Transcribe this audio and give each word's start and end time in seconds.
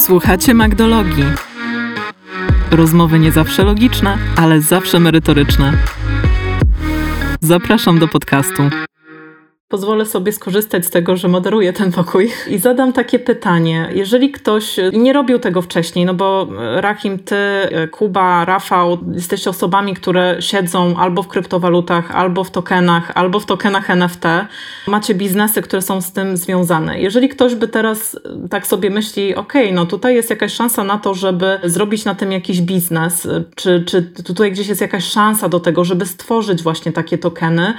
Słuchacie 0.00 0.54
Magdologii. 0.54 1.24
Rozmowy 2.70 3.18
nie 3.18 3.32
zawsze 3.32 3.64
logiczne, 3.64 4.18
ale 4.36 4.60
zawsze 4.60 5.00
merytoryczne. 5.00 5.72
Zapraszam 7.40 7.98
do 7.98 8.08
podcastu. 8.08 8.62
Pozwolę 9.70 10.06
sobie 10.06 10.32
skorzystać 10.32 10.86
z 10.86 10.90
tego, 10.90 11.16
że 11.16 11.28
moderuję 11.28 11.72
ten 11.72 11.92
pokój 11.92 12.30
i 12.48 12.58
zadam 12.58 12.92
takie 12.92 13.18
pytanie. 13.18 13.88
Jeżeli 13.94 14.30
ktoś 14.30 14.76
nie 14.92 15.12
robił 15.12 15.38
tego 15.38 15.62
wcześniej, 15.62 16.04
no 16.04 16.14
bo 16.14 16.48
Rahim, 16.74 17.18
ty, 17.18 17.36
Kuba, 17.90 18.44
Rafał, 18.44 18.98
jesteście 19.12 19.50
osobami, 19.50 19.94
które 19.94 20.36
siedzą 20.40 20.96
albo 20.96 21.22
w 21.22 21.28
kryptowalutach, 21.28 22.10
albo 22.10 22.44
w 22.44 22.50
tokenach, 22.50 23.12
albo 23.14 23.40
w 23.40 23.46
tokenach 23.46 23.90
NFT. 23.90 24.24
Macie 24.86 25.14
biznesy, 25.14 25.62
które 25.62 25.82
są 25.82 26.00
z 26.00 26.12
tym 26.12 26.36
związane. 26.36 27.00
Jeżeli 27.00 27.28
ktoś 27.28 27.54
by 27.54 27.68
teraz 27.68 28.20
tak 28.50 28.66
sobie 28.66 28.90
myśli, 28.90 29.34
ok, 29.34 29.52
no 29.72 29.86
tutaj 29.86 30.14
jest 30.14 30.30
jakaś 30.30 30.52
szansa 30.52 30.84
na 30.84 30.98
to, 30.98 31.14
żeby 31.14 31.58
zrobić 31.64 32.04
na 32.04 32.14
tym 32.14 32.32
jakiś 32.32 32.60
biznes, 32.60 33.28
czy, 33.54 33.84
czy 33.84 34.02
tutaj 34.02 34.52
gdzieś 34.52 34.68
jest 34.68 34.80
jakaś 34.80 35.04
szansa 35.04 35.48
do 35.48 35.60
tego, 35.60 35.84
żeby 35.84 36.06
stworzyć 36.06 36.62
właśnie 36.62 36.92
takie 36.92 37.18
tokeny, 37.18 37.74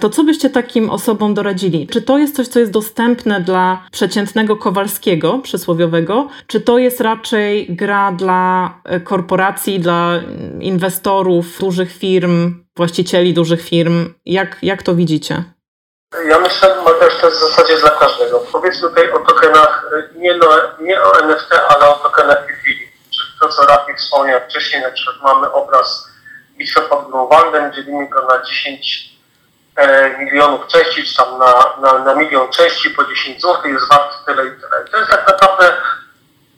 to 0.00 0.10
co 0.10 0.24
byście 0.24 0.50
takim 0.50 0.90
osobom 0.90 1.33
doradzili? 1.34 1.86
Czy 1.86 2.02
to 2.02 2.18
jest 2.18 2.36
coś, 2.36 2.48
co 2.48 2.58
jest 2.58 2.72
dostępne 2.72 3.40
dla 3.40 3.82
przeciętnego 3.92 4.56
Kowalskiego 4.56 5.38
przysłowiowego, 5.38 6.28
czy 6.46 6.60
to 6.60 6.78
jest 6.78 7.00
raczej 7.00 7.66
gra 7.68 8.12
dla 8.12 8.74
e, 8.84 9.00
korporacji, 9.00 9.80
dla 9.80 10.20
inwestorów, 10.60 11.58
dużych 11.58 11.92
firm, 11.92 12.64
właścicieli 12.76 13.34
dużych 13.34 13.62
firm? 13.62 14.14
Jak, 14.26 14.56
jak 14.62 14.82
to 14.82 14.94
widzicie? 14.94 15.44
Ja 16.28 16.40
myślę, 16.40 16.68
że 17.10 17.20
to 17.20 17.26
jest 17.26 17.38
w 17.38 17.48
zasadzie 17.48 17.78
dla 17.78 17.90
każdego. 17.90 18.40
Powiedzmy 18.52 18.88
tutaj 18.88 19.10
o 19.12 19.18
tokenach, 19.18 19.90
e, 20.14 20.18
nie, 20.18 20.34
no, 20.34 20.46
nie 20.80 21.02
o 21.02 21.18
NFT, 21.18 21.50
ale 21.68 21.88
o 21.88 21.92
tokenach 21.92 22.44
utility. 22.44 22.92
Czyli 23.10 23.28
to, 23.40 23.48
co 23.48 23.66
Rafi 23.66 23.94
wspomniał 23.94 24.40
wcześniej, 24.48 24.82
na 24.82 24.90
przykład 24.90 25.16
mamy 25.22 25.52
obraz 25.52 26.08
bitwy 26.58 26.80
pod 26.80 27.10
Grunwaldem, 27.10 27.72
dzielimy 27.72 28.08
go 28.08 28.26
na 28.26 28.42
10 28.42 29.13
E, 29.13 29.13
milionów 30.18 30.66
części, 30.66 31.04
czy 31.04 31.16
tam 31.16 31.38
na, 31.38 31.64
na, 31.80 31.98
na 31.98 32.14
milion 32.14 32.48
części 32.48 32.90
po 32.90 33.04
10 33.04 33.42
zł 33.42 33.70
jest 33.70 33.88
wart 33.88 34.24
tyle 34.26 34.46
i 34.46 34.50
tyle. 34.50 34.84
To 34.90 34.96
jest 34.96 35.10
tak 35.10 35.26
naprawdę 35.26 35.76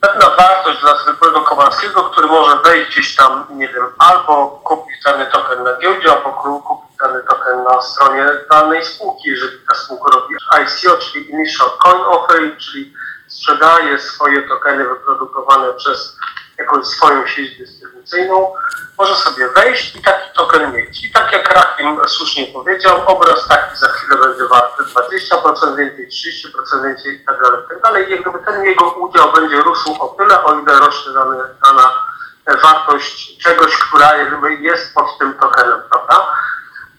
pewna 0.01 0.31
wartość 0.37 0.81
dla 0.81 0.99
zwykłego 0.99 1.41
Kowalskiego, 1.41 2.03
który 2.05 2.27
może 2.27 2.57
wejść 2.57 2.91
gdzieś 2.91 3.17
tam, 3.17 3.47
nie 3.51 3.69
wiem, 3.69 3.87
albo 3.99 4.47
kupić 4.65 5.03
dany 5.05 5.27
token 5.27 5.63
na 5.63 5.77
giełdzie, 5.77 6.13
albo 6.13 6.33
kupić 6.33 6.97
dany 6.99 7.23
token 7.23 7.65
na 7.65 7.83
stronie 7.83 8.27
danej 8.51 8.85
spółki, 8.85 9.29
jeżeli 9.29 9.59
ta 9.69 9.75
spółka 9.75 10.11
robi 10.11 10.35
ICO, 10.63 10.99
czyli 10.99 11.31
Initial 11.31 11.71
Coin 11.79 12.03
Offering, 12.03 12.59
czyli 12.59 12.95
sprzedaje 13.27 13.99
swoje 13.99 14.49
tokeny 14.49 14.85
wyprodukowane 14.85 15.73
przez 15.73 16.17
jakąś 16.59 16.87
swoją 16.87 17.27
sieć 17.27 17.59
dystrybucyjną, 17.59 18.55
może 18.99 19.15
sobie 19.15 19.49
wejść 19.49 19.97
i 19.97 20.03
taki 20.03 20.35
token 20.37 20.73
mieć. 20.73 21.05
I 21.05 21.13
tak 21.13 21.33
jak 21.33 21.55
Rakim 21.55 21.99
słusznie 22.07 22.47
powiedział, 22.47 23.03
obraz 23.07 23.49
taki 23.49 23.77
za 23.77 23.89
chwilę 23.89 24.21
będzie 24.21 24.45
warty 24.49 24.83
20% 24.83 25.77
więcej, 25.77 26.09
30% 26.09 26.85
więcej 26.85 27.15
i 27.15 27.25
tak 27.25 27.43
dalej, 27.43 27.61
tak 27.69 27.83
dalej. 27.83 28.09
I 28.09 28.11
jakby 28.11 28.39
ten 28.39 28.65
jego 28.65 28.91
udział 28.91 29.33
będzie 29.33 29.57
rósł 29.57 29.97
o 30.01 30.09
tyle, 30.09 30.45
o 30.45 30.61
ile 30.61 30.79
rośnie 30.79 31.13
dana, 31.13 31.37
dana 31.65 31.93
wartość 32.63 33.39
czegoś, 33.39 33.77
która 33.77 34.17
jest 34.61 34.95
pod 34.95 35.19
tym 35.19 35.35
tokenem, 35.35 35.83
prawda? 35.91 36.27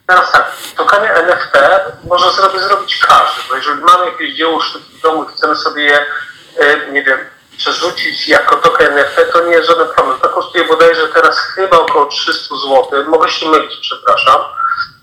Teraz 0.07 0.31
tak, 0.31 0.51
tokeny 0.77 1.09
NFT 1.09 1.57
może 2.03 2.31
zrobić, 2.59 2.97
każdy, 2.97 3.41
bo 3.49 3.55
jeżeli 3.55 3.81
mamy 3.81 4.05
jakieś 4.05 4.35
dzieło 4.35 4.61
sztuki 4.61 4.97
w 4.97 5.01
domu 5.01 5.23
i 5.23 5.33
chcemy 5.33 5.55
sobie 5.55 5.83
je, 5.83 6.05
e, 6.57 6.91
nie 6.91 7.03
wiem, 7.03 7.19
przerzucić 7.57 8.27
jako 8.27 8.55
token 8.55 8.97
NFT, 8.97 9.33
to 9.33 9.45
nie 9.45 9.51
jest 9.51 9.69
żaden 9.69 9.87
problem. 9.87 10.19
To 10.19 10.29
kosztuje 10.29 10.63
bodajże 10.63 11.07
teraz 11.07 11.39
chyba 11.39 11.77
około 11.77 12.05
300 12.05 12.55
zł. 12.55 13.03
Mogę 13.07 13.29
się 13.29 13.49
mylić, 13.49 13.77
przepraszam. 13.81 14.41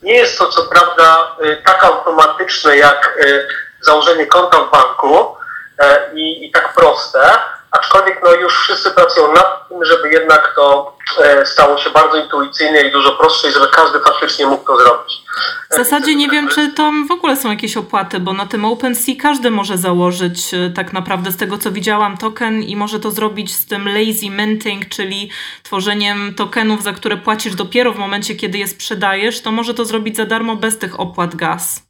Nie 0.03 0.15
jest 0.15 0.39
to 0.39 0.49
co 0.49 0.63
prawda 0.63 1.37
y, 1.45 1.63
tak 1.67 1.85
automatyczne 1.85 2.77
jak 2.77 3.19
y, 3.21 3.49
założenie 3.81 4.27
konta 4.27 4.59
w 4.61 4.71
banku 4.71 5.37
e, 5.79 6.11
i, 6.15 6.47
i 6.47 6.51
tak 6.51 6.75
proste, 6.75 7.39
aczkolwiek 7.75 8.21
no 8.25 8.33
już 8.33 8.61
wszyscy 8.61 8.91
pracują 8.91 9.33
nad 9.33 9.69
tym, 9.69 9.85
żeby 9.85 10.11
jednak 10.11 10.53
to 10.57 10.97
e, 11.23 11.47
stało 11.47 11.79
się 11.79 11.91
bardzo 11.91 12.17
intuicyjne 12.17 12.83
i 12.83 12.93
dużo 12.93 13.13
prostsze 13.13 13.49
i 13.49 13.53
żeby 13.53 13.69
każdy 13.69 14.01
faktycznie 14.01 14.47
mógł 14.47 14.67
to 14.67 14.77
zrobić. 14.77 15.25
W 15.71 15.77
zasadzie 15.77 16.15
nie 16.15 16.29
wiem, 16.29 16.49
czy 16.49 16.73
tam 16.73 17.09
w 17.09 17.11
ogóle 17.11 17.37
są 17.37 17.51
jakieś 17.51 17.77
opłaty, 17.77 18.21
bo 18.21 18.33
na 18.33 18.47
tym 18.47 18.65
OpenSea 18.65 19.15
każdy 19.23 19.51
może 19.51 19.79
założyć 19.79 20.55
e, 20.55 20.71
tak 20.77 20.93
naprawdę 20.93 21.33
z 21.33 21.37
tego, 21.37 21.59
co 21.59 21.71
widziałam, 21.71 22.17
token 22.17 22.63
i 22.63 22.77
może 22.77 23.01
to 23.01 23.11
zrobić 23.11 23.55
z 23.55 23.67
tym 23.67 23.89
lazy 23.89 24.31
minting, 24.31 24.89
czyli 24.89 25.31
tworzeniem 25.63 26.35
tokenów, 26.35 26.83
za 26.83 26.93
które 26.93 27.17
płacisz 27.17 27.55
dopiero 27.55 27.93
w 27.93 27.99
momencie, 27.99 28.35
kiedy 28.35 28.59
je 28.59 28.69
sprzedajesz, 28.69 29.43
to 29.43 29.53
może 29.53 29.75
to 29.75 29.85
zrobić 29.85 30.17
za 30.17 30.25
darmo 30.25 30.57
bez 30.57 30.79
tych 30.79 31.01
opłat 31.01 31.35
gaz. 31.35 31.83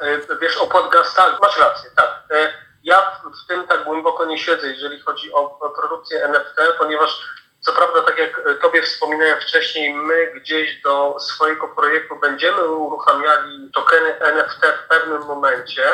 E, 0.00 0.36
wiesz, 0.40 0.56
opłat 0.56 0.90
gaz, 0.92 1.14
tak, 1.14 1.38
masz 1.42 1.58
rację, 1.58 1.90
tak. 1.96 2.22
Ja 2.84 3.20
w 3.44 3.48
tym 3.48 3.66
tak 3.66 3.84
głęboko 3.84 4.24
nie 4.24 4.38
siedzę, 4.38 4.68
jeżeli 4.68 5.00
chodzi 5.00 5.32
o 5.32 5.72
produkcję 5.76 6.24
NFT, 6.24 6.56
ponieważ 6.78 7.22
co 7.62 7.72
prawda, 7.72 8.02
tak 8.02 8.18
jak 8.18 8.40
Tobie 8.62 8.82
wspominałem 8.82 9.40
wcześniej, 9.40 9.94
my 9.94 10.32
gdzieś 10.34 10.82
do 10.82 11.16
swojego 11.20 11.68
projektu 11.68 12.16
będziemy 12.16 12.64
uruchamiali 12.64 13.70
tokeny 13.74 14.20
NFT 14.20 14.60
w 14.84 14.88
pewnym 14.88 15.22
momencie, 15.22 15.84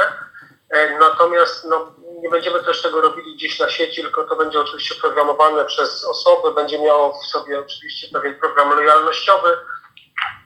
e, 0.70 0.98
natomiast 0.98 1.64
no, 1.64 1.92
nie 2.22 2.28
będziemy 2.28 2.64
też 2.64 2.82
tego 2.82 3.00
robili 3.00 3.34
gdzieś 3.36 3.60
na 3.60 3.68
sieci, 3.68 4.02
tylko 4.02 4.24
to 4.24 4.36
będzie 4.36 4.60
oczywiście 4.60 4.94
programowane 4.94 5.64
przez 5.64 6.04
osoby, 6.04 6.54
będzie 6.54 6.78
miało 6.78 7.20
w 7.22 7.26
sobie 7.26 7.60
oczywiście 7.60 8.08
pewien 8.12 8.34
program 8.34 8.70
lojalnościowy, 8.70 9.56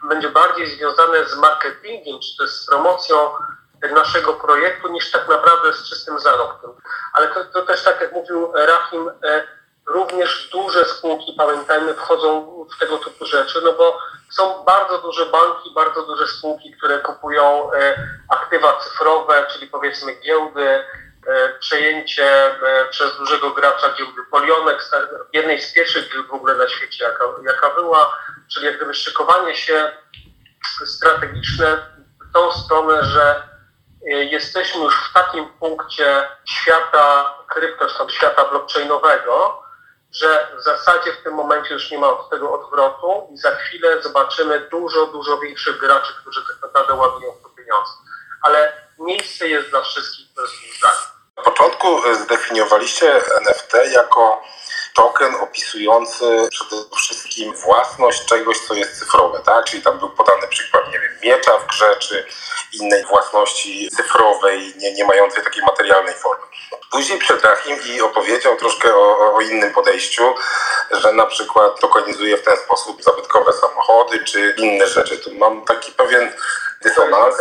będzie 0.09 0.29
bardziej 0.29 0.67
związane 0.67 1.25
z 1.29 1.37
marketingiem, 1.37 2.21
czy 2.21 2.37
też 2.39 2.51
z 2.51 2.67
promocją 2.67 3.17
naszego 3.91 4.33
projektu, 4.33 4.89
niż 4.89 5.11
tak 5.11 5.29
naprawdę 5.29 5.73
z 5.73 5.89
czystym 5.89 6.21
zarobkiem. 6.21 6.71
Ale 7.13 7.29
to, 7.29 7.45
to 7.45 7.63
też 7.63 7.83
tak 7.83 8.01
jak 8.01 8.13
mówił 8.13 8.53
Rahim, 8.55 9.11
e, 9.25 9.47
również 9.87 10.49
duże 10.53 10.85
spółki, 10.85 11.35
pamiętajmy, 11.39 11.95
wchodzą 11.95 12.47
w 12.77 12.79
tego 12.79 12.99
typu 12.99 13.27
rzeczy, 13.27 13.61
no 13.65 13.73
bo 13.73 13.99
są 14.31 14.65
bardzo 14.65 14.99
duże 14.99 15.27
banki, 15.27 15.71
bardzo 15.75 16.03
duże 16.03 16.27
spółki, 16.27 16.73
które 16.77 16.99
kupują 16.99 17.73
e, 17.73 17.97
aktywa 18.29 18.81
cyfrowe, 18.81 19.47
czyli 19.53 19.67
powiedzmy 19.67 20.15
giełdy, 20.15 20.85
e, 21.27 21.59
przejęcie 21.59 22.57
przez 22.91 23.17
dużego 23.17 23.51
gracza 23.51 23.95
giełdy 23.99 24.23
Polionek, 24.31 24.85
jednej 25.33 25.61
z 25.63 25.73
pierwszych 25.75 26.13
giełd 26.13 26.27
w 26.27 26.35
ogóle 26.35 26.55
na 26.55 26.69
świecie, 26.69 27.05
jaka, 27.05 27.25
jaka 27.45 27.71
była, 27.71 28.17
czyli 28.55 28.67
jak 28.67 28.77
gdyby 28.77 28.95
szykowanie 28.95 29.57
się 29.57 29.93
strategiczne 30.85 31.87
w 32.31 32.33
tą 32.33 32.53
stronę, 32.53 33.05
że 33.05 33.52
jesteśmy 34.05 34.85
już 34.85 35.11
w 35.11 35.13
takim 35.13 35.49
punkcie 35.49 36.29
świata 36.45 37.35
krypto, 37.49 38.09
świata 38.09 38.45
blockchainowego, 38.45 39.63
że 40.13 40.49
w 40.59 40.63
zasadzie 40.63 41.13
w 41.13 41.23
tym 41.23 41.35
momencie 41.35 41.75
już 41.75 41.91
nie 41.91 41.99
ma 41.99 42.09
od 42.09 42.31
tego 42.31 42.53
odwrotu 42.53 43.29
i 43.35 43.39
za 43.39 43.51
chwilę 43.51 44.03
zobaczymy 44.03 44.61
dużo, 44.71 45.07
dużo 45.07 45.39
większych 45.39 45.79
graczy, 45.79 46.13
którzy 46.21 46.41
tak 46.47 46.63
naprawdę 46.63 46.95
ładują 46.95 47.33
w 47.33 47.43
to 47.43 47.49
pieniądze. 47.49 47.93
Ale 48.43 48.73
miejsce 48.99 49.49
jest 49.49 49.71
dla 49.71 49.83
wszystkich 49.83 50.27
bez 50.37 50.51
zdania. 50.79 51.22
Na 51.43 51.51
początku 51.51 52.07
y, 52.07 52.17
zdefiniowaliście 52.17 53.21
NFT 53.41 53.73
jako 53.93 54.43
token 54.95 55.35
opisujący 55.35 56.49
przede 56.51 56.77
wszystkim 56.97 57.55
własność 57.55 58.25
czegoś, 58.25 58.59
co 58.59 58.75
jest 58.75 58.99
cyfrowe, 58.99 59.41
tak? 59.45 59.65
Czyli 59.65 59.83
tam 59.83 59.99
był 59.99 60.11
podany 60.11 60.49
przykład, 60.49 60.87
nie 60.93 61.01
wiem, 61.01 61.19
miecza 61.23 61.59
w 61.59 61.67
grze, 61.67 61.97
czy 61.99 62.27
innej 62.73 63.05
własności 63.05 63.89
cyfrowej, 63.97 64.75
nie, 64.77 64.93
nie 64.93 65.05
mającej 65.05 65.45
takiej 65.45 65.63
materialnej 65.63 66.15
formy. 66.15 66.47
Później 66.93 67.19
przed 67.19 67.45
Rahim 67.45 67.79
i 67.87 68.01
opowiedział 68.01 68.57
troszkę 68.57 68.95
o, 68.95 69.35
o 69.35 69.41
innym 69.41 69.73
podejściu, 69.73 70.35
że 70.91 71.13
na 71.13 71.27
przykład 71.27 71.81
tokenizuje 71.81 72.37
w 72.37 72.43
ten 72.43 72.57
sposób 72.57 73.03
zabytkowe 73.03 73.53
samochody, 73.53 74.25
czy 74.25 74.55
inne 74.59 74.87
rzeczy. 74.87 75.19
Tu 75.19 75.35
mam 75.35 75.65
taki 75.65 75.93
pewien 75.93 76.33
dysonans. 76.83 77.37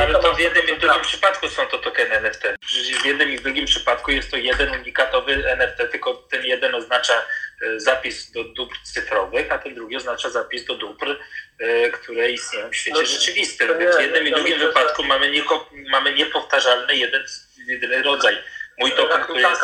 Ale 0.00 0.20
to 0.20 0.34
w 0.34 0.38
jednym 0.38 0.68
i 0.68 0.74
w 0.74 0.78
drugim 0.78 1.02
przypadku 1.02 1.48
są 1.48 1.66
to 1.66 1.78
tokeny 1.78 2.14
NFT. 2.14 2.42
Przecież 2.60 3.02
w 3.02 3.04
jednym 3.04 3.30
i 3.30 3.38
w 3.38 3.42
drugim 3.42 3.64
przypadku 3.64 4.10
jest 4.10 4.30
to 4.30 4.36
jeden 4.36 4.70
unikatowy 4.80 5.32
NFT, 5.46 5.90
tylko 5.90 6.14
ten 6.14 6.44
jeden 6.44 6.74
oznacza 6.74 7.14
e, 7.14 7.80
zapis 7.80 8.30
do 8.30 8.44
dóbr 8.44 8.76
cyfrowych, 8.82 9.52
a 9.52 9.58
ten 9.58 9.74
drugi 9.74 9.96
oznacza 9.96 10.30
zapis 10.30 10.64
do 10.64 10.74
dóbr, 10.74 11.18
e, 11.58 11.90
które 11.90 12.30
istnieją 12.30 12.70
w 12.70 12.76
świecie 12.76 13.00
no, 13.00 13.06
rzeczywistym. 13.06 13.78
Więc 13.78 13.96
w 13.96 14.00
jednym 14.00 14.28
i 14.28 14.32
drugim 14.32 14.58
wypadku 14.58 15.02
mamy, 15.02 15.30
nieko, 15.30 15.70
mamy 15.90 16.14
niepowtarzalny 16.14 16.96
jeden, 16.96 17.24
jedyny 17.66 18.02
rodzaj. 18.02 18.53
Mój 18.80 18.92
token, 18.92 19.22
który 19.22 19.40
jest... 19.40 19.62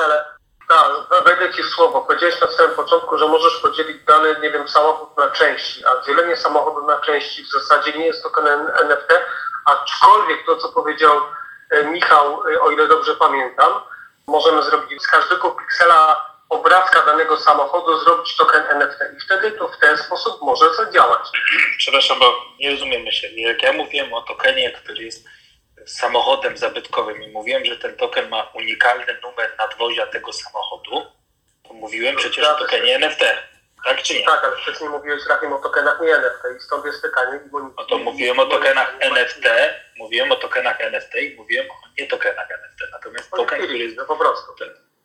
Tak, 0.69 1.25
wejdę 1.25 1.55
Ci 1.55 1.63
w 1.63 1.69
słowo. 1.69 2.01
Powiedziałeś 2.01 2.41
na 2.41 2.47
samym 2.47 2.77
początku, 2.77 3.19
że 3.19 3.29
możesz 3.29 3.57
podzielić 3.57 4.05
dany, 4.05 4.37
nie 4.43 4.51
wiem, 4.51 4.69
samochód 4.69 5.17
na 5.17 5.31
części, 5.31 5.85
a 5.87 6.07
dzielenie 6.07 6.37
samochodu 6.37 6.87
na 6.87 7.01
części 7.01 7.45
w 7.45 7.51
zasadzie 7.51 7.93
nie 7.93 8.07
jest 8.07 8.23
token 8.23 8.47
NFT, 8.81 9.13
aczkolwiek 9.65 10.47
to, 10.47 10.57
co 10.57 10.69
powiedział 10.69 11.13
e, 11.71 11.85
Michał, 11.85 12.43
e, 12.49 12.61
o 12.61 12.71
ile 12.71 12.89
dobrze 12.89 13.17
pamiętam, 13.17 13.73
możemy 14.27 14.63
zrobić 14.63 15.03
z 15.03 15.07
każdego 15.07 15.51
piksela 15.51 16.31
obrazka 16.49 17.07
danego 17.07 17.37
samochodu 17.37 17.99
zrobić 17.99 18.37
token 18.37 18.63
NFT 18.71 19.01
i 19.17 19.21
wtedy 19.21 19.53
to 19.53 19.69
w 19.69 19.79
ten 19.79 19.99
sposób 19.99 20.43
może 20.43 20.75
zadziałać. 20.75 21.29
Przepraszam, 21.79 22.19
bo 22.19 22.35
nie 22.61 22.71
rozumiemy 22.71 23.13
się. 23.13 23.29
Jak 23.37 23.63
ja 23.63 23.73
mówiłem 23.73 24.15
o 24.15 24.23
tokenie, 24.23 24.73
który 24.73 25.05
jest 25.05 25.29
samochodem 25.87 26.57
zabytkowym 26.57 27.23
i 27.23 27.29
mówiłem, 27.29 27.65
że 27.65 27.77
ten 27.77 27.97
token 27.97 28.29
ma 28.29 28.51
unikalny 28.55 29.19
numer 29.23 29.53
nadwozia 29.59 30.07
tego 30.07 30.33
samochodu, 30.33 31.07
to 31.69 31.75
mówiłem 31.75 32.17
przecież 32.17 32.47
o 32.47 32.55
tokenie 32.55 32.95
NFT. 32.95 33.25
Tak 33.85 34.03
czy 34.03 34.15
nie? 34.15 34.27
Tak, 34.27 34.45
ale 34.45 34.57
wcześniej 34.57 34.91
mówiłeś 34.91 35.27
Rachim 35.29 35.53
o 35.53 35.59
tokenach 35.59 36.01
nie 36.01 36.15
NFT 36.15 36.45
i 36.57 36.61
stąd 36.61 36.85
jest 36.85 37.03
pytanie. 37.03 37.41
Bo 37.53 37.61
no 37.61 37.85
to 37.89 37.99
mówiłem 37.99 38.39
o 38.39 38.47
tokenach 38.47 38.97
NFT, 39.01 39.45
mówiłem 39.99 40.33
o 40.33 40.37
tokenach 40.37 40.81
NFT 40.81 41.15
i 41.15 41.37
mówiłem 41.37 41.71
o 41.71 41.75
nie 41.99 42.07
tokenach 42.07 42.51
NFT. 42.51 42.93
Natomiast 42.93 43.31
token, 43.31 43.63
który 43.63 43.79
jest 43.79 43.97
no 43.97 44.05
po 44.05 44.17
prostu. 44.17 44.53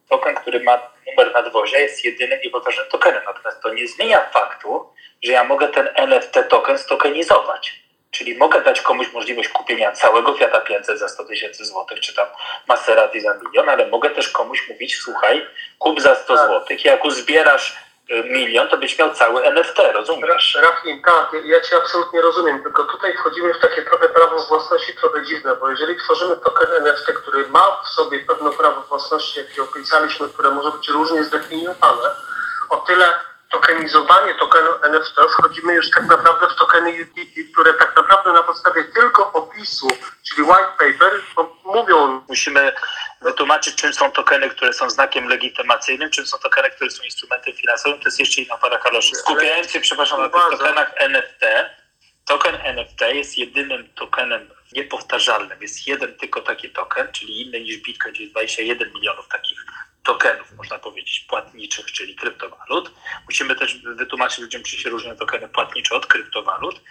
Token, 0.09 0.35
który 0.35 0.63
ma 0.63 0.91
numer 1.07 1.33
nadwozia 1.33 1.79
jest 1.79 2.05
jedynym 2.05 2.39
niepowtarzalnym 2.43 2.91
tokenem. 2.91 3.23
Natomiast 3.25 3.61
to 3.61 3.73
nie 3.73 3.87
zmienia 3.87 4.29
faktu, 4.29 4.93
że 5.23 5.31
ja 5.31 5.43
mogę 5.43 5.67
ten 5.67 5.89
NFT 5.95 6.33
token 6.49 6.77
stokenizować. 6.77 7.84
Czyli 8.17 8.37
mogę 8.37 8.61
dać 8.61 8.81
komuś 8.81 9.13
możliwość 9.13 9.49
kupienia 9.49 9.91
całego 9.91 10.33
Fiata 10.33 10.61
500 10.61 10.99
za 10.99 11.07
100 11.07 11.25
tysięcy 11.25 11.65
złotych, 11.65 11.99
czy 11.99 12.15
tam 12.15 12.27
Maserati 12.67 13.21
za 13.21 13.33
milion, 13.33 13.69
ale 13.69 13.87
mogę 13.87 14.09
też 14.09 14.29
komuś 14.29 14.69
mówić, 14.69 14.97
słuchaj, 14.97 15.47
kup 15.79 16.01
za 16.01 16.15
100 16.15 16.35
tak. 16.35 16.47
złotych, 16.47 16.85
jak 16.85 17.05
uzbierasz 17.05 17.77
y, 18.11 18.23
milion, 18.23 18.67
to 18.67 18.77
byś 18.77 18.99
miał 18.99 19.13
cały 19.13 19.43
NFT, 19.43 19.79
rozumiesz? 19.93 20.57
Rafim, 20.61 21.01
tak, 21.01 21.31
ja 21.45 21.61
Cię 21.61 21.77
absolutnie 21.77 22.21
rozumiem, 22.21 22.63
tylko 22.63 22.83
tutaj 22.83 23.17
wchodzimy 23.17 23.53
w 23.53 23.59
takie 23.59 23.81
trochę 23.81 24.09
prawo 24.09 24.43
własności 24.43 24.95
trochę 24.95 25.25
dziwne, 25.25 25.55
bo 25.55 25.69
jeżeli 25.69 25.99
tworzymy 25.99 26.37
token 26.37 26.67
NFT, 26.73 27.05
który 27.05 27.47
ma 27.47 27.81
w 27.85 27.89
sobie 27.89 28.19
pewne 28.19 28.51
prawo 28.51 28.81
własności, 28.81 29.39
jakie 29.39 29.63
opisaliśmy, 29.63 30.29
które 30.29 30.51
może 30.51 30.71
być 30.71 30.89
różnie 30.89 31.23
zdefiniowane, 31.23 32.09
o 32.69 32.77
tyle 32.77 33.13
tokenizowanie 33.51 34.35
tokenu 34.35 34.69
NFT 34.83 35.15
wchodzimy 35.31 35.73
już 35.73 35.89
tak 35.89 36.03
naprawdę 36.03 36.47
w 36.47 36.55
tokeny 36.55 36.89
utility, 36.89 37.51
które 37.53 37.73
tak 37.73 37.95
naprawdę 37.95 38.33
na 38.33 38.43
podstawie 38.43 38.83
tylko 38.83 39.33
opisu, 39.33 39.87
czyli 40.29 40.43
white 40.43 40.73
paper, 40.79 41.21
mówią. 41.65 42.21
Musimy 42.29 42.73
wytłumaczyć, 43.21 43.75
czym 43.75 43.93
są 43.93 44.11
tokeny, 44.11 44.49
które 44.49 44.73
są 44.73 44.89
znakiem 44.89 45.27
legitymacyjnym, 45.27 46.09
czym 46.09 46.25
są 46.25 46.37
tokeny, 46.37 46.69
które 46.69 46.91
są 46.91 47.03
instrumentem 47.03 47.53
finansowym. 47.53 47.99
To 47.99 48.07
jest 48.07 48.19
jeszcze 48.19 48.41
inna 48.41 48.57
para 48.57 48.77
kaloszy. 48.77 49.15
Skupiając 49.15 49.71
się, 49.71 49.79
przepraszam, 49.79 50.21
na 50.21 50.29
tych 50.29 50.41
tokenach 50.51 50.91
NFT, 50.95 51.45
token 52.25 52.55
NFT 52.55 53.01
jest 53.01 53.37
jedynym 53.37 53.89
tokenem 53.95 54.49
niepowtarzalnym. 54.73 55.61
Jest 55.61 55.87
jeden 55.87 56.17
tylko 56.17 56.41
taki 56.41 56.69
token, 56.69 57.11
czyli 57.11 57.41
inny 57.41 57.61
niż 57.61 57.77
Bitcoin, 57.77 58.15
czyli 58.15 58.31
21 58.31 58.93
milionów 58.93 59.27
takich 59.27 59.65
tokenów, 60.05 60.51
można 60.57 60.79
powiedzieć, 60.79 61.25
płatniczych, 61.29 61.85
czyli 61.85 62.15
kryptowalut. 62.15 62.91
Musimy 63.25 63.55
też 63.55 63.77
wytłumaczyć 63.77 64.39
ludziom, 64.39 64.63
czy 64.63 64.77
się 64.77 64.89
różnią 64.89 65.15
tokeny 65.15 65.47
płatnicze 65.47 65.95
od 65.95 66.05
kryptowalut. 66.05 66.81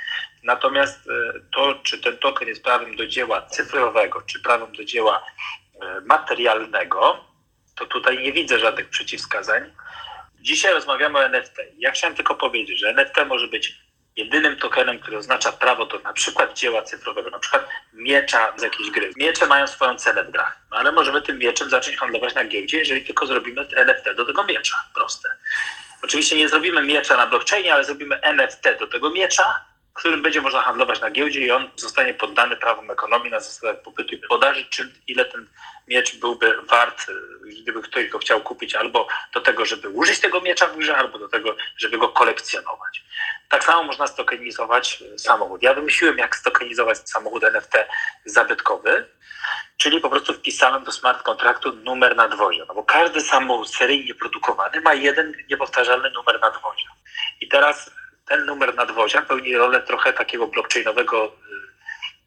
Natomiast 0.42 1.08
e, 1.08 1.40
to, 1.54 1.74
czy 1.74 1.98
ten 1.98 2.18
token 2.18 2.48
jest 2.48 2.64
prawem 2.64 2.96
do 2.96 3.06
dzieła 3.06 3.42
cyfrowego, 3.42 4.22
czy 4.22 4.42
prawem 4.42 4.72
do 4.72 4.84
dzieła 4.84 5.26
e, 5.80 6.00
materialnego, 6.00 7.24
to 7.76 7.86
tutaj 7.86 8.18
nie 8.18 8.32
widzę 8.32 8.58
żadnych 8.58 8.88
przeciwwskazań. 8.88 9.72
Dzisiaj 10.40 10.74
rozmawiamy 10.74 11.18
o 11.18 11.24
NFT. 11.24 11.56
Ja 11.78 11.90
chciałem 11.90 12.16
tylko 12.16 12.34
powiedzieć, 12.34 12.80
że 12.80 12.88
NFT 12.88 13.16
może 13.26 13.48
być 13.48 13.83
jedynym 14.16 14.56
tokenem, 14.56 14.98
który 14.98 15.18
oznacza 15.18 15.52
prawo 15.52 15.86
do 15.86 15.98
na 15.98 16.12
przykład 16.12 16.58
dzieła 16.58 16.82
cyfrowego, 16.82 17.30
na 17.30 17.38
przykład 17.38 17.68
miecza 17.92 18.52
z 18.56 18.62
jakiejś 18.62 18.90
gry. 18.90 19.12
Miecze 19.16 19.46
mają 19.46 19.66
swoją 19.66 19.96
cenę 19.96 20.24
w 20.24 20.30
grach, 20.30 20.58
no 20.70 20.76
ale 20.76 20.92
możemy 20.92 21.22
tym 21.22 21.38
mieczem 21.38 21.70
zacząć 21.70 21.96
handlować 21.96 22.34
na 22.34 22.44
giełdzie, 22.44 22.78
jeżeli 22.78 23.04
tylko 23.04 23.26
zrobimy 23.26 23.66
NFT 23.76 24.04
do 24.16 24.24
tego 24.24 24.44
miecza. 24.44 24.76
Proste. 24.94 25.28
Oczywiście 26.02 26.36
nie 26.36 26.48
zrobimy 26.48 26.82
miecza 26.82 27.16
na 27.16 27.26
blockchainie, 27.26 27.74
ale 27.74 27.84
zrobimy 27.84 28.20
NFT 28.22 28.64
do 28.80 28.86
tego 28.86 29.10
miecza, 29.10 29.64
którym 29.94 30.22
będzie 30.22 30.40
można 30.40 30.62
handlować 30.62 31.00
na 31.00 31.10
giełdzie 31.10 31.40
i 31.40 31.50
on 31.50 31.70
zostanie 31.76 32.14
poddany 32.14 32.56
prawom 32.56 32.90
ekonomii 32.90 33.30
na 33.30 33.40
zasadach 33.40 33.82
popytu 33.82 34.14
i 34.14 34.18
podaży, 34.18 34.66
czy 34.70 34.92
ile 35.08 35.24
ten 35.24 35.46
miecz 35.88 36.16
byłby 36.16 36.62
wart, 36.62 37.08
y, 37.08 37.62
gdyby 37.62 37.82
ktoś 37.82 38.08
go 38.08 38.18
chciał 38.18 38.40
kupić 38.40 38.74
albo 38.74 39.08
do 39.34 39.40
tego, 39.40 39.64
żeby 39.64 39.88
użyć 39.88 40.20
tego 40.20 40.40
miecza 40.40 40.66
w 40.66 40.76
grze, 40.76 40.96
albo 40.96 41.18
do 41.18 41.28
tego, 41.28 41.56
żeby 41.76 41.98
go 41.98 42.08
kolekcjonować. 42.08 43.04
Tak 43.48 43.64
samo 43.64 43.82
można 43.82 44.06
stokenizować 44.06 45.02
y, 45.14 45.18
samochód. 45.18 45.62
Ja 45.62 45.74
wymyśliłem, 45.74 46.18
jak 46.18 46.36
stokenizować 46.36 46.98
samochód 47.08 47.44
NFT 47.44 47.74
zabytkowy, 48.24 49.08
czyli 49.76 50.00
po 50.00 50.10
prostu 50.10 50.32
wpisałem 50.32 50.84
do 50.84 50.92
smart 50.92 51.22
kontraktu 51.22 51.72
numer 51.72 52.16
nadwozia, 52.16 52.64
no 52.68 52.74
bo 52.74 52.84
każdy 52.84 53.20
samochód 53.20 53.74
seryjnie 53.74 54.14
produkowany 54.14 54.80
ma 54.80 54.94
jeden 54.94 55.34
niepowtarzalny 55.50 56.10
numer 56.10 56.40
nadwozia. 56.40 56.88
I 57.40 57.48
teraz 57.48 57.90
ten 58.26 58.46
numer 58.46 58.74
nadwozia 58.74 59.22
pełni 59.22 59.56
rolę 59.56 59.82
trochę 59.82 60.12
takiego 60.12 60.46
blockchainowego 60.46 61.36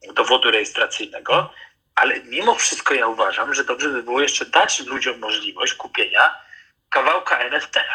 y, 0.09 0.13
dowodu 0.13 0.51
rejestracyjnego, 0.51 1.53
ale 1.95 2.19
mimo 2.19 2.55
wszystko 2.55 2.93
ja 2.93 3.07
uważam, 3.07 3.53
że 3.53 3.63
dobrze 3.63 3.89
by 3.89 4.03
było 4.03 4.21
jeszcze 4.21 4.45
dać 4.45 4.79
ludziom 4.79 5.19
możliwość 5.19 5.73
kupienia 5.73 6.35
kawałka 6.89 7.39
NFT. 7.39 7.79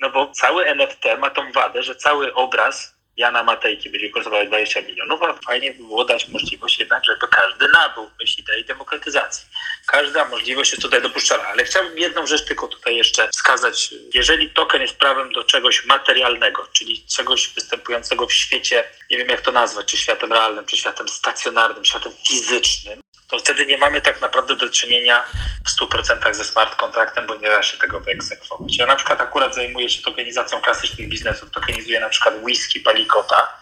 No 0.00 0.10
bo 0.10 0.30
cały 0.30 0.66
NFT 0.66 1.04
ma 1.18 1.30
tą 1.30 1.52
wadę, 1.52 1.82
że 1.82 1.96
cały 1.96 2.34
obraz 2.34 2.97
Jana 3.18 3.42
Matejki 3.42 3.90
będzie 3.90 4.10
kosztował 4.10 4.46
20 4.46 4.82
milionów, 4.82 5.22
a 5.22 5.32
fajnie 5.32 5.72
by 5.72 5.84
było 5.84 6.04
dać 6.04 6.28
możliwość 6.28 6.78
jednak, 6.78 7.04
żeby 7.04 7.28
każdy 7.28 7.68
nabył 7.68 8.10
myśl 8.20 8.40
idei 8.40 8.64
demokratyzacji. 8.64 9.46
Każda 9.86 10.24
możliwość 10.24 10.70
jest 10.70 10.82
tutaj 10.82 11.02
dopuszczalna, 11.02 11.48
ale 11.48 11.64
chciałbym 11.64 11.98
jedną 11.98 12.26
rzecz 12.26 12.44
tylko 12.44 12.68
tutaj 12.68 12.96
jeszcze 12.96 13.28
wskazać. 13.28 13.94
Jeżeli 14.14 14.50
token 14.50 14.82
jest 14.82 14.96
prawem 14.96 15.32
do 15.32 15.44
czegoś 15.44 15.86
materialnego, 15.86 16.66
czyli 16.72 17.06
czegoś 17.16 17.48
występującego 17.48 18.26
w 18.26 18.32
świecie, 18.32 18.84
nie 19.10 19.18
wiem 19.18 19.28
jak 19.28 19.40
to 19.40 19.52
nazwać, 19.52 19.86
czy 19.86 19.96
światem 19.96 20.32
realnym, 20.32 20.66
czy 20.66 20.76
światem 20.76 21.08
stacjonarnym, 21.08 21.84
światem 21.84 22.12
fizycznym, 22.28 23.00
to 23.28 23.38
wtedy 23.38 23.66
nie 23.66 23.78
mamy 23.78 24.00
tak 24.00 24.20
naprawdę 24.20 24.56
do 24.56 24.70
czynienia 24.70 25.24
w 25.66 25.80
100% 25.80 26.34
ze 26.34 26.44
smart 26.44 26.76
kontraktem, 26.76 27.26
bo 27.26 27.34
nie 27.34 27.48
da 27.48 27.62
się 27.62 27.78
tego 27.78 28.00
wyegzekwować. 28.00 28.76
Ja 28.76 28.86
na 28.86 28.96
przykład 28.96 29.20
akurat 29.20 29.54
zajmuję 29.54 29.90
się 29.90 30.02
tokenizacją 30.02 30.60
klasycznych 30.60 31.08
biznesów, 31.08 31.50
tokenizuję 31.50 32.00
na 32.00 32.08
przykład 32.08 32.34
whisky 32.42 32.80
palikota, 32.80 33.60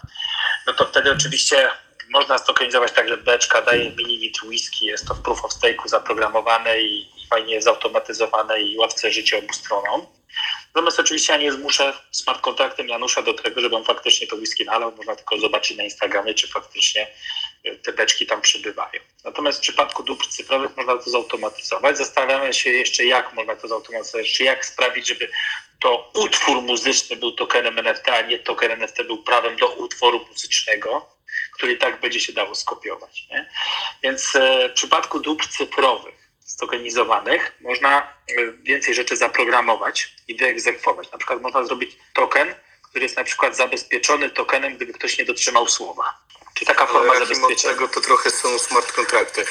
no 0.67 0.73
to 0.73 0.85
wtedy 0.85 1.11
oczywiście 1.11 1.69
można 2.09 2.37
stokenizować 2.37 2.91
tak, 2.91 3.07
że 3.07 3.17
beczka 3.17 3.61
daje 3.61 3.91
mililitr 3.91 4.45
whisky, 4.45 4.85
jest 4.85 5.07
to 5.07 5.13
w 5.13 5.21
proof 5.21 5.45
of 5.45 5.51
stake'u 5.51 5.87
zaprogramowane 5.87 6.81
i, 6.81 7.17
fajnie 7.29 7.61
zautomatyzowane 7.61 8.61
i 8.61 8.77
łatwe 8.77 9.11
życie 9.11 9.37
obu 9.37 9.53
stronom. 9.53 10.05
Natomiast 10.75 10.99
oczywiście 10.99 11.33
ja 11.33 11.39
nie 11.39 11.51
zmuszę 11.51 11.93
smart 12.11 12.41
kontraktem 12.41 12.87
Janusza 12.87 13.21
do 13.21 13.33
tego, 13.33 13.61
żeby 13.61 13.75
on 13.75 13.83
faktycznie 13.83 14.27
to 14.27 14.35
whisky 14.35 14.65
nalał. 14.65 14.95
Można 14.95 15.15
tylko 15.15 15.39
zobaczyć 15.39 15.77
na 15.77 15.83
Instagramie, 15.83 16.33
czy 16.33 16.47
faktycznie 16.47 17.07
te 17.75 17.93
beczki 17.93 18.27
tam 18.27 18.41
przybywają. 18.41 19.01
Natomiast 19.23 19.57
w 19.57 19.61
przypadku 19.61 20.03
dóbr 20.03 20.27
cyfrowych 20.27 20.77
można 20.77 20.97
to 20.97 21.09
zautomatyzować. 21.09 21.97
Zastanawiamy 21.97 22.53
się 22.53 22.69
jeszcze, 22.69 23.05
jak 23.05 23.33
można 23.33 23.55
to 23.55 23.67
zautomatyzować, 23.67 24.33
czy 24.33 24.43
jak 24.43 24.65
sprawić, 24.65 25.07
żeby 25.07 25.29
to 25.79 26.11
utwór 26.13 26.61
muzyczny 26.61 27.15
był 27.15 27.31
tokenem 27.31 27.79
NFT, 27.79 28.09
a 28.09 28.21
nie 28.21 28.39
token 28.39 28.71
NFT 28.71 29.03
był 29.03 29.23
prawem 29.23 29.55
do 29.55 29.67
utworu 29.67 30.25
muzycznego, 30.29 31.17
który 31.53 31.77
tak 31.77 31.99
będzie 31.99 32.19
się 32.19 32.33
dało 32.33 32.55
skopiować. 32.55 33.27
Nie? 33.31 33.49
Więc 34.03 34.35
e, 34.35 34.69
w 34.69 34.73
przypadku 34.73 35.19
dóbr 35.19 35.47
cyfrowych 35.47 36.15
stokenizowanych 36.39 37.57
można 37.61 37.99
e, 38.01 38.05
więcej 38.63 38.95
rzeczy 38.95 39.15
zaprogramować 39.15 40.15
i 40.27 40.35
wyegzekwować. 40.35 41.11
Na 41.11 41.17
przykład 41.17 41.41
można 41.41 41.63
zrobić 41.63 41.97
token, 42.13 42.55
który 42.89 43.05
jest 43.05 43.17
na 43.17 43.23
przykład 43.23 43.55
zabezpieczony 43.55 44.29
tokenem, 44.29 44.75
gdyby 44.75 44.93
ktoś 44.93 45.17
nie 45.17 45.25
dotrzymał 45.25 45.67
słowa. 45.67 46.17
Czy 46.57 46.65
taka 46.65 46.85
forma 46.85 47.13
ale 47.13 47.25
zabezpieczenia? 47.25 47.73
tego 47.75 47.87
to 47.87 48.01
trochę 48.01 48.29
są 48.29 48.59
smart 48.59 48.91
kontrakty. 48.91 49.45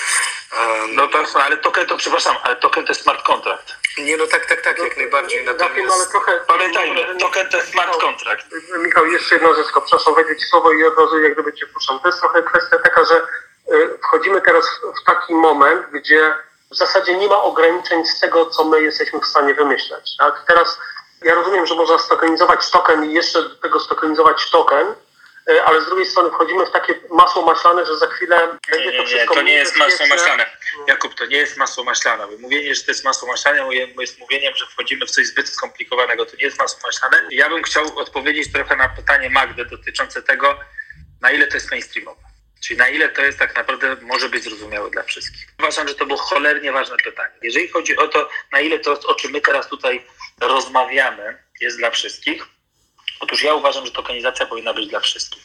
Um, 0.52 0.94
no 0.94 1.08
to, 1.08 1.18
ale 1.42 1.56
token 1.56 1.86
to, 1.86 1.96
przepraszam, 1.96 2.36
ale 2.42 2.56
token 2.56 2.84
to 2.84 2.90
jest 2.90 3.02
smart 3.02 3.22
kontrakt. 3.22 3.76
Nie, 3.98 4.16
no 4.16 4.26
tak, 4.26 4.46
tak, 4.46 4.62
tak, 4.62 4.78
jak 4.78 4.96
najbardziej. 4.96 5.44
Natomiast... 5.44 5.94
Ale 5.94 6.06
trochę... 6.06 6.40
Pamiętajmy, 6.46 7.16
token 7.20 7.48
to 7.48 7.56
jest 7.56 7.70
smart 7.70 8.00
kontrakt. 8.00 8.46
Michał, 8.78 9.06
jeszcze 9.06 9.34
jedno 9.34 9.54
rzecz, 9.54 9.66
przepraszam, 9.66 10.14
wejdę 10.14 10.36
Ci 10.36 10.44
słowo 10.44 10.72
i 10.72 10.84
od 10.84 10.98
razu 10.98 11.18
jak 11.18 11.32
gdyby 11.32 11.52
Cię 11.52 11.66
puszczam. 11.66 12.00
To 12.00 12.08
jest 12.08 12.20
trochę 12.20 12.42
kwestia 12.42 12.78
taka, 12.78 13.04
że 13.04 13.16
y, 13.74 13.98
wchodzimy 13.98 14.42
teraz 14.42 14.64
w 15.02 15.04
taki 15.06 15.34
moment, 15.34 15.86
gdzie 15.92 16.34
w 16.70 16.76
zasadzie 16.76 17.16
nie 17.16 17.28
ma 17.28 17.42
ograniczeń 17.42 18.06
z 18.06 18.20
tego, 18.20 18.46
co 18.46 18.64
my 18.64 18.82
jesteśmy 18.82 19.20
w 19.20 19.26
stanie 19.26 19.54
wymyśleć. 19.54 20.16
Tak? 20.18 20.44
Teraz 20.46 20.78
ja 21.22 21.34
rozumiem, 21.34 21.66
że 21.66 21.74
można 21.74 21.98
stokenizować 21.98 22.70
token 22.70 23.04
i 23.04 23.14
jeszcze 23.14 23.42
do 23.42 23.56
tego 23.56 23.80
stokenizować 23.80 24.50
token, 24.50 24.94
ale 25.66 25.82
z 25.82 25.86
drugiej 25.86 26.06
strony 26.06 26.30
wchodzimy 26.30 26.66
w 26.66 26.70
takie 26.70 26.94
masło 27.10 27.42
maślane, 27.42 27.86
że 27.86 27.98
za 27.98 28.06
chwilę 28.06 28.58
będzie 28.70 28.92
to 28.92 29.04
wszystko 29.04 29.34
Nie, 29.34 29.40
to 29.40 29.42
nie 29.42 29.54
jest 29.54 29.76
masło 29.76 30.06
maślane. 30.06 30.46
Jakub, 30.88 31.14
to 31.14 31.26
nie 31.26 31.36
jest 31.36 31.56
masło 31.56 31.84
maślane. 31.84 32.26
Mówienie, 32.38 32.74
że 32.74 32.82
to 32.82 32.90
jest 32.90 33.04
masło 33.04 33.28
maślane 33.28 33.74
jest 34.00 34.18
mówieniem, 34.18 34.54
że 34.56 34.66
wchodzimy 34.66 35.06
w 35.06 35.10
coś 35.10 35.26
zbyt 35.26 35.48
skomplikowanego. 35.48 36.26
To 36.26 36.36
nie 36.36 36.44
jest 36.44 36.58
masło 36.58 36.80
maślane. 36.84 37.28
Ja 37.30 37.48
bym 37.48 37.62
chciał 37.62 37.98
odpowiedzieć 37.98 38.52
trochę 38.52 38.76
na 38.76 38.88
pytanie 38.88 39.30
Magdy 39.30 39.64
dotyczące 39.64 40.22
tego, 40.22 40.58
na 41.20 41.30
ile 41.30 41.46
to 41.46 41.54
jest 41.54 41.70
mainstreamowe. 41.70 42.20
Czyli 42.64 42.78
na 42.78 42.88
ile 42.88 43.08
to 43.08 43.22
jest 43.22 43.38
tak 43.38 43.56
naprawdę 43.56 43.96
może 44.02 44.28
być 44.28 44.44
zrozumiałe 44.44 44.90
dla 44.90 45.02
wszystkich. 45.02 45.46
Uważam, 45.58 45.88
że 45.88 45.94
to 45.94 46.06
było 46.06 46.18
cholernie 46.18 46.72
ważne 46.72 46.96
pytanie. 46.96 47.34
Jeżeli 47.42 47.68
chodzi 47.68 47.96
o 47.96 48.08
to, 48.08 48.28
na 48.52 48.60
ile 48.60 48.78
to, 48.78 49.00
o 49.06 49.14
czym 49.14 49.30
my 49.30 49.40
teraz 49.40 49.68
tutaj 49.68 50.06
rozmawiamy, 50.40 51.42
jest 51.60 51.78
dla 51.78 51.90
wszystkich, 51.90 52.46
Otóż 53.20 53.42
ja 53.42 53.54
uważam, 53.54 53.86
że 53.86 53.92
tokenizacja 53.92 54.46
powinna 54.46 54.74
być 54.74 54.86
dla 54.86 55.00
wszystkich. 55.00 55.42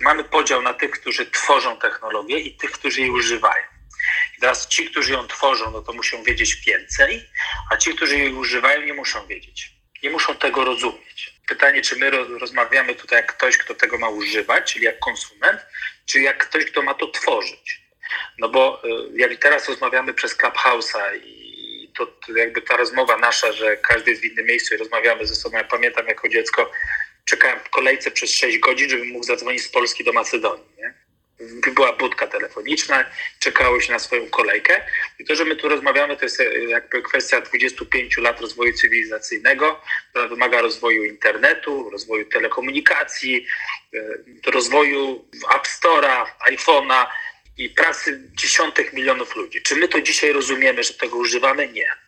Mamy 0.00 0.24
podział 0.24 0.62
na 0.62 0.74
tych, 0.74 0.90
którzy 0.90 1.30
tworzą 1.30 1.76
technologię 1.76 2.38
i 2.38 2.56
tych, 2.56 2.70
którzy 2.70 3.00
jej 3.00 3.10
używają. 3.10 3.64
I 4.38 4.40
teraz 4.40 4.68
ci, 4.68 4.90
którzy 4.90 5.12
ją 5.12 5.26
tworzą, 5.26 5.70
no 5.70 5.82
to 5.82 5.92
muszą 5.92 6.22
wiedzieć 6.22 6.54
więcej, 6.54 7.28
a 7.70 7.76
ci, 7.76 7.94
którzy 7.94 8.18
jej 8.18 8.34
używają, 8.34 8.82
nie 8.82 8.94
muszą 8.94 9.26
wiedzieć. 9.26 9.70
Nie 10.02 10.10
muszą 10.10 10.36
tego 10.36 10.64
rozumieć. 10.64 11.34
Pytanie, 11.46 11.82
czy 11.82 11.96
my 11.96 12.10
rozmawiamy 12.10 12.94
tutaj 12.94 13.16
jak 13.16 13.36
ktoś, 13.36 13.58
kto 13.58 13.74
tego 13.74 13.98
ma 13.98 14.08
używać, 14.08 14.72
czyli 14.72 14.84
jak 14.84 14.98
konsument, 14.98 15.60
czy 16.06 16.20
jak 16.20 16.48
ktoś, 16.48 16.64
kto 16.64 16.82
ma 16.82 16.94
to 16.94 17.08
tworzyć. 17.08 17.80
No 18.38 18.48
bo 18.48 18.82
y, 18.84 18.88
jak 19.16 19.36
teraz 19.36 19.68
rozmawiamy 19.68 20.14
przez 20.14 20.36
Clubhouse'a 20.36 21.16
i 21.24 21.92
to, 21.96 22.06
to 22.06 22.32
jakby 22.36 22.62
ta 22.62 22.76
rozmowa 22.76 23.16
nasza, 23.18 23.52
że 23.52 23.76
każdy 23.76 24.10
jest 24.10 24.22
w 24.22 24.24
innym 24.24 24.46
miejscu 24.46 24.74
i 24.74 24.78
rozmawiamy 24.78 25.26
ze 25.26 25.34
sobą. 25.34 25.58
Ja 25.58 25.64
pamiętam 25.64 26.06
jako 26.06 26.28
dziecko, 26.28 26.70
czekałem 27.28 27.60
w 27.64 27.70
kolejce 27.70 28.10
przez 28.10 28.30
6 28.30 28.58
godzin, 28.58 28.88
żebym 28.88 29.08
mógł 29.08 29.24
zadzwonić 29.24 29.62
z 29.62 29.68
Polski 29.68 30.04
do 30.04 30.12
Macedonii. 30.12 30.66
Nie? 30.78 30.94
Była 31.74 31.92
budka 31.92 32.26
telefoniczna, 32.26 33.04
czekało 33.38 33.80
się 33.80 33.92
na 33.92 33.98
swoją 33.98 34.26
kolejkę. 34.30 34.80
I 35.18 35.24
to, 35.24 35.34
że 35.34 35.44
my 35.44 35.56
tu 35.56 35.68
rozmawiamy, 35.68 36.16
to 36.16 36.24
jest 36.24 36.40
e, 36.40 36.64
jakby 36.64 37.02
kwestia 37.02 37.40
25 37.40 38.16
lat 38.16 38.40
rozwoju 38.40 38.72
cywilizacyjnego, 38.72 39.80
która 40.10 40.28
wymaga 40.28 40.60
rozwoju 40.60 41.04
internetu, 41.04 41.90
rozwoju 41.90 42.24
telekomunikacji, 42.24 43.46
e, 44.46 44.50
rozwoju 44.50 45.28
App 45.54 45.66
Store'a, 45.66 46.26
iPhone'a 46.50 47.06
i 47.58 47.70
pracy 47.70 48.20
dziesiątek 48.34 48.92
milionów 48.92 49.36
ludzi. 49.36 49.62
Czy 49.62 49.76
my 49.76 49.88
to 49.88 50.00
dzisiaj 50.00 50.32
rozumiemy, 50.32 50.84
że 50.84 50.94
tego 50.94 51.16
używamy? 51.16 51.68
Nie. 51.68 52.07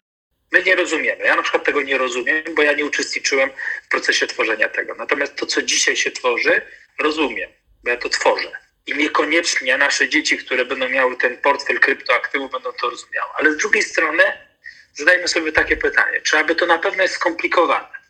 My 0.52 0.62
nie 0.62 0.76
rozumiemy. 0.76 1.24
Ja 1.24 1.36
na 1.36 1.42
przykład 1.42 1.64
tego 1.64 1.82
nie 1.82 1.98
rozumiem, 1.98 2.42
bo 2.54 2.62
ja 2.62 2.72
nie 2.72 2.84
uczestniczyłem 2.84 3.50
w 3.84 3.88
procesie 3.88 4.26
tworzenia 4.26 4.68
tego. 4.68 4.94
Natomiast 4.94 5.36
to, 5.36 5.46
co 5.46 5.62
dzisiaj 5.62 5.96
się 5.96 6.10
tworzy, 6.10 6.62
rozumiem, 6.98 7.50
bo 7.84 7.90
ja 7.90 7.96
to 7.96 8.08
tworzę. 8.08 8.52
I 8.86 8.94
niekoniecznie 8.94 9.78
nasze 9.78 10.08
dzieci, 10.08 10.38
które 10.38 10.64
będą 10.64 10.88
miały 10.88 11.16
ten 11.16 11.36
portfel 11.36 11.80
kryptoaktywów, 11.80 12.50
będą 12.50 12.72
to 12.72 12.90
rozumiały. 12.90 13.30
Ale 13.34 13.52
z 13.52 13.56
drugiej 13.56 13.82
strony 13.82 14.22
zadajmy 14.94 15.28
sobie 15.28 15.52
takie 15.52 15.76
pytanie, 15.76 16.20
czy 16.20 16.38
aby 16.38 16.54
to 16.54 16.66
na 16.66 16.78
pewno 16.78 17.02
jest 17.02 17.14
skomplikowane? 17.14 18.00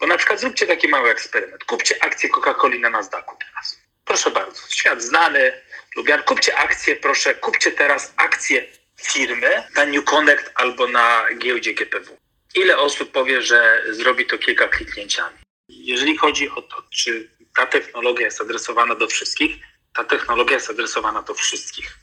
Bo 0.00 0.06
na 0.06 0.16
przykład 0.16 0.40
zróbcie 0.40 0.66
taki 0.66 0.88
mały 0.88 1.10
eksperyment. 1.10 1.64
Kupcie 1.64 2.04
akcję 2.04 2.28
Coca-Coli 2.30 2.80
na 2.80 2.90
Nasdaqu 2.90 3.36
teraz. 3.38 3.80
Proszę 4.04 4.30
bardzo, 4.30 4.62
świat 4.68 5.02
znany, 5.02 5.52
lubian. 5.96 6.22
Kupcie 6.22 6.56
akcję, 6.56 6.96
proszę, 6.96 7.34
kupcie 7.34 7.72
teraz 7.72 8.12
akcję 8.16 8.64
firmy 9.02 9.62
na 9.76 9.84
New 9.84 10.04
Connect 10.04 10.50
albo 10.54 10.88
na 10.88 11.24
giełdzie 11.38 11.74
GPW. 11.74 12.16
Ile 12.54 12.78
osób 12.78 13.12
powie, 13.12 13.42
że 13.42 13.84
zrobi 13.90 14.26
to 14.26 14.38
kilka 14.38 14.68
kliknięciami? 14.68 15.38
Jeżeli 15.68 16.16
chodzi 16.16 16.50
o 16.50 16.62
to, 16.62 16.82
czy 16.90 17.30
ta 17.56 17.66
technologia 17.66 18.26
jest 18.26 18.40
adresowana 18.40 18.94
do 18.94 19.06
wszystkich, 19.06 19.56
ta 19.94 20.04
technologia 20.04 20.54
jest 20.54 20.70
adresowana 20.70 21.22
do 21.22 21.34
wszystkich. 21.34 21.98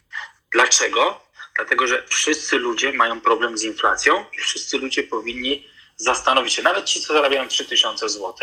Dlaczego? 0.52 1.22
Dlatego, 1.56 1.88
że 1.88 2.04
wszyscy 2.08 2.58
ludzie 2.58 2.94
mają 2.94 3.22
problem 3.22 3.58
z 3.58 3.64
inflacją 3.64 4.26
i 4.34 4.38
wszyscy 4.38 4.78
ludzie 4.78 5.04
powinni 5.04 5.68
zastanowić 5.98 6.54
się, 6.54 6.64
nawet 6.64 6.86
ci, 6.86 7.02
co 7.02 7.14
zarabiają 7.14 7.48
3000 7.48 8.10
zł, 8.10 8.34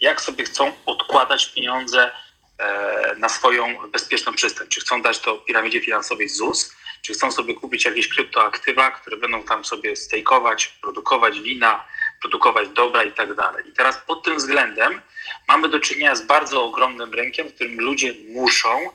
jak 0.00 0.20
sobie 0.20 0.44
chcą 0.44 0.72
odkładać 0.86 1.46
pieniądze 1.46 2.10
e, 2.58 3.14
na 3.18 3.28
swoją 3.28 3.90
bezpieczną 3.90 4.32
przystań. 4.32 4.68
Czy 4.68 4.80
chcą 4.80 5.02
dać 5.02 5.18
to 5.18 5.36
piramidzie 5.36 5.80
finansowej 5.80 6.28
ZUS, 6.28 6.72
czy 7.08 7.14
chcą 7.14 7.32
sobie 7.32 7.54
kupić 7.54 7.84
jakieś 7.84 8.08
kryptoaktywa, 8.08 8.90
które 8.90 9.16
będą 9.16 9.42
tam 9.42 9.64
sobie 9.64 9.96
stejkować, 9.96 10.68
produkować 10.68 11.40
wina, 11.40 11.84
produkować 12.20 12.68
dobra 12.68 13.04
i 13.04 13.12
tak 13.12 13.34
dalej. 13.34 13.68
I 13.68 13.72
teraz 13.72 13.98
pod 14.06 14.24
tym 14.24 14.36
względem 14.36 15.00
mamy 15.48 15.68
do 15.68 15.80
czynienia 15.80 16.16
z 16.16 16.26
bardzo 16.26 16.64
ogromnym 16.64 17.14
rynkiem, 17.14 17.48
w 17.48 17.54
którym 17.54 17.80
ludzie 17.80 18.14
muszą 18.28 18.90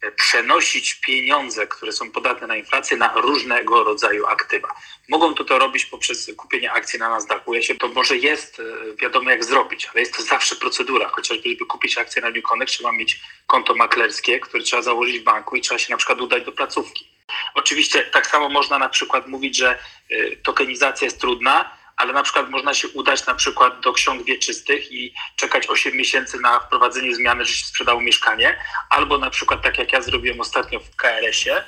e, 0.00 0.10
przenosić 0.10 0.94
pieniądze, 0.94 1.66
które 1.66 1.92
są 1.92 2.10
podatne 2.10 2.46
na 2.46 2.56
inflację, 2.56 2.96
na 2.96 3.12
różnego 3.14 3.84
rodzaju 3.84 4.26
aktywa. 4.26 4.68
Mogą 5.08 5.34
to, 5.34 5.44
to 5.44 5.58
robić 5.58 5.86
poprzez 5.86 6.30
kupienie 6.36 6.72
akcji 6.72 6.98
na 6.98 7.08
Nasdaqu. 7.08 7.54
Ja 7.54 7.62
się, 7.62 7.74
to 7.74 7.88
może 7.88 8.16
jest 8.16 8.60
e, 8.60 8.96
wiadomo 8.96 9.30
jak 9.30 9.44
zrobić, 9.44 9.86
ale 9.86 10.00
jest 10.00 10.16
to 10.16 10.22
zawsze 10.22 10.56
procedura. 10.56 11.08
Chociażby, 11.08 11.48
żeby 11.48 11.66
kupić 11.66 11.98
akcję 11.98 12.22
na 12.22 12.30
New 12.30 12.42
Connect, 12.42 12.72
trzeba 12.72 12.92
mieć 12.92 13.20
konto 13.46 13.74
maklerskie, 13.74 14.40
które 14.40 14.62
trzeba 14.62 14.82
założyć 14.82 15.18
w 15.18 15.24
banku 15.24 15.56
i 15.56 15.60
trzeba 15.60 15.78
się 15.78 15.92
na 15.92 15.96
przykład 15.96 16.20
udać 16.20 16.44
do 16.44 16.52
placówki. 16.52 17.13
Oczywiście 17.54 18.02
tak 18.02 18.26
samo 18.26 18.48
można 18.48 18.78
na 18.78 18.88
przykład 18.88 19.26
mówić, 19.26 19.56
że 19.56 19.78
y, 20.10 20.40
tokenizacja 20.42 21.04
jest 21.04 21.20
trudna, 21.20 21.70
ale 21.96 22.12
na 22.12 22.22
przykład 22.22 22.50
można 22.50 22.74
się 22.74 22.88
udać 22.88 23.26
na 23.26 23.34
przykład 23.34 23.80
do 23.80 23.92
ksiąg 23.92 24.24
wieczystych 24.24 24.92
i 24.92 25.14
czekać 25.36 25.66
8 25.68 25.96
miesięcy 25.96 26.40
na 26.40 26.60
wprowadzenie 26.60 27.14
zmiany, 27.14 27.44
że 27.44 27.54
się 27.54 27.66
sprzedało 27.66 28.00
mieszkanie, 28.00 28.58
albo 28.90 29.18
na 29.18 29.30
przykład 29.30 29.62
tak 29.62 29.78
jak 29.78 29.92
ja 29.92 30.02
zrobiłem 30.02 30.40
ostatnio 30.40 30.80
w 30.80 30.96
KRS-ie, 30.96 31.64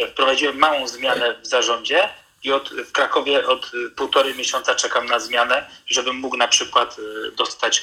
y, 0.00 0.06
wprowadziłem 0.06 0.58
małą 0.58 0.88
zmianę 0.88 1.34
w 1.42 1.46
zarządzie 1.46 2.08
i 2.42 2.52
od, 2.52 2.70
w 2.70 2.92
Krakowie 2.92 3.46
od 3.46 3.74
y, 3.74 3.90
półtorej 3.90 4.34
miesiąca 4.34 4.74
czekam 4.74 5.06
na 5.06 5.20
zmianę, 5.20 5.70
żebym 5.86 6.16
mógł 6.16 6.36
na 6.36 6.48
przykład 6.48 6.96
dostać 7.36 7.82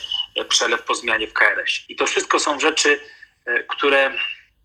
przelew 0.50 0.82
po 0.82 0.96
zmianie 0.96 1.28
w 1.28 1.34
KRS. 1.34 1.72
I 1.90 1.96
to 1.96 2.06
wszystko 2.06 2.40
są 2.40 2.60
rzeczy, 2.60 3.00
które 3.68 4.12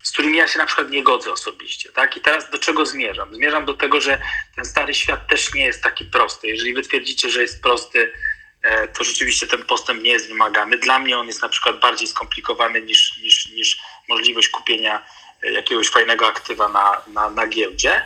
z 0.03 0.11
którymi 0.11 0.37
ja 0.37 0.47
się 0.47 0.59
na 0.59 0.65
przykład 0.65 0.89
nie 0.89 1.03
godzę 1.03 1.31
osobiście. 1.31 1.91
Tak? 1.91 2.17
I 2.17 2.21
teraz 2.21 2.49
do 2.49 2.59
czego 2.59 2.85
zmierzam? 2.85 3.35
Zmierzam 3.35 3.65
do 3.65 3.73
tego, 3.73 4.01
że 4.01 4.21
ten 4.55 4.65
stary 4.65 4.93
świat 4.93 5.27
też 5.27 5.53
nie 5.53 5.65
jest 5.65 5.83
taki 5.83 6.05
prosty. 6.05 6.47
Jeżeli 6.47 6.73
wy 6.73 6.81
twierdzicie, 6.81 7.29
że 7.29 7.41
jest 7.41 7.61
prosty, 7.61 8.13
e, 8.61 8.87
to 8.87 9.03
rzeczywiście 9.03 9.47
ten 9.47 9.65
postęp 9.65 10.03
nie 10.03 10.11
jest 10.11 10.27
wymagany. 10.27 10.77
Dla 10.77 10.99
mnie 10.99 11.17
on 11.17 11.27
jest 11.27 11.41
na 11.41 11.49
przykład 11.49 11.79
bardziej 11.79 12.07
skomplikowany 12.07 12.81
niż, 12.81 13.17
niż, 13.17 13.49
niż 13.49 13.79
możliwość 14.09 14.49
kupienia 14.49 15.05
e, 15.43 15.51
jakiegoś 15.51 15.89
fajnego 15.89 16.27
aktywa 16.27 16.69
na, 16.69 17.01
na, 17.07 17.29
na 17.29 17.47
giełdzie. 17.47 18.05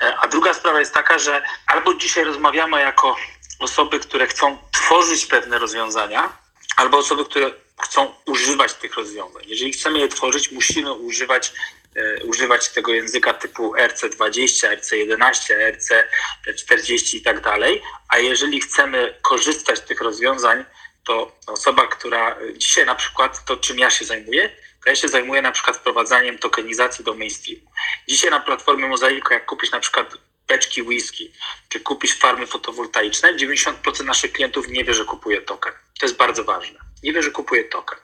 E, 0.00 0.16
a 0.18 0.28
druga 0.28 0.54
sprawa 0.54 0.80
jest 0.80 0.94
taka, 0.94 1.18
że 1.18 1.42
albo 1.66 1.94
dzisiaj 1.94 2.24
rozmawiamy 2.24 2.80
jako 2.80 3.16
osoby, 3.58 4.00
które 4.00 4.26
chcą 4.26 4.58
tworzyć 4.72 5.26
pewne 5.26 5.58
rozwiązania, 5.58 6.32
albo 6.76 6.98
osoby, 6.98 7.24
które 7.24 7.50
chcą 7.80 8.14
używać 8.26 8.74
tych 8.74 8.94
rozwiązań. 8.94 9.42
Jeżeli 9.46 9.72
chcemy 9.72 9.98
je 9.98 10.08
tworzyć, 10.08 10.52
musimy 10.52 10.92
używać, 10.92 11.52
e, 11.96 12.24
używać 12.24 12.68
tego 12.68 12.92
języka 12.92 13.34
typu 13.34 13.74
RC20, 13.74 14.68
RC11, 14.68 15.54
RC40 16.46 17.16
i 17.16 17.22
tak 17.22 17.40
dalej. 17.40 17.82
A 18.08 18.18
jeżeli 18.18 18.60
chcemy 18.60 19.18
korzystać 19.22 19.78
z 19.78 19.82
tych 19.82 20.00
rozwiązań, 20.00 20.64
to 21.04 21.38
osoba, 21.46 21.86
która 21.86 22.36
dzisiaj 22.56 22.86
na 22.86 22.94
przykład 22.94 23.44
to, 23.44 23.56
czym 23.56 23.78
ja 23.78 23.90
się 23.90 24.04
zajmuję, 24.04 24.56
to 24.84 24.90
ja 24.90 24.96
się 24.96 25.08
zajmuję 25.08 25.42
na 25.42 25.52
przykład 25.52 25.76
wprowadzaniem 25.76 26.38
tokenizacji 26.38 27.04
do 27.04 27.14
mainstreamu. 27.14 27.70
Dzisiaj 28.08 28.30
na 28.30 28.40
platformie 28.40 28.86
Mozaiko, 28.86 29.34
jak 29.34 29.46
kupisz 29.46 29.70
na 29.70 29.80
przykład 29.80 30.14
beczki 30.52 30.82
whisky, 30.82 31.32
czy 31.68 31.80
kupisz 31.80 32.18
farmy 32.18 32.46
fotowoltaiczne, 32.46 33.34
90% 33.34 34.04
naszych 34.04 34.32
klientów 34.32 34.68
nie 34.68 34.84
wie, 34.84 34.94
że 34.94 35.04
kupuje 35.04 35.42
token. 35.42 35.72
To 36.00 36.06
jest 36.06 36.16
bardzo 36.16 36.44
ważne 36.44 36.92
nie 37.02 37.12
wie, 37.12 37.22
że 37.22 37.30
kupuje 37.30 37.64
token. 37.64 37.98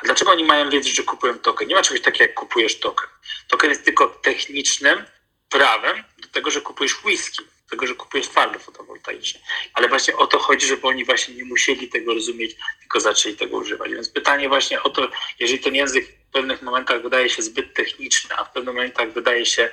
A 0.00 0.04
dlaczego 0.04 0.30
oni 0.30 0.44
mają 0.44 0.70
wiedzieć, 0.70 0.96
że 0.96 1.02
kupują 1.02 1.38
token? 1.38 1.68
Nie 1.68 1.74
ma 1.74 1.82
czegoś 1.82 2.00
takiego, 2.00 2.24
jak 2.24 2.34
kupujesz 2.34 2.80
token. 2.80 3.08
Token 3.48 3.70
jest 3.70 3.84
tylko 3.84 4.06
technicznym 4.06 5.04
prawem 5.48 6.04
do 6.18 6.28
tego, 6.28 6.50
że 6.50 6.60
kupujesz 6.60 7.04
whisky, 7.04 7.44
do 7.44 7.70
tego, 7.70 7.86
że 7.86 7.94
kupujesz 7.94 8.28
farby 8.28 8.58
fotowoltaiczne. 8.58 9.40
Ale 9.74 9.88
właśnie 9.88 10.16
o 10.16 10.26
to 10.26 10.38
chodzi, 10.38 10.66
żeby 10.66 10.86
oni 10.86 11.04
właśnie 11.04 11.34
nie 11.34 11.44
musieli 11.44 11.88
tego 11.88 12.14
rozumieć, 12.14 12.56
tylko 12.80 13.00
zaczęli 13.00 13.36
tego 13.36 13.56
używać. 13.56 13.92
Więc 13.92 14.08
pytanie 14.08 14.48
właśnie 14.48 14.82
o 14.82 14.90
to, 14.90 15.08
jeżeli 15.40 15.60
ten 15.60 15.74
język 15.74 16.06
w 16.28 16.32
pewnych 16.32 16.62
momentach 16.62 17.02
wydaje 17.02 17.30
się 17.30 17.42
zbyt 17.42 17.74
techniczny, 17.74 18.36
a 18.36 18.44
w 18.44 18.52
pewnych 18.52 18.74
momentach 18.74 19.12
wydaje 19.12 19.46
się 19.46 19.70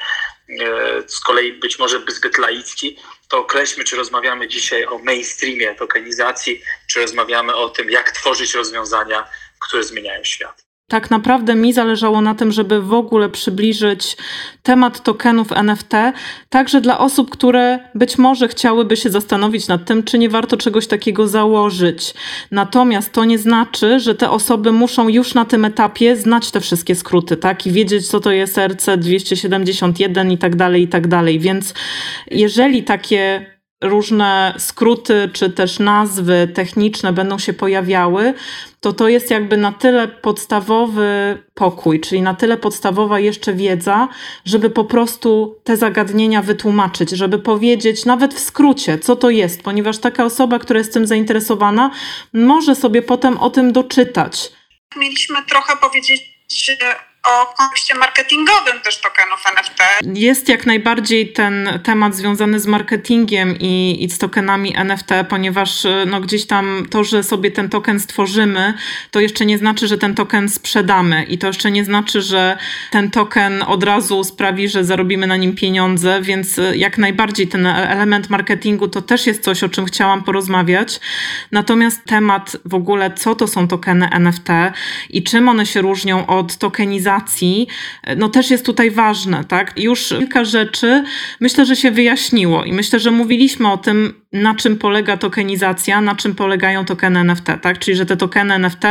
z 1.07 1.19
kolei 1.19 1.53
być 1.53 1.79
może 1.79 2.01
zbyt 2.07 2.37
laicki, 2.37 2.97
to 3.27 3.37
określmy, 3.37 3.83
czy 3.83 3.95
rozmawiamy 3.95 4.47
dzisiaj 4.47 4.85
o 4.85 4.97
mainstreamie 4.97 5.75
tokenizacji, 5.75 6.61
czy 6.87 7.01
rozmawiamy 7.01 7.55
o 7.55 7.69
tym, 7.69 7.89
jak 7.89 8.11
tworzyć 8.11 8.53
rozwiązania, 8.53 9.27
które 9.59 9.83
zmieniają 9.83 10.23
świat. 10.23 10.68
Tak 10.89 11.12
naprawdę 11.12 11.55
mi 11.55 11.74
zależało 11.74 12.22
na 12.22 12.36
tym, 12.36 12.51
żeby 12.51 12.81
w 12.81 12.93
ogóle 12.93 13.29
przybliżyć 13.29 14.17
temat 14.63 15.03
tokenów 15.03 15.51
NFT, 15.51 15.93
także 16.50 16.81
dla 16.81 17.00
osób, 17.00 17.29
które 17.29 17.79
być 17.96 18.17
może 18.17 18.48
chciałyby 18.48 18.98
się 18.98 19.10
zastanowić 19.10 19.67
nad 19.67 19.86
tym, 19.86 20.03
czy 20.03 20.17
nie 20.17 20.29
warto 20.29 20.58
czegoś 20.58 20.88
takiego 20.88 21.27
założyć. 21.27 22.13
Natomiast 22.51 23.12
to 23.12 23.25
nie 23.25 23.38
znaczy, 23.38 24.00
że 24.00 24.15
te 24.15 24.29
osoby 24.29 24.72
muszą 24.72 25.08
już 25.08 25.34
na 25.34 25.46
tym 25.46 25.65
etapie 25.65 26.15
znać 26.15 26.51
te 26.51 26.62
wszystkie 26.62 26.96
skróty, 26.96 27.38
tak? 27.38 27.67
I 27.67 27.72
wiedzieć, 27.72 28.08
co 28.08 28.19
to 28.19 28.31
jest 28.31 28.58
RC 28.58 28.98
271 28.98 30.31
i 30.31 30.38
tak 30.38 30.55
dalej, 30.55 30.84
i 30.84 30.88
tak 30.88 31.08
dalej. 31.08 31.39
Więc 31.39 31.74
jeżeli 32.31 32.84
takie 32.84 33.46
różne 33.81 34.53
skróty 34.58 35.29
czy 35.34 35.50
też 35.50 35.79
nazwy 35.79 36.48
techniczne 36.53 37.13
będą 37.13 37.39
się 37.39 37.53
pojawiały, 37.53 38.34
to 38.79 38.93
to 38.93 39.09
jest 39.09 39.31
jakby 39.31 39.57
na 39.57 39.71
tyle 39.71 40.07
podstawowy 40.07 41.38
pokój, 41.53 42.00
czyli 42.00 42.21
na 42.21 42.33
tyle 42.33 42.57
podstawowa 42.57 43.19
jeszcze 43.19 43.53
wiedza, 43.53 44.07
żeby 44.45 44.69
po 44.69 44.86
prostu 44.86 45.55
te 45.63 45.77
zagadnienia 45.77 46.41
wytłumaczyć, 46.41 47.09
żeby 47.09 47.39
powiedzieć 47.39 48.05
nawet 48.05 48.33
w 48.33 48.39
skrócie, 48.39 49.00
co 49.00 49.15
to 49.15 49.29
jest, 49.29 49.63
ponieważ 49.63 49.98
taka 49.98 50.25
osoba, 50.25 50.59
która 50.59 50.77
jest 50.77 50.93
tym 50.93 51.07
zainteresowana, 51.07 51.91
może 52.33 52.75
sobie 52.75 53.01
potem 53.01 53.38
o 53.38 53.50
tym 53.50 53.71
doczytać. 53.71 54.51
Mieliśmy 54.95 55.38
trochę 55.50 55.77
powiedzieć 55.77 56.45
o 57.23 57.53
kontekście 57.57 57.95
marketingowym 57.95 58.79
też 58.83 59.01
tokenów 59.01 59.43
NFT. 59.57 59.79
Jest 60.19 60.49
jak 60.49 60.65
najbardziej 60.65 61.33
ten 61.33 61.79
temat 61.83 62.15
związany 62.15 62.59
z 62.59 62.67
marketingiem 62.67 63.55
i, 63.59 64.03
i 64.03 64.09
z 64.09 64.17
tokenami 64.17 64.77
NFT, 64.77 65.09
ponieważ 65.29 65.83
no, 66.07 66.21
gdzieś 66.21 66.47
tam 66.47 66.85
to, 66.89 67.03
że 67.03 67.23
sobie 67.23 67.51
ten 67.51 67.69
token 67.69 67.99
stworzymy, 67.99 68.73
to 69.11 69.19
jeszcze 69.19 69.45
nie 69.45 69.57
znaczy, 69.57 69.88
że 69.88 69.97
ten 69.97 70.15
token 70.15 70.49
sprzedamy 70.49 71.23
i 71.23 71.38
to 71.38 71.47
jeszcze 71.47 71.71
nie 71.71 71.85
znaczy, 71.85 72.21
że 72.21 72.57
ten 72.91 73.11
token 73.11 73.63
od 73.63 73.83
razu 73.83 74.23
sprawi, 74.23 74.69
że 74.69 74.83
zarobimy 74.83 75.27
na 75.27 75.38
nim 75.38 75.55
pieniądze, 75.55 76.21
więc 76.21 76.59
jak 76.75 76.97
najbardziej 76.97 77.47
ten 77.47 77.67
element 77.67 78.29
marketingu 78.29 78.88
to 78.88 79.01
też 79.01 79.27
jest 79.27 79.43
coś, 79.43 79.63
o 79.63 79.69
czym 79.69 79.85
chciałam 79.85 80.23
porozmawiać. 80.23 80.99
Natomiast 81.51 82.05
temat 82.05 82.57
w 82.65 82.73
ogóle, 82.73 83.11
co 83.11 83.35
to 83.35 83.47
są 83.47 83.67
tokeny 83.67 84.09
NFT 84.11 84.49
i 85.09 85.23
czym 85.23 85.49
one 85.49 85.65
się 85.65 85.81
różnią 85.81 86.27
od 86.27 86.57
tokenizacji, 86.57 87.08
no 88.17 88.29
też 88.29 88.51
jest 88.51 88.65
tutaj 88.65 88.91
ważne, 88.91 89.43
tak? 89.43 89.79
Już 89.79 90.09
kilka 90.09 90.43
rzeczy 90.43 91.03
myślę, 91.39 91.65
że 91.65 91.75
się 91.75 91.91
wyjaśniło 91.91 92.63
i 92.63 92.73
myślę, 92.73 92.99
że 92.99 93.11
mówiliśmy 93.11 93.71
o 93.71 93.77
tym, 93.77 94.13
na 94.33 94.55
czym 94.55 94.77
polega 94.77 95.17
tokenizacja, 95.17 96.01
na 96.01 96.15
czym 96.15 96.35
polegają 96.35 96.85
tokeny 96.85 97.19
NFT, 97.19 97.45
tak? 97.61 97.79
Czyli, 97.79 97.97
że 97.97 98.05
te 98.05 98.17
tokeny 98.17 98.53
NFT 98.53 98.83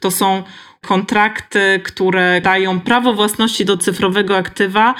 to 0.00 0.10
są 0.10 0.42
kontrakty, 0.84 1.80
które 1.84 2.40
dają 2.40 2.80
prawo 2.80 3.14
własności 3.14 3.64
do 3.64 3.76
cyfrowego 3.76 4.36
aktywa 4.36 4.94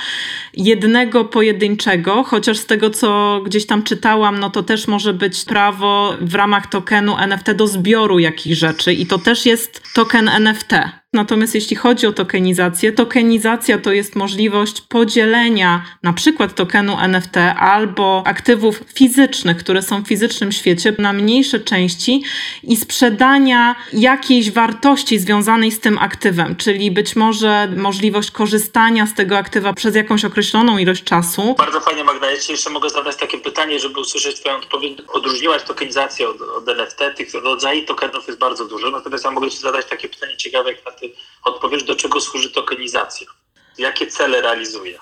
jednego 0.54 1.24
pojedynczego, 1.24 2.24
chociaż 2.24 2.58
z 2.58 2.66
tego 2.66 2.90
co 2.90 3.40
gdzieś 3.46 3.66
tam 3.66 3.82
czytałam, 3.82 4.38
no 4.38 4.50
to 4.50 4.62
też 4.62 4.88
może 4.88 5.14
być 5.14 5.44
prawo 5.44 6.14
w 6.20 6.34
ramach 6.34 6.66
tokenu 6.66 7.16
NFT 7.18 7.52
do 7.52 7.66
zbioru 7.66 8.18
jakichś 8.18 8.58
rzeczy 8.58 8.92
i 8.92 9.06
to 9.06 9.18
też 9.18 9.46
jest 9.46 9.82
token 9.94 10.28
NFT. 10.28 10.72
Natomiast 11.14 11.54
jeśli 11.54 11.76
chodzi 11.76 12.06
o 12.06 12.12
tokenizację, 12.12 12.92
tokenizacja 12.92 13.78
to 13.78 13.92
jest 13.92 14.16
możliwość 14.16 14.80
podzielenia 14.80 15.84
na 16.02 16.12
przykład 16.12 16.54
tokenu 16.54 16.96
NFT 17.00 17.36
albo 17.58 18.22
aktywów 18.26 18.82
fizycznych, 18.94 19.56
które 19.56 19.82
są 19.82 20.02
w 20.02 20.08
fizycznym 20.08 20.52
świecie, 20.52 20.94
na 20.98 21.12
mniejsze 21.12 21.60
części 21.60 22.22
i 22.62 22.76
sprzedania 22.76 23.74
jakiejś 23.92 24.50
wartości 24.50 25.18
związanej 25.18 25.70
z 25.70 25.80
tym 25.80 25.98
aktywem, 25.98 26.56
czyli 26.56 26.90
być 26.90 27.16
może 27.16 27.68
możliwość 27.76 28.30
korzystania 28.30 29.06
z 29.06 29.14
tego 29.14 29.38
aktywa 29.38 29.72
przez 29.72 29.94
jakąś 29.94 30.24
określoną 30.24 30.78
ilość 30.78 31.04
czasu. 31.04 31.54
Bardzo 31.58 31.80
fajnie 31.80 32.04
Magda, 32.04 32.36
Ci 32.36 32.52
jeszcze 32.52 32.70
mogę 32.70 32.90
zadać 32.90 33.16
takie 33.16 33.38
pytanie, 33.38 33.78
żeby 33.78 34.00
usłyszeć 34.00 34.40
Twoją 34.40 34.56
odpowiedź. 34.56 34.98
Odróżniłaś 35.08 35.62
tokenizację 35.62 36.28
od, 36.28 36.40
od 36.40 36.68
NFT, 36.68 36.98
tych 37.16 37.34
rodzajów 37.34 37.86
tokenów 37.86 38.26
jest 38.26 38.38
bardzo 38.38 38.64
dużo, 38.64 38.90
natomiast 38.90 39.24
ja 39.24 39.30
mogę 39.30 39.50
Ci 39.50 39.58
zadać 39.58 39.86
takie 39.86 40.08
pytanie 40.08 40.36
ciekawe, 40.36 40.72
jak 40.72 40.84
na 40.84 40.92
ty 40.92 41.03
odpowiesz, 41.44 41.84
do 41.84 41.96
czego 41.96 42.20
służy 42.20 42.50
tokenizacja? 42.50 43.26
Jakie 43.78 44.06
cele 44.06 44.40
realizuje? 44.40 44.98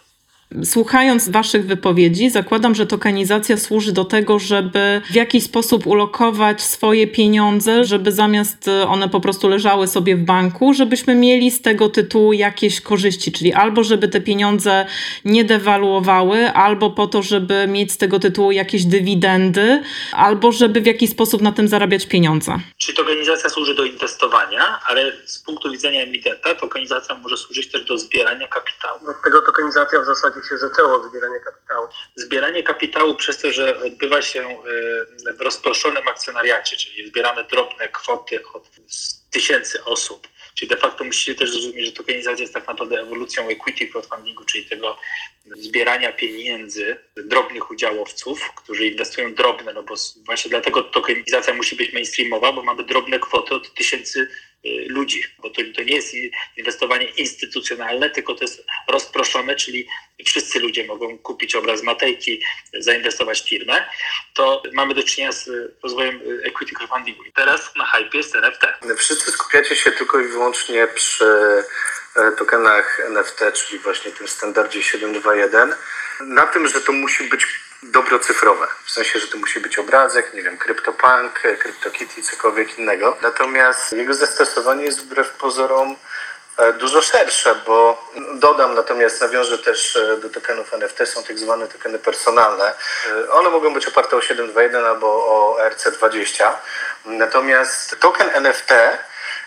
Słuchając 0.65 1.29
Waszych 1.29 1.67
wypowiedzi, 1.67 2.31
zakładam, 2.31 2.75
że 2.75 2.87
tokenizacja 2.87 3.57
służy 3.57 3.93
do 3.93 4.05
tego, 4.05 4.39
żeby 4.39 5.01
w 5.11 5.15
jakiś 5.15 5.45
sposób 5.45 5.87
ulokować 5.87 6.63
swoje 6.63 7.07
pieniądze, 7.07 7.85
żeby 7.85 8.13
zamiast 8.13 8.71
one 8.89 9.09
po 9.09 9.21
prostu 9.21 9.49
leżały 9.49 9.89
sobie 9.89 10.17
w 10.17 10.25
banku, 10.25 10.75
żebyśmy 10.75 11.15
mieli 11.15 11.51
z 11.51 11.63
tego 11.63 11.89
tytułu 11.89 12.33
jakieś 12.33 12.81
korzyści, 12.81 13.33
czyli 13.33 13.53
albo 13.53 13.85
żeby 13.85 14.09
te 14.09 14.21
pieniądze 14.21 14.87
nie 15.25 15.45
dewaluowały, 15.45 16.53
albo 16.53 16.91
po 16.91 17.07
to, 17.07 17.23
żeby 17.23 17.67
mieć 17.67 17.93
z 17.93 17.97
tego 17.97 18.19
tytułu 18.19 18.53
jakieś 18.53 18.85
dywidendy, 18.85 19.83
albo 20.13 20.53
żeby 20.53 20.81
w 20.81 20.87
jakiś 20.87 21.11
sposób 21.11 21.43
na 21.43 21.53
tym 21.53 21.69
zarabiać 21.69 22.07
pieniądze. 22.07 22.59
Czyli 22.79 22.97
tokenizacja 22.97 23.51
służy 23.51 23.75
do 23.75 23.85
inwestowania, 23.85 24.81
ale 24.87 25.13
z 25.25 25.39
punktu 25.39 25.73
widzenia 25.73 26.03
emitenta 26.03 26.55
tokenizacja 26.55 27.15
może 27.15 27.37
służyć 27.37 27.71
też 27.71 27.85
do 27.85 27.99
zbierania 27.99 28.49
kapitału. 28.49 29.11
Od 29.11 29.23
tego 29.25 29.43
tokenizacja 29.43 30.01
w 30.01 30.07
zasadzie 30.07 30.42
się 30.49 30.59
zaczęło 30.59 31.09
zbieranie 31.09 31.41
kapitału? 31.41 31.89
Zbieranie 32.17 32.63
kapitału 32.63 33.15
przez 33.15 33.39
to, 33.39 33.53
że 33.53 33.83
odbywa 33.83 34.23
się 34.23 34.41
e, 35.29 35.33
w 35.33 35.41
rozproszonym 35.41 36.09
akcjonariacie, 36.09 36.77
czyli 36.77 37.09
zbieramy 37.09 37.45
drobne 37.45 37.89
kwoty 37.89 38.41
od 38.53 38.71
tysięcy 39.31 39.85
osób. 39.85 40.29
Czyli 40.55 40.69
de 40.69 40.77
facto 40.77 41.05
musicie 41.05 41.35
też 41.35 41.51
zrozumieć, 41.51 41.87
że 41.87 41.93
tokenizacja 41.93 42.43
jest 42.43 42.55
tak 42.55 42.69
naprawdę 42.69 43.01
ewolucją 43.01 43.49
equity 43.49 43.89
crowdfundingu, 43.89 44.45
czyli 44.45 44.67
tego 44.67 44.99
zbierania 45.47 46.13
pieniędzy 46.13 46.97
drobnych 47.17 47.71
udziałowców, 47.71 48.51
którzy 48.57 48.87
inwestują 48.87 49.35
drobne, 49.35 49.73
no 49.73 49.83
bo 49.83 49.95
właśnie 50.27 50.51
dlatego 50.51 50.83
tokenizacja 50.83 51.55
musi 51.55 51.77
być 51.77 51.93
mainstreamowa, 51.93 52.53
bo 52.53 52.63
mamy 52.63 52.85
drobne 52.85 53.19
kwoty 53.19 53.55
od 53.55 53.75
tysięcy 53.75 54.29
Y, 54.29 54.52
ludzi, 54.65 55.23
bo 55.39 55.51
to, 55.51 55.63
to 55.77 55.83
nie 55.83 55.95
jest 55.95 56.15
inwestowanie 56.57 57.05
instytucjonalne, 57.05 58.11
tylko 58.11 58.35
to 58.35 58.45
jest 58.45 58.65
rozproszone, 58.89 59.57
czyli 59.57 59.89
wszyscy 60.27 60.61
ludzie 60.61 60.87
mogą 60.87 61.19
kupić 61.19 61.55
obraz 61.55 61.83
Matejki, 61.83 62.43
zainwestować 62.79 63.43
w 63.43 63.49
firmę, 63.49 63.85
to 64.35 64.63
mamy 64.73 64.95
do 64.95 65.03
czynienia 65.03 65.33
z 65.33 65.51
rozwojem 65.83 66.21
equity 66.45 66.75
crowdfundingu. 66.75 67.25
I 67.25 67.33
teraz 67.33 67.77
na 67.77 67.87
hype 67.87 68.19
jest 68.19 68.37
NFT. 68.37 68.67
Wszyscy 68.97 69.33
skupiacie 69.33 69.77
się 69.77 69.93
tylko 69.93 70.21
i 70.21 70.29
wyłącznie 70.29 70.89
przy 70.95 71.25
e, 72.17 72.33
tokenach 72.39 73.01
NFT, 73.01 73.41
czyli 73.55 73.79
właśnie 73.79 74.11
tym 74.11 74.29
standardzie 74.29 74.83
721, 74.83 75.75
na 76.21 76.47
tym, 76.47 76.69
że 76.69 76.81
to 76.81 76.93
musi 76.93 77.25
być 77.25 77.47
dobro 77.83 78.19
cyfrowe. 78.19 78.67
W 78.85 78.91
sensie, 78.91 79.19
że 79.19 79.27
to 79.27 79.39
musi 79.39 79.61
być 79.61 79.79
obrazek, 79.79 80.35
nie 80.35 80.43
wiem, 80.43 80.59
CryptoPunk, 80.59 81.41
CryptoKitty, 81.59 82.23
cokolwiek 82.23 82.79
innego. 82.79 83.17
Natomiast 83.23 83.93
jego 83.93 84.15
zastosowanie 84.15 84.85
jest 84.85 85.01
wbrew 85.01 85.31
pozorom 85.31 85.97
e, 86.59 86.73
dużo 86.73 87.03
szersze, 87.03 87.55
bo 87.67 88.11
dodam 88.35 88.75
natomiast, 88.75 89.21
nawiążę 89.21 89.59
też 89.59 89.97
e, 89.97 90.17
do 90.17 90.31
tokenów 90.31 90.75
NFT, 90.75 90.99
są 91.09 91.23
tak 91.23 91.39
zwane 91.39 91.69
tokeny 91.69 91.99
personalne. 91.99 92.75
E, 93.11 93.31
one 93.31 93.51
mogą 93.51 93.75
być 93.75 93.87
oparte 93.87 94.17
o 94.17 94.23
721 94.23 94.85
albo 94.85 95.07
o 95.07 95.59
ERC20. 95.61 96.53
Natomiast 97.05 98.01
token 98.01 98.31
NFT 98.31 98.73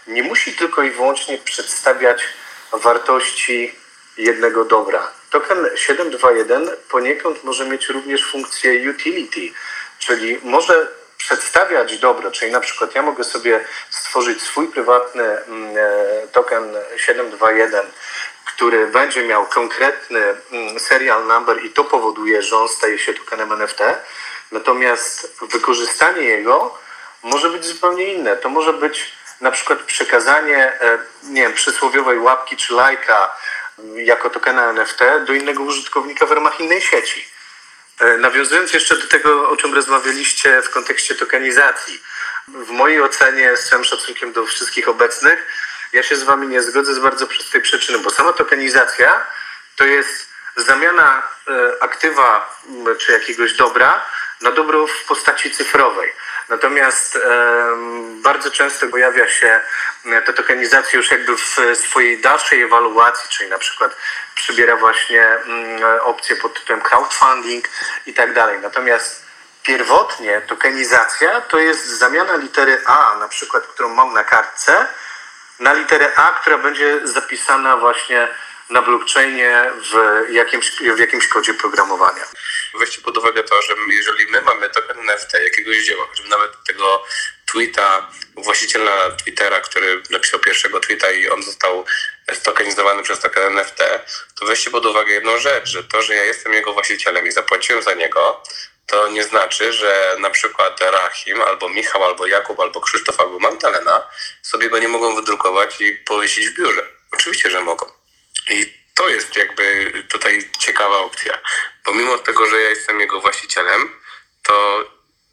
nie 0.07 0.23
musi 0.23 0.55
tylko 0.55 0.83
i 0.83 0.91
wyłącznie 0.91 1.37
przedstawiać 1.37 2.23
wartości 2.71 3.84
jednego 4.17 4.65
dobra. 4.65 5.11
Token 5.31 5.69
721 5.75 6.69
poniekąd 6.89 7.43
może 7.43 7.65
mieć 7.65 7.87
również 7.89 8.31
funkcję 8.31 8.91
utility, 8.91 9.53
czyli 9.99 10.39
może 10.43 10.87
przedstawiać 11.17 11.97
dobro, 11.97 12.31
czyli 12.31 12.51
na 12.51 12.59
przykład 12.59 12.95
ja 12.95 13.01
mogę 13.01 13.23
sobie 13.23 13.65
stworzyć 13.89 14.41
swój 14.41 14.67
prywatny 14.67 15.23
mm, 15.23 15.77
e, 15.77 16.27
token 16.27 16.63
721, 16.97 17.85
który 18.45 18.87
będzie 18.87 19.23
miał 19.23 19.45
konkretny 19.45 20.35
mm, 20.51 20.79
serial 20.79 21.27
number 21.27 21.65
i 21.65 21.69
to 21.69 21.83
powoduje, 21.83 22.41
że 22.41 22.57
on 22.57 22.69
staje 22.69 22.99
się 22.99 23.13
tokenem 23.13 23.51
NFT. 23.51 23.79
Natomiast 24.51 25.37
wykorzystanie 25.51 26.21
jego 26.21 26.77
może 27.23 27.49
być 27.49 27.65
zupełnie 27.65 28.13
inne. 28.13 28.37
To 28.37 28.49
może 28.49 28.73
być 28.73 29.11
na 29.41 29.51
przykład 29.51 29.79
przekazanie, 29.79 30.57
e, 30.81 30.97
nie 31.23 31.41
wiem, 31.41 31.53
przysłowiowej 31.53 32.19
łapki 32.19 32.57
czy 32.57 32.73
lajka 32.73 33.35
jako 33.95 34.29
tokena 34.29 34.69
NFT 34.69 34.99
do 35.27 35.33
innego 35.33 35.63
użytkownika 35.63 36.25
w 36.25 36.31
ramach 36.31 36.59
innej 36.59 36.81
sieci. 36.81 37.29
E, 37.99 38.17
nawiązując 38.17 38.73
jeszcze 38.73 38.97
do 38.97 39.07
tego, 39.07 39.49
o 39.49 39.57
czym 39.57 39.73
rozmawialiście 39.73 40.61
w 40.61 40.69
kontekście 40.69 41.15
tokenizacji, 41.15 42.01
w 42.47 42.69
mojej 42.69 43.01
ocenie, 43.01 43.57
z 43.57 43.69
całym 43.69 43.85
szacunkiem 43.85 44.33
do 44.33 44.45
wszystkich 44.45 44.87
obecnych, 44.87 45.47
ja 45.93 46.03
się 46.03 46.15
z 46.15 46.23
Wami 46.23 46.47
nie 46.47 46.61
zgodzę 46.61 46.93
z 46.93 46.99
bardzo 46.99 47.27
prostej 47.27 47.61
przyczyny, 47.61 47.99
bo 47.99 48.09
sama 48.09 48.33
tokenizacja 48.33 49.27
to 49.75 49.85
jest 49.85 50.29
zamiana 50.55 51.23
e, 51.47 51.83
aktywa 51.83 52.59
czy 52.97 53.11
jakiegoś 53.11 53.53
dobra 53.53 54.05
na 54.41 54.51
dobro 54.51 54.87
w 54.87 55.03
postaci 55.03 55.51
cyfrowej. 55.51 56.13
Natomiast 56.49 57.19
bardzo 58.21 58.51
często 58.51 58.87
pojawia 58.87 59.29
się 59.29 59.59
ta 60.25 60.33
tokenizacja 60.33 60.97
już 60.97 61.11
jakby 61.11 61.37
w 61.37 61.77
swojej 61.77 62.21
dalszej 62.21 62.61
ewaluacji, 62.61 63.29
czyli 63.29 63.49
na 63.49 63.57
przykład 63.57 63.95
przybiera 64.35 64.75
właśnie 64.75 65.27
opcję 66.01 66.35
pod 66.35 66.53
tytułem 66.53 66.81
crowdfunding 66.81 67.65
i 68.05 68.13
tak 68.13 68.33
dalej. 68.33 68.59
Natomiast 68.59 69.25
pierwotnie 69.63 70.41
tokenizacja 70.41 71.41
to 71.41 71.59
jest 71.59 71.85
zamiana 71.85 72.35
litery 72.35 72.81
A, 72.85 73.15
na 73.19 73.27
przykład, 73.27 73.67
którą 73.67 73.89
mam 73.89 74.13
na 74.13 74.23
kartce, 74.23 74.87
na 75.59 75.73
literę 75.73 76.11
A, 76.15 76.31
która 76.41 76.57
będzie 76.57 77.07
zapisana 77.07 77.77
właśnie 77.77 78.27
na 78.69 78.81
blockchainie 78.81 79.71
w 79.91 80.23
jakimś, 80.29 80.71
w 80.71 80.99
jakimś 80.99 81.27
kodzie 81.27 81.53
programowania. 81.53 82.23
Weźcie 82.79 83.01
pod 83.01 83.17
uwagę 83.17 83.43
to, 83.43 83.61
że 83.61 83.73
jeżeli 83.89 84.27
my 84.27 84.41
mamy 84.41 84.69
token 84.69 84.97
jakiegoś 85.43 85.77
dzieła, 85.77 86.07
choćby 86.07 86.29
nawet 86.29 86.51
tego 86.67 87.03
tweeta 87.45 88.11
właściciela 88.35 89.11
Twittera, 89.11 89.59
który 89.59 90.03
napisał 90.09 90.39
pierwszego 90.39 90.79
tweeta 90.79 91.11
i 91.11 91.29
on 91.29 91.43
został 91.43 91.85
stokenizowany 92.33 93.03
przez 93.03 93.19
token 93.19 93.43
NFT, 93.43 93.83
to 94.39 94.45
weźcie 94.45 94.71
pod 94.71 94.85
uwagę 94.85 95.13
jedną 95.13 95.37
rzecz, 95.37 95.69
że 95.69 95.83
to, 95.83 96.01
że 96.01 96.15
ja 96.15 96.23
jestem 96.23 96.53
jego 96.53 96.73
właścicielem 96.73 97.27
i 97.27 97.31
zapłaciłem 97.31 97.83
za 97.83 97.93
niego, 97.93 98.43
to 98.87 99.07
nie 99.07 99.23
znaczy, 99.23 99.73
że 99.73 100.15
na 100.19 100.29
przykład 100.29 100.81
Rahim, 100.81 101.41
albo 101.41 101.69
Michał, 101.69 102.03
albo 102.03 102.27
Jakub, 102.27 102.59
albo 102.59 102.81
Krzysztof, 102.81 103.19
albo 103.19 103.39
Magdalena 103.39 104.07
sobie 104.41 104.69
go 104.69 104.79
nie 104.79 104.87
mogą 104.87 105.15
wydrukować 105.15 105.81
i 105.81 105.93
powiesić 105.93 106.49
w 106.49 106.57
biurze. 106.57 106.87
Oczywiście, 107.11 107.51
że 107.51 107.61
mogą. 107.61 107.85
I 108.49 108.84
to 108.95 109.09
jest 109.09 109.35
jakby 109.35 109.93
tutaj 110.09 110.49
ciekawa 110.59 110.97
opcja. 110.97 111.39
Bo 111.85 111.93
mimo 111.93 112.17
tego, 112.17 112.47
że 112.47 112.61
ja 112.61 112.69
jestem 112.69 112.99
jego 112.99 113.21
właścicielem, 113.21 113.89
to 114.43 114.85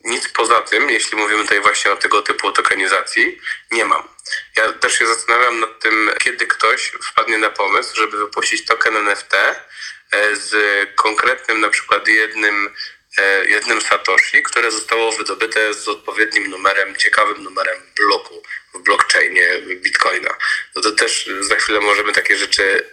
nic 0.05 0.29
poza 0.29 0.61
tym, 0.61 0.91
jeśli 0.91 1.19
mówimy 1.19 1.43
tutaj 1.43 1.61
właśnie 1.61 1.93
o 1.93 1.97
tego 1.97 2.23
typu 2.23 2.53
tokenizacji, 2.53 3.41
nie 3.71 3.85
mam. 3.85 4.09
Ja 4.57 4.73
też 4.73 4.99
się 4.99 5.07
zastanawiam 5.07 5.61
nad 5.61 5.81
tym, 5.81 6.11
kiedy 6.21 6.47
ktoś 6.47 6.93
wpadnie 7.03 7.39
na 7.39 7.51
pomysł, 7.51 7.97
żeby 7.97 8.19
wypuścić 8.19 8.65
token 8.65 8.97
NFT 8.97 9.35
e, 9.35 10.37
z 10.37 10.55
konkretnym 10.95 11.61
na 11.61 11.69
przykład 11.69 12.09
jednym 12.09 12.75
E, 13.19 13.45
jednym 13.47 13.81
Satoshi, 13.81 14.43
które 14.43 14.71
zostało 14.71 15.13
wydobyte 15.13 15.75
z 15.75 15.89
odpowiednim 15.89 16.51
numerem, 16.51 16.97
ciekawym 16.97 17.43
numerem 17.43 17.79
bloku 17.97 18.43
w 18.75 18.79
blockchainie 18.79 19.49
Bitcoina. 19.77 20.35
No 20.77 20.83
to 20.83 20.93
też 20.93 21.31
za 21.41 21.57
chwilę 21.57 21.81
możemy 21.81 22.13
takie 22.13 22.37
rzeczy, 22.37 22.87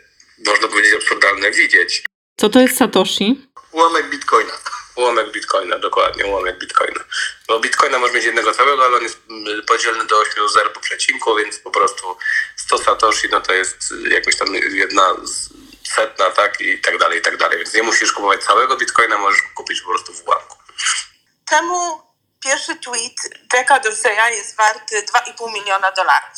można 0.45 0.67
powiedzieć, 0.67 0.93
absurdalne 0.93 1.52
widzieć. 1.52 2.04
Co 2.38 2.49
to 2.49 2.60
jest 2.60 2.78
Satoshi? 2.78 3.47
Ułamek 3.71 4.10
Bitcoina. 4.10 4.54
Ułamek 4.95 5.32
Bitcoina, 5.32 5.80
dokładnie, 5.80 6.25
ułamek 6.25 6.60
Bitcoina. 6.60 7.04
Bo 7.47 7.60
Bitcoina 7.60 7.99
może 7.99 8.13
mieć 8.13 8.25
jednego 8.25 8.52
całego, 8.52 8.86
ale 8.86 8.97
on 8.97 9.04
jest 9.04 9.17
mm, 9.30 9.65
podzielny 9.65 10.06
do 10.06 10.19
8 10.19 10.49
zer 10.49 10.73
po 10.73 10.80
przecinku, 10.80 11.36
więc 11.36 11.60
po 11.60 11.71
prostu 11.71 12.17
100 12.56 12.78
Satoshi, 12.78 13.28
no 13.32 13.41
to 13.41 13.54
jest 13.54 13.93
jakoś 14.10 14.36
tam 14.36 14.56
jedna 14.56 15.15
z 15.23 15.49
setna, 15.95 16.30
tak, 16.30 16.62
i 16.62 16.82
tak 16.82 16.97
dalej, 16.97 17.19
i 17.19 17.21
tak 17.21 17.38
dalej. 17.38 17.58
Więc 17.58 17.73
nie 17.73 17.84
musisz 17.84 18.12
kupować 18.12 18.43
całego 18.43 18.78
bitcoina, 18.78 19.17
możesz 19.17 19.41
kupić 19.41 19.82
po 19.82 19.89
prostu 19.89 20.13
w 20.13 20.28
ułamku. 20.28 20.58
Temu 21.45 22.02
pierwszy 22.39 22.75
tweet 22.75 23.13
Jacka 23.54 23.80
Dorseya 23.80 24.32
jest 24.32 24.58
wart 24.58 24.91
2,5 24.91 25.54
miliona 25.54 25.91
dolarów. 25.91 26.38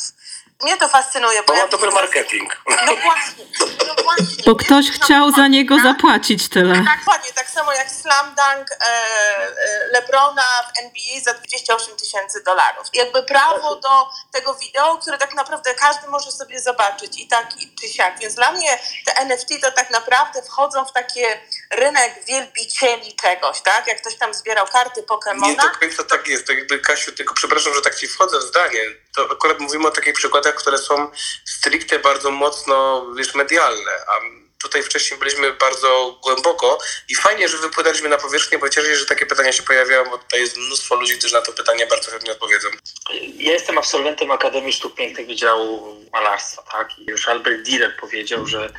Mnie 0.62 0.76
to 0.76 0.88
fascynuje. 0.88 1.42
Bo, 1.42 1.54
bo 1.54 1.60
ma 1.60 1.68
dobry 1.68 1.90
marketing. 1.90 2.62
No 2.86 2.96
właśnie, 2.96 3.44
no 3.86 4.02
właśnie. 4.02 4.44
Bo 4.46 4.56
ktoś 4.56 4.90
chciał 4.90 5.30
za 5.30 5.48
niego 5.48 5.78
zapłacić 5.78 6.48
tyle. 6.48 6.74
Tak, 6.74 6.98
dokładnie, 6.98 7.32
tak 7.32 7.50
samo 7.50 7.72
jak 7.72 7.90
Slam 7.90 8.26
Dunk 8.26 8.72
e, 8.72 8.76
e, 8.80 9.86
Lebrona 9.92 10.42
w 10.42 10.78
NBA 10.78 11.20
za 11.24 11.34
28 11.34 11.96
tysięcy 11.96 12.42
dolarów. 12.42 12.86
Jakby 12.94 13.22
prawo 13.22 13.76
do 13.76 14.08
tego 14.32 14.54
wideo, 14.54 14.98
które 14.98 15.18
tak 15.18 15.34
naprawdę 15.34 15.74
każdy 15.74 16.08
może 16.08 16.32
sobie 16.32 16.60
zobaczyć 16.60 17.20
i 17.20 17.28
tak 17.28 17.60
i 17.60 17.74
czy 17.74 17.88
siak. 17.88 18.18
Więc 18.18 18.34
dla 18.34 18.52
mnie 18.52 18.78
te 19.06 19.16
NFT 19.16 19.48
to 19.62 19.72
tak 19.72 19.90
naprawdę 19.90 20.42
wchodzą 20.42 20.84
w 20.84 20.92
takie 20.92 21.40
rynek 21.72 22.24
wielbicieli 22.28 23.16
czegoś, 23.16 23.60
tak? 23.60 23.86
Jak 23.86 24.00
ktoś 24.00 24.16
tam 24.16 24.34
zbierał 24.34 24.66
karty 24.66 25.02
Pokemona. 25.02 25.48
Nie 25.48 25.56
do 25.56 25.78
końca 25.80 26.04
tak 26.04 26.28
jest. 26.28 26.46
To 26.46 26.52
jakby 26.52 26.78
Kasiu, 26.78 27.12
tylko 27.12 27.34
przepraszam, 27.34 27.74
że 27.74 27.82
tak 27.82 27.94
ci 27.94 28.08
wchodzę 28.08 28.38
w 28.38 28.42
zdanie. 28.42 28.80
To 29.16 29.28
akurat 29.32 29.60
mówimy 29.60 29.88
o 29.88 29.90
takich 29.90 30.14
przykładach, 30.14 30.54
które 30.54 30.78
są 30.78 31.10
stricte 31.44 31.98
bardzo 31.98 32.30
mocno, 32.30 33.06
wiesz, 33.16 33.34
medialne, 33.34 33.92
a 34.08 34.12
tutaj 34.62 34.82
wcześniej 34.82 35.20
byliśmy 35.20 35.52
bardzo 35.52 36.18
głęboko 36.22 36.78
i 37.08 37.14
fajnie, 37.14 37.48
że 37.48 37.58
wypłynęliśmy 37.58 38.08
na 38.08 38.18
powierzchnię, 38.18 38.58
bo 38.58 38.68
cieszę 38.68 38.86
się, 38.86 38.96
że 38.96 39.06
takie 39.06 39.26
pytania 39.26 39.52
się 39.52 39.62
pojawiają, 39.62 40.04
bo 40.10 40.18
tutaj 40.18 40.40
jest 40.40 40.56
mnóstwo 40.56 40.94
ludzi, 40.94 41.18
którzy 41.18 41.34
na 41.34 41.40
to 41.42 41.52
pytanie 41.52 41.86
bardzo 41.86 42.10
chętnie 42.10 42.32
odpowiedzą. 42.32 42.68
Ja 43.36 43.52
jestem 43.52 43.78
absolwentem 43.78 44.30
Akademii 44.30 44.72
Sztuk 44.72 44.94
Pięknych 44.94 45.26
Wydziału 45.26 45.96
Malarstwa, 46.12 46.62
tak? 46.62 46.98
I 46.98 47.04
już 47.04 47.28
Albert 47.28 47.68
Dürer 47.68 47.96
powiedział, 48.00 48.46
że 48.46 48.72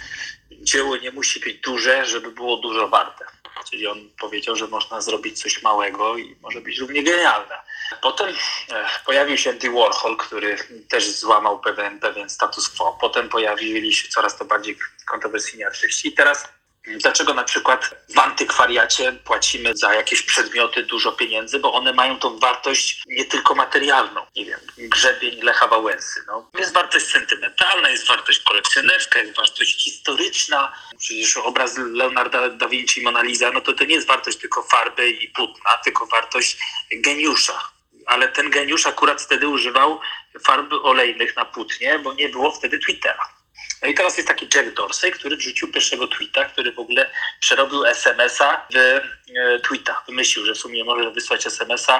dzieło 0.61 0.97
nie 0.97 1.11
musi 1.11 1.39
być 1.39 1.57
duże, 1.57 2.05
żeby 2.05 2.31
było 2.31 2.57
dużo 2.57 2.87
warte. 2.87 3.25
Czyli 3.71 3.87
on 3.87 4.09
powiedział, 4.19 4.55
że 4.55 4.67
można 4.67 5.01
zrobić 5.01 5.41
coś 5.41 5.63
małego 5.63 6.17
i 6.17 6.35
może 6.41 6.61
być 6.61 6.79
równie 6.79 7.03
genialne. 7.03 7.55
Potem 8.01 8.29
e, 8.29 8.85
pojawił 9.05 9.37
się 9.37 9.49
Andy 9.49 9.71
Warhol, 9.71 10.17
który 10.17 10.57
też 10.89 11.11
złamał 11.11 11.59
pewien, 11.59 11.99
pewien 11.99 12.29
status 12.29 12.69
quo. 12.69 12.97
Potem 13.01 13.29
pojawili 13.29 13.93
się 13.93 14.07
coraz 14.07 14.37
to 14.37 14.45
bardziej 14.45 14.77
kontrowersyjni 15.05 15.63
artyści. 15.63 16.07
I 16.07 16.11
teraz 16.11 16.47
Dlaczego 16.87 17.33
na 17.33 17.43
przykład 17.43 17.95
w 18.15 18.19
antykwariacie 18.19 19.11
płacimy 19.11 19.77
za 19.77 19.93
jakieś 19.93 20.21
przedmioty 20.21 20.83
dużo 20.83 21.11
pieniędzy, 21.11 21.59
bo 21.59 21.73
one 21.73 21.93
mają 21.93 22.19
tą 22.19 22.39
wartość 22.39 23.03
nie 23.07 23.25
tylko 23.25 23.55
materialną. 23.55 24.25
Nie 24.35 24.45
wiem, 24.45 24.59
grzebień 24.77 25.41
Lecha 25.41 25.67
Wałęsy. 25.67 26.23
No. 26.27 26.49
Jest 26.59 26.73
wartość 26.73 27.05
sentymentalna, 27.05 27.89
jest 27.89 28.07
wartość 28.07 28.39
kolekcjonerska, 28.39 29.19
jest 29.19 29.37
wartość 29.37 29.83
historyczna. 29.83 30.73
Przecież 30.97 31.37
obraz 31.37 31.77
Leonarda 31.77 32.49
da 32.49 32.67
Vinci 32.67 33.01
Mona 33.01 33.21
Lisa, 33.21 33.51
no 33.51 33.61
to 33.61 33.73
to 33.73 33.83
nie 33.83 33.95
jest 33.95 34.07
wartość 34.07 34.37
tylko 34.37 34.63
farby 34.63 35.09
i 35.09 35.27
płótna, 35.27 35.71
tylko 35.83 36.05
wartość 36.05 36.57
geniusza. 36.91 37.69
Ale 38.05 38.29
ten 38.29 38.49
geniusz 38.49 38.87
akurat 38.87 39.21
wtedy 39.21 39.47
używał 39.47 39.99
farb 40.43 40.73
olejnych 40.73 41.35
na 41.35 41.45
płótnie, 41.45 41.99
bo 41.99 42.13
nie 42.13 42.29
było 42.29 42.51
wtedy 42.51 42.79
Twittera. 42.79 43.42
No 43.81 43.89
i 43.89 43.93
teraz 43.93 44.17
jest 44.17 44.27
taki 44.27 44.47
Jack 44.55 44.73
Dorsey, 44.73 45.11
który 45.11 45.37
wrzucił 45.37 45.71
pierwszego 45.71 46.07
tweeta, 46.07 46.45
który 46.45 46.71
w 46.71 46.79
ogóle 46.79 47.09
przerobił 47.39 47.85
SMS-a 47.85 48.67
w 48.73 48.75
e, 48.75 49.59
tweeta. 49.59 50.03
Wymyślił, 50.07 50.45
że 50.45 50.53
w 50.53 50.57
sumie 50.57 50.83
może 50.83 51.11
wysłać 51.11 51.47
SMS-a 51.47 51.97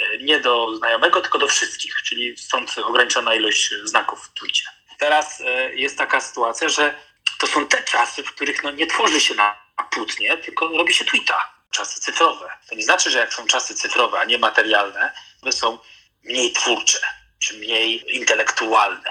e, 0.00 0.18
nie 0.18 0.40
do 0.40 0.76
znajomego, 0.76 1.20
tylko 1.20 1.38
do 1.38 1.48
wszystkich, 1.48 1.94
czyli 2.04 2.36
stąd 2.36 2.78
ograniczona 2.78 3.34
ilość 3.34 3.74
znaków 3.84 4.26
w 4.26 4.34
tweetie. 4.34 4.64
Teraz 4.98 5.40
e, 5.40 5.74
jest 5.74 5.98
taka 5.98 6.20
sytuacja, 6.20 6.68
że 6.68 6.94
to 7.38 7.46
są 7.46 7.66
te 7.66 7.82
czasy, 7.82 8.22
w 8.22 8.34
których 8.34 8.64
no, 8.64 8.70
nie 8.70 8.86
tworzy 8.86 9.20
się 9.20 9.34
na 9.34 9.64
płótnie, 9.90 10.38
tylko 10.38 10.68
robi 10.68 10.94
się 10.94 11.04
tweeta. 11.04 11.54
Czasy 11.70 12.00
cyfrowe. 12.00 12.50
To 12.68 12.74
nie 12.74 12.84
znaczy, 12.84 13.10
że 13.10 13.18
jak 13.18 13.34
są 13.34 13.46
czasy 13.46 13.74
cyfrowe, 13.74 14.20
a 14.20 14.24
nie 14.24 14.38
materialne, 14.38 15.12
one 15.42 15.52
są 15.52 15.78
mniej 16.22 16.52
twórcze, 16.52 16.98
czy 17.38 17.54
mniej 17.58 18.16
intelektualne, 18.16 19.10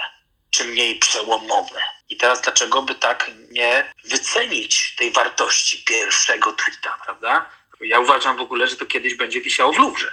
czy 0.50 0.64
mniej 0.64 0.98
przełomowe. 0.98 1.80
I 2.08 2.16
teraz 2.16 2.40
dlaczego 2.40 2.82
by 2.82 2.94
tak 2.94 3.30
nie 3.50 3.92
wycenić 4.04 4.96
tej 4.98 5.12
wartości 5.12 5.84
pierwszego 5.84 6.52
tweeta, 6.52 6.98
prawda? 7.04 7.50
Ja 7.80 8.00
uważam 8.00 8.36
w 8.36 8.40
ogóle, 8.40 8.66
że 8.66 8.76
to 8.76 8.86
kiedyś 8.86 9.14
będzie 9.14 9.40
wisiało 9.40 9.72
w 9.72 9.78
Louvre. 9.78 10.10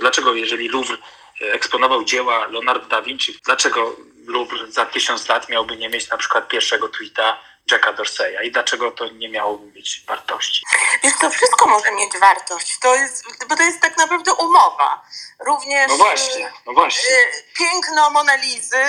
Dlaczego, 0.00 0.34
jeżeli 0.34 0.68
Louvre 0.68 0.96
e, 1.40 1.52
eksponował 1.52 2.04
dzieła 2.04 2.46
Leonardo 2.46 2.86
da 2.86 3.02
Vinci, 3.02 3.38
dlaczego 3.44 3.96
Louvre 4.26 4.72
za 4.72 4.86
tysiąc 4.86 5.28
lat 5.28 5.48
miałby 5.48 5.76
nie 5.76 5.88
mieć 5.88 6.10
na 6.10 6.16
przykład 6.16 6.48
pierwszego 6.48 6.88
tweeta 6.88 7.38
Jacka 7.70 7.92
Dorseya 7.92 8.46
i 8.46 8.52
dlaczego 8.52 8.90
to 8.90 9.08
nie 9.08 9.28
miałoby 9.28 9.66
mieć 9.66 10.04
wartości? 10.06 10.64
Wiesz, 11.02 11.12
to 11.20 11.30
wszystko 11.30 11.66
może 11.66 11.92
mieć 11.92 12.18
wartość, 12.20 12.78
to 12.78 12.94
jest, 12.94 13.24
bo 13.48 13.56
to 13.56 13.62
jest 13.62 13.80
tak 13.80 13.96
naprawdę 13.96 14.32
umowa. 14.32 15.02
Również 15.46 15.88
no 15.88 15.96
właśnie, 15.96 16.52
no 16.66 16.72
właśnie. 16.72 17.14
E, 17.14 17.42
piękno 17.58 18.10
Monalizy 18.10 18.84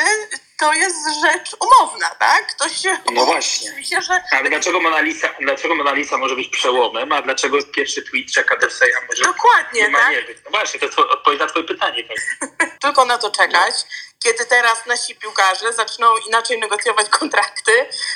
to 0.59 0.73
jest 0.73 0.97
rzecz 1.21 1.55
umowna, 1.59 2.09
tak? 2.09 2.53
To 2.53 2.69
się 2.69 2.97
no 3.13 3.25
właśnie. 3.25 3.69
Oczywiście, 3.69 4.01
że... 4.01 4.23
Ale 4.31 4.49
dlaczego 4.49 4.79
Mona, 4.79 5.01
Lisa, 5.01 5.29
dlaczego 5.39 5.75
Mona 5.75 5.93
Lisa 5.93 6.17
może 6.17 6.35
być 6.35 6.47
przełomem, 6.47 7.11
a 7.11 7.21
dlaczego 7.21 7.57
pierwszy 7.63 8.01
tweet 8.01 8.35
Jacka 8.35 8.57
Dorseya 8.57 8.93
może 9.09 9.23
Dokładnie, 9.23 9.81
nie 9.81 9.91
tak? 9.91 10.11
nie 10.11 10.21
być? 10.21 10.37
No 10.45 10.51
właśnie, 10.51 10.79
to 10.79 10.85
jest 10.85 10.99
odpowiedź 10.99 11.39
na 11.39 11.47
twoje 11.47 11.65
pytanie. 11.65 12.03
Tak? 12.03 12.49
Tylko 12.81 13.05
na 13.05 13.17
to 13.17 13.31
czekać. 13.31 13.75
Kiedy 14.23 14.45
teraz 14.45 14.85
nasi 14.85 15.15
piłkarze 15.15 15.73
zaczną 15.73 16.17
inaczej 16.27 16.59
negocjować 16.59 17.09
kontrakty 17.09 17.71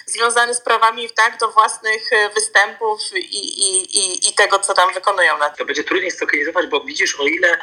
związane 0.06 0.54
z 0.54 0.62
prawami 0.62 1.10
tak, 1.10 1.38
do 1.38 1.52
własnych 1.52 2.14
e, 2.14 2.30
występów 2.30 3.00
i, 3.14 3.20
i, 3.20 3.98
i, 3.98 4.30
i 4.30 4.34
tego, 4.34 4.60
co 4.60 4.74
tam 4.74 4.94
wykonują. 4.94 5.38
Na 5.38 5.50
to 5.50 5.66
będzie 5.66 5.84
trudniej 5.84 6.12
stokalizować, 6.12 6.68
bo 6.68 6.82
widzisz, 6.82 7.20
o 7.20 7.28
ile 7.28 7.60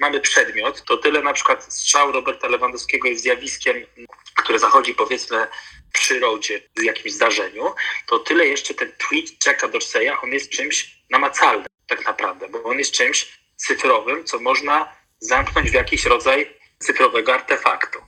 mamy 0.00 0.20
przedmiot, 0.20 0.84
to 0.84 0.96
tyle 0.96 1.22
na 1.22 1.32
przykład 1.32 1.74
strzał 1.74 2.12
Roberta 2.12 2.48
Lewandowskiego 2.48 3.08
jest 3.08 3.22
zjawiskiem, 3.22 3.86
które 4.36 4.58
zachodzi 4.58 4.94
powiedzmy 4.94 5.46
w 5.88 5.92
przyrodzie, 5.92 6.62
w 6.76 6.82
jakimś 6.82 7.12
zdarzeniu, 7.12 7.74
to 8.06 8.18
tyle 8.18 8.46
jeszcze 8.46 8.74
ten 8.74 8.92
tweet 8.92 9.46
Jacka 9.46 9.68
Dorseya, 9.68 10.10
on 10.22 10.30
jest 10.30 10.50
czymś 10.50 10.98
namacalnym 11.10 11.66
tak 11.86 12.04
naprawdę, 12.04 12.48
bo 12.48 12.62
on 12.62 12.78
jest 12.78 12.92
czymś 12.92 13.38
cyfrowym, 13.56 14.24
co 14.24 14.40
można 14.40 14.96
zamknąć 15.20 15.70
w 15.70 15.74
jakiś 15.74 16.04
rodzaj 16.04 16.54
cyfrowego 16.78 17.34
artefaktu. 17.34 17.98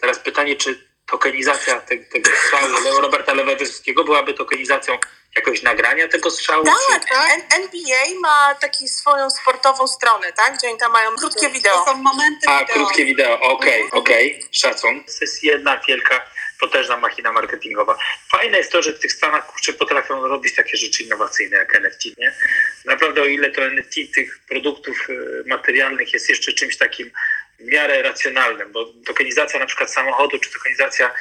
Teraz 0.00 0.18
pytanie, 0.18 0.56
czy 0.56 0.89
tokenizacja 1.10 1.80
te, 1.80 1.96
tego 1.96 2.30
strzału 2.44 3.00
Roberta 3.00 3.34
Lewandowskiego 3.34 4.04
byłaby 4.04 4.34
tokenizacją 4.34 4.98
jakoś 5.36 5.62
nagrania 5.62 6.08
tego 6.08 6.30
strzału? 6.30 6.64
Tak, 6.64 7.02
czy... 7.02 7.08
tak. 7.08 7.40
NBA 7.50 8.20
ma 8.20 8.54
taką 8.54 8.88
swoją 8.88 9.30
sportową 9.30 9.88
stronę, 9.88 10.32
tak? 10.32 10.58
Gdzie 10.58 10.68
oni 10.68 10.78
tam 10.78 10.92
mają 10.92 11.16
krótkie 11.16 11.50
wideo. 11.50 11.84
To 11.84 11.84
są 11.84 11.96
momenty 11.96 12.48
A, 12.48 12.60
wideo. 12.60 12.74
krótkie 12.74 13.04
wideo, 13.04 13.40
okej, 13.40 13.82
mhm. 13.82 14.02
okej, 14.02 14.38
okay. 14.38 14.48
szacun. 14.52 15.04
To 15.04 15.12
jest 15.20 15.44
jedna 15.44 15.80
wielka 15.88 16.30
potężna 16.60 16.96
machina 16.96 17.32
marketingowa. 17.32 17.98
Fajne 18.28 18.58
jest 18.58 18.72
to, 18.72 18.82
że 18.82 18.92
w 18.92 18.98
tych 18.98 19.12
Stanach 19.12 19.46
kurczę 19.46 19.72
potrafią 19.72 20.28
robić 20.28 20.54
takie 20.54 20.76
rzeczy 20.76 21.02
innowacyjne 21.02 21.56
jak 21.56 21.76
NFT, 21.76 22.04
nie? 22.18 22.32
Naprawdę 22.84 23.22
o 23.22 23.24
ile 23.24 23.50
to 23.50 23.62
NFT 23.66 23.94
tych 24.14 24.38
produktów 24.48 25.10
y, 25.10 25.44
materialnych 25.46 26.12
jest 26.12 26.28
jeszcze 26.28 26.52
czymś 26.52 26.76
takim 26.76 27.10
w 27.60 27.64
miarę 27.64 28.02
racjonalnym, 28.02 28.72
bo 28.72 28.92
tokenizacja 29.06 29.60
na 29.60 29.66
przykład 29.66 29.92
samochodu, 29.92 30.38
czy 30.38 30.52
tokenizacja 30.52 31.14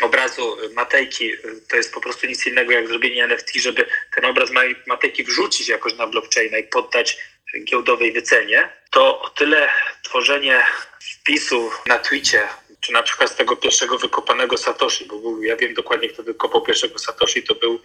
obrazu 0.00 0.56
Matejki 0.72 1.32
to 1.68 1.76
jest 1.76 1.94
po 1.94 2.00
prostu 2.00 2.26
nic 2.26 2.46
innego 2.46 2.72
jak 2.72 2.88
zrobienie 2.88 3.24
NFT, 3.24 3.50
żeby 3.54 3.86
ten 4.14 4.24
obraz 4.24 4.50
Matejki 4.86 5.24
wrzucić 5.24 5.68
jakoś 5.68 5.94
na 5.94 6.06
blockchaina 6.06 6.58
i 6.58 6.64
poddać 6.64 7.18
giełdowej 7.64 8.12
wycenie, 8.12 8.68
to 8.90 9.20
o 9.20 9.30
tyle 9.30 9.70
tworzenie 10.02 10.66
wpisu 11.00 11.70
na 11.86 11.98
Twitcie, 11.98 12.48
czy 12.80 12.92
na 12.92 13.02
przykład 13.02 13.30
z 13.30 13.36
tego 13.36 13.56
pierwszego 13.56 13.98
wykopanego 13.98 14.58
Satoshi, 14.58 15.04
bo 15.04 15.18
był, 15.18 15.42
ja 15.42 15.56
wiem 15.56 15.74
dokładnie, 15.74 16.08
kto 16.08 16.22
wykopał 16.22 16.62
pierwszego 16.62 16.98
Satoshi, 16.98 17.42
to 17.42 17.54
był 17.54 17.80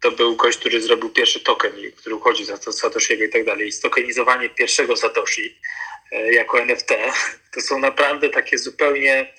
to 0.00 0.10
był 0.10 0.36
gość, 0.36 0.58
który 0.58 0.80
zrobił 0.80 1.10
pierwszy 1.10 1.40
token, 1.40 1.72
który 1.96 2.14
uchodzi 2.14 2.44
za 2.44 2.58
to 2.58 2.72
Satoshiego 2.72 3.24
i 3.24 3.28
tak 3.28 3.44
dalej. 3.44 3.68
I 3.68 3.72
stokenizowanie 3.72 4.48
pierwszego 4.48 4.96
Satoshi 4.96 5.58
jako 6.12 6.60
NFT, 6.60 6.94
to 7.54 7.60
są 7.60 7.78
naprawdę 7.78 8.28
takie 8.28 8.58
zupełnie 8.58 9.34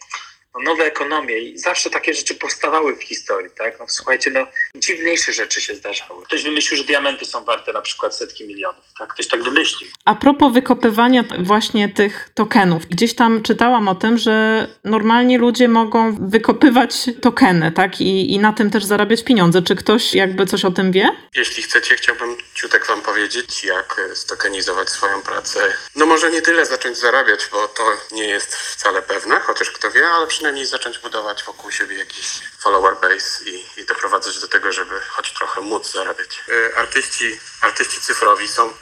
no, 0.55 0.61
nowe 0.61 0.85
ekonomie 0.85 1.39
i 1.39 1.57
zawsze 1.57 1.89
takie 1.89 2.13
rzeczy 2.13 2.35
powstawały 2.35 2.95
w 2.95 3.03
historii, 3.03 3.51
tak? 3.57 3.79
No 3.79 3.85
słuchajcie, 3.87 4.31
no 4.31 4.47
dziwniejsze 4.75 5.33
rzeczy 5.33 5.61
się 5.61 5.75
zdarzały. 5.75 6.23
Ktoś 6.23 6.43
wymyślił, 6.43 6.77
że 6.77 6.83
diamenty 6.83 7.25
są 7.25 7.43
warte 7.43 7.73
na 7.73 7.81
przykład 7.81 8.15
setki 8.15 8.47
milionów, 8.47 8.85
tak? 8.99 9.13
Ktoś 9.13 9.27
tak 9.27 9.43
wymyślił. 9.43 9.89
A 10.05 10.15
propos 10.15 10.53
wykopywania 10.53 11.23
właśnie 11.39 11.89
tych 11.89 12.29
tokenów, 12.33 12.85
gdzieś 12.85 13.15
tam 13.15 13.43
czytałam 13.43 13.87
o 13.87 13.95
tym, 13.95 14.17
że 14.17 14.67
normalnie 14.83 15.37
ludzie 15.37 15.67
mogą 15.67 16.29
wykopywać 16.29 16.93
tokeny, 17.21 17.71
tak? 17.71 18.01
I, 18.01 18.33
i 18.33 18.39
na 18.39 18.53
tym 18.53 18.71
też 18.71 18.85
zarabiać 18.85 19.23
pieniądze. 19.23 19.61
Czy 19.61 19.75
ktoś 19.75 20.13
jakby 20.13 20.45
coś 20.45 20.65
o 20.65 20.71
tym 20.71 20.91
wie? 20.91 21.09
Jeśli 21.35 21.63
chcecie, 21.63 21.95
chciałbym 21.95 22.37
ciutek 22.53 22.87
wam 22.87 23.01
powiedzieć, 23.01 23.63
jak 23.63 24.01
stokenizować 24.13 24.89
swoją 24.89 25.21
pracę. 25.21 25.59
No 25.95 26.05
może 26.05 26.31
nie 26.31 26.41
tyle 26.41 26.65
zacząć 26.65 26.97
zarabiać, 26.97 27.39
bo 27.51 27.67
to 27.67 27.83
nie 28.11 28.27
jest 28.27 28.55
wcale 28.55 29.01
pewne, 29.01 29.39
chociaż 29.39 29.71
kto 29.71 29.91
wie, 29.91 30.07
ale 30.07 30.27
przynajmniej 30.39 30.65
zacząć 30.65 30.97
budować 30.97 31.43
wokół 31.43 31.71
siebie 31.71 31.97
jakiś 31.97 32.27
follower 32.59 32.95
base 33.01 33.43
i, 33.45 33.65
i 33.77 33.85
doprowadzać 33.85 34.39
do 34.39 34.47
tego, 34.47 34.71
żeby 34.71 34.99
choć 34.99 35.33
trochę 35.33 35.61
móc 35.61 35.91
zarabiać. 35.91 36.43
Y, 36.49 36.75
artyści, 36.75 37.39
artyści 37.61 38.01
cyfrowi 38.01 38.47
są 38.47 38.73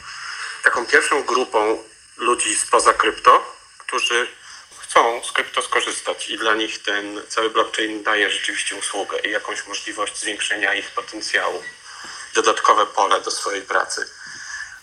taką 0.64 0.86
pierwszą 0.86 1.24
grupą 1.24 1.84
ludzi 2.18 2.56
spoza 2.56 2.94
krypto, 2.94 3.56
którzy 3.78 4.28
chcą 4.80 5.24
z 5.24 5.32
krypto 5.32 5.62
skorzystać 5.62 6.30
i 6.30 6.38
dla 6.38 6.56
nich 6.56 6.84
ten 6.84 7.22
cały 7.30 7.50
blockchain 7.50 8.04
daje 8.04 8.30
rzeczywiście 8.30 8.76
usługę 8.76 9.20
i 9.20 9.32
jakąś 9.32 9.68
możliwość 9.68 10.18
zwiększenia 10.18 10.74
ich 10.74 10.92
potencjału, 10.92 11.64
dodatkowe 12.34 12.86
pole 12.86 13.22
do 13.22 13.32
swojej 13.32 13.62
pracy. 13.62 14.10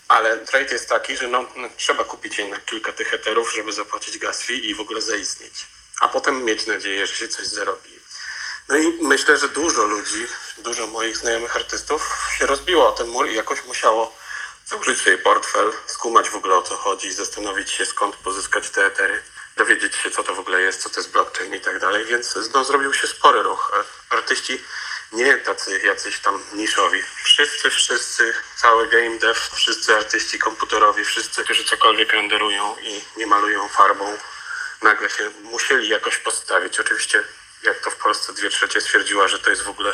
Ale 0.07 0.37
trade 0.37 0.73
jest 0.73 0.89
taki, 0.89 1.17
że 1.17 1.27
no, 1.27 1.45
no, 1.55 1.69
trzeba 1.77 2.03
kupić 2.03 2.37
jednak 2.37 2.65
kilka 2.65 2.91
tych 2.93 3.13
eterów, 3.13 3.53
żeby 3.53 3.73
zapłacić 3.73 4.17
gas 4.17 4.43
fee 4.43 4.69
i 4.69 4.75
w 4.75 4.81
ogóle 4.81 5.01
zaistnieć 5.01 5.74
a 6.01 6.07
potem 6.07 6.43
mieć 6.43 6.65
nadzieję, 6.65 7.07
że 7.07 7.15
się 7.15 7.27
coś 7.27 7.45
zarobi. 7.45 7.99
No 8.69 8.77
i 8.77 8.97
myślę, 9.01 9.37
że 9.37 9.49
dużo 9.49 9.83
ludzi, 9.83 10.27
dużo 10.57 10.87
moich 10.87 11.17
znajomych 11.17 11.55
artystów 11.55 12.17
się 12.37 12.45
rozbiło 12.45 12.87
o 12.87 12.91
ten 12.91 13.07
mur 13.07 13.27
i 13.27 13.35
jakoś 13.35 13.65
musiało 13.65 14.15
założyć 14.65 15.01
sobie 15.01 15.17
portfel, 15.17 15.73
skumać 15.85 16.29
w 16.29 16.35
ogóle 16.35 16.55
o 16.55 16.61
co 16.61 16.75
chodzi, 16.75 17.13
zastanowić 17.13 17.71
się 17.71 17.85
skąd 17.85 18.15
pozyskać 18.15 18.69
te 18.69 18.85
etery, 18.85 19.23
dowiedzieć 19.57 19.95
się 19.95 20.11
co 20.11 20.23
to 20.23 20.35
w 20.35 20.39
ogóle 20.39 20.61
jest, 20.61 20.81
co 20.81 20.89
to 20.89 20.99
jest 20.99 21.11
blockchain 21.11 21.55
i 21.55 21.61
tak 21.61 21.79
dalej, 21.79 22.05
więc 22.05 22.35
no, 22.53 22.63
zrobił 22.63 22.93
się 22.93 23.07
spory 23.07 23.43
ruch. 23.43 23.85
Artyści 24.09 24.61
nie 25.11 25.37
tacy 25.37 25.79
jacyś 25.79 26.19
tam 26.19 26.43
niszowi. 26.53 27.03
Wszyscy, 27.23 27.69
wszyscy, 27.69 28.33
cały 28.61 28.87
game 28.87 29.19
dev, 29.19 29.39
wszyscy 29.53 29.95
artyści 29.95 30.39
komputerowi, 30.39 31.05
wszyscy, 31.05 31.43
którzy 31.43 31.65
cokolwiek 31.65 32.13
renderują 32.13 32.75
i 32.81 33.01
nie 33.17 33.27
malują 33.27 33.67
farbą, 33.67 34.17
nagle 34.81 35.09
się 35.09 35.29
musieli 35.29 35.89
jakoś 35.89 36.17
postawić. 36.17 36.79
Oczywiście, 36.79 37.23
jak 37.63 37.79
to 37.79 37.91
w 37.91 37.95
Polsce 37.95 38.33
dwie 38.33 38.49
trzecie 38.49 38.81
stwierdziła, 38.81 39.27
że 39.27 39.39
to 39.39 39.49
jest 39.49 39.63
w 39.63 39.69
ogóle 39.69 39.93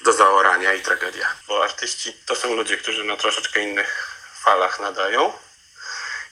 do 0.00 0.12
zaorania 0.12 0.72
i 0.72 0.82
tragedia. 0.82 1.32
Bo 1.48 1.64
artyści 1.64 2.12
to 2.26 2.36
są 2.36 2.54
ludzie, 2.54 2.76
którzy 2.76 3.04
na 3.04 3.16
troszeczkę 3.16 3.60
innych 3.60 4.16
falach 4.44 4.80
nadają 4.80 5.32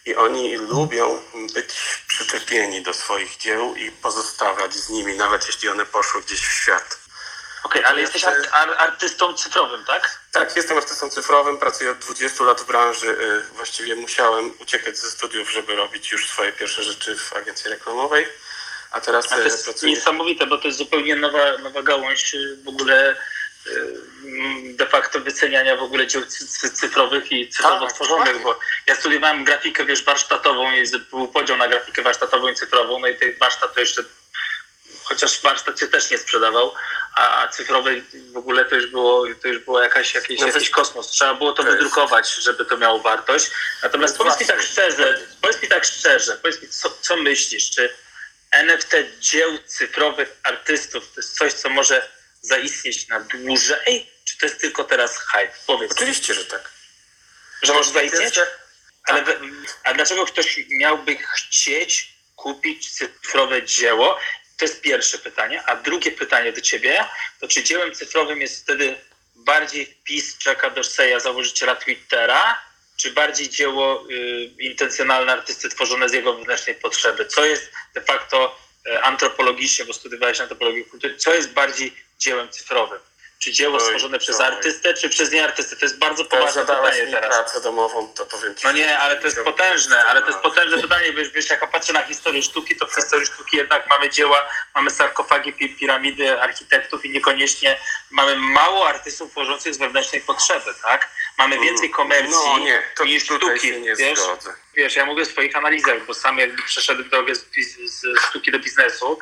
i 0.06 0.14
oni 0.14 0.56
lubią 0.56 1.22
być 1.54 1.74
przyczepieni 2.08 2.82
do 2.82 2.94
swoich 2.94 3.36
dzieł 3.36 3.74
i 3.76 3.90
pozostawać 3.90 4.74
z 4.74 4.88
nimi, 4.88 5.16
nawet 5.16 5.46
jeśli 5.46 5.68
one 5.68 5.86
poszły 5.86 6.22
gdzieś 6.22 6.40
w 6.40 6.52
świat. 6.52 7.03
Okej, 7.64 7.80
okay, 7.80 7.92
ale 7.92 8.00
jesteś 8.00 8.24
ar 8.24 8.74
artystą 8.78 9.34
cyfrowym, 9.34 9.84
tak? 9.84 10.18
Tak, 10.32 10.56
jestem 10.56 10.76
artystą 10.76 11.10
cyfrowym, 11.10 11.58
pracuję 11.58 11.90
od 11.90 11.98
20 11.98 12.44
lat 12.44 12.60
w 12.60 12.66
branży. 12.66 13.08
Y, 13.08 13.42
właściwie 13.56 13.96
musiałem 13.96 14.52
uciekać 14.60 14.98
ze 14.98 15.10
studiów, 15.10 15.50
żeby 15.50 15.74
robić 15.76 16.12
już 16.12 16.28
swoje 16.28 16.52
pierwsze 16.52 16.82
rzeczy 16.82 17.16
w 17.16 17.32
agencji 17.32 17.70
reklamowej. 17.70 18.26
A 18.90 19.00
teraz 19.00 19.32
A 19.32 19.36
to 19.36 19.42
jest 19.42 19.64
pracuję... 19.64 19.92
niesamowite, 19.92 20.46
bo 20.46 20.58
to 20.58 20.66
jest 20.66 20.78
zupełnie 20.78 21.16
nowa, 21.16 21.58
nowa 21.58 21.82
gałąź 21.82 22.34
y, 22.34 22.56
w 22.64 22.68
ogóle 22.68 23.16
y, 23.66 24.74
de 24.74 24.86
facto 24.86 25.20
wyceniania 25.20 25.76
w 25.76 25.82
ogóle 25.82 26.06
dzieł 26.06 26.22
cyfrowych 26.74 27.32
i 27.32 27.48
cyfrowo 27.48 27.80
tak, 27.80 27.90
stworzonych, 27.90 28.34
tak. 28.34 28.42
bo 28.42 28.58
ja 28.86 28.94
studiowałem 28.94 29.44
grafikę, 29.44 29.84
wiesz, 29.84 30.04
warsztatową 30.04 30.72
i 30.72 30.84
był 31.10 31.28
podział 31.28 31.56
na 31.56 31.68
grafikę 31.68 32.02
warsztatową 32.02 32.48
i 32.48 32.54
cyfrową, 32.54 32.98
no 32.98 33.08
i 33.08 33.16
ten 33.18 33.38
warsztat 33.40 33.74
to 33.74 33.80
jeszcze 33.80 34.04
chociaż 35.04 35.40
warsztat 35.40 35.80
się 35.80 35.88
też 35.88 36.10
nie 36.10 36.18
sprzedawał, 36.18 36.74
a 37.16 37.48
cyfrowej 37.48 38.04
w 38.32 38.36
ogóle 38.36 38.64
to 38.64 38.74
już 38.74 38.86
było, 38.86 39.24
to 39.42 39.48
już 39.48 39.58
było 39.58 39.82
jakaś, 39.82 40.14
jakiś, 40.14 40.40
no 40.40 40.46
jakiś 40.46 40.70
kosmos. 40.70 41.10
Trzeba 41.10 41.34
było 41.34 41.52
to, 41.52 41.64
to 41.64 41.70
wydrukować, 41.70 42.28
jest... 42.28 42.42
żeby 42.42 42.64
to 42.64 42.76
miało 42.76 42.98
wartość. 42.98 43.50
Natomiast 43.82 44.18
no 44.18 44.24
powiedz 44.24 44.40
mi 44.40 44.46
tak 44.46 44.62
szczerze, 44.62 45.18
powiedz 45.40 45.62
mi 45.62 45.68
tak 45.68 45.84
szczerze, 45.84 46.36
powiedz 46.36 46.62
mi, 46.62 46.68
co, 46.68 46.90
co 47.00 47.16
myślisz, 47.16 47.70
czy 47.70 47.94
NFT 48.50 48.92
dzieł 49.20 49.58
cyfrowych 49.66 50.36
artystów 50.42 51.12
to 51.14 51.20
jest 51.20 51.38
coś, 51.38 51.52
co 51.52 51.68
może 51.68 52.08
zaistnieć 52.42 53.08
na 53.08 53.20
dłużej, 53.20 54.10
czy 54.24 54.38
to 54.38 54.46
jest 54.46 54.60
tylko 54.60 54.84
teraz 54.84 55.18
hype? 55.18 55.54
Powiedz. 55.66 55.92
Oczywiście, 55.92 56.34
że 56.34 56.44
tak. 56.44 56.70
Że 57.62 57.72
może 57.72 57.92
zaistnieć? 57.92 58.40
Ale, 59.04 59.24
a 59.84 59.94
dlaczego 59.94 60.26
ktoś 60.26 60.60
miałby 60.68 61.16
chcieć 61.16 62.14
kupić 62.36 62.90
cyfrowe 62.90 63.62
dzieło 63.62 64.18
to 64.56 64.64
jest 64.64 64.80
pierwsze 64.80 65.18
pytanie. 65.18 65.62
A 65.66 65.76
drugie 65.76 66.10
pytanie 66.10 66.52
do 66.52 66.60
ciebie, 66.60 67.04
to 67.40 67.48
czy 67.48 67.62
dziełem 67.62 67.94
cyfrowym 67.94 68.40
jest 68.40 68.62
wtedy 68.62 68.96
bardziej 69.34 69.86
wpis 69.86 70.46
Jacka 70.46 70.70
Dorseya, 70.70 71.20
założyciela 71.20 71.76
Twittera, 71.76 72.60
czy 72.96 73.10
bardziej 73.10 73.48
dzieło 73.48 74.06
y, 74.10 74.50
intencjonalne 74.58 75.32
artysty 75.32 75.68
tworzone 75.68 76.08
z 76.08 76.12
jego 76.12 76.36
wewnętrznej 76.36 76.76
potrzeby? 76.76 77.26
Co 77.26 77.44
jest 77.44 77.72
de 77.94 78.00
facto 78.00 78.58
y, 78.86 79.02
antropologicznie, 79.02 79.84
bo 79.84 79.92
studiowałeś 79.92 80.40
antropologię 80.40 80.84
kultury, 80.84 81.16
co 81.16 81.34
jest 81.34 81.52
bardziej 81.52 81.94
dziełem 82.18 82.48
cyfrowym? 82.48 82.98
Czy 83.44 83.52
dzieło 83.52 83.78
Oj, 83.78 83.84
stworzone 83.84 84.18
przez 84.18 84.40
artystę, 84.40 84.94
czy 84.94 85.08
przez 85.08 85.32
nieartystę? 85.32 85.76
To 85.76 85.84
jest 85.84 85.98
bardzo 85.98 86.24
poważne 86.24 86.60
pytanie 86.60 87.06
teraz. 87.06 87.36
pracę 87.36 87.60
domową, 87.60 88.08
to 88.08 88.26
powiem 88.26 88.54
ci. 88.54 88.66
No 88.66 88.72
nie, 88.72 88.98
ale 88.98 89.16
to 89.16 89.26
jest 89.26 89.40
potężne, 89.40 90.04
ale 90.04 90.20
to 90.20 90.26
jest 90.26 90.38
potężne 90.38 90.78
pytanie, 90.82 91.12
wiesz, 91.12 91.30
wiesz, 91.30 91.50
jak 91.50 91.70
patrzę 91.70 91.92
na 91.92 92.02
historię 92.02 92.42
sztuki, 92.42 92.76
to 92.76 92.86
w 92.86 92.94
historii 92.94 93.26
sztuki 93.26 93.56
jednak 93.56 93.86
mamy 93.86 94.10
dzieła, 94.10 94.48
mamy 94.74 94.90
sarkofagi, 94.90 95.52
piramidy 95.52 96.40
architektów 96.40 97.04
i 97.04 97.10
niekoniecznie 97.10 97.80
mamy 98.10 98.36
mało 98.36 98.88
artystów 98.88 99.30
tworzących 99.30 99.74
z 99.74 99.78
wewnętrznej 99.78 100.20
potrzeby, 100.20 100.74
tak? 100.82 101.08
Mamy 101.38 101.54
mm. 101.54 101.68
więcej 101.68 101.90
komercji 101.90 102.34
no, 102.46 102.58
nie, 102.58 102.82
to 102.96 103.04
niż 103.04 103.24
sztuki, 103.24 103.80
nie 103.80 103.96
wiesz? 103.96 104.18
Zgodzę. 104.18 104.63
Wiesz, 104.76 104.96
ja 104.96 105.06
mówię 105.06 105.22
o 105.22 105.26
swoich 105.26 105.56
analizach, 105.56 106.06
bo 106.06 106.14
sam 106.14 106.38
jakby 106.38 106.62
przeszedłem 106.62 107.08
drogę 107.08 107.34
z, 107.34 107.46
z 107.84 108.04
sztuki 108.28 108.52
do 108.52 108.58
biznesu. 108.58 109.18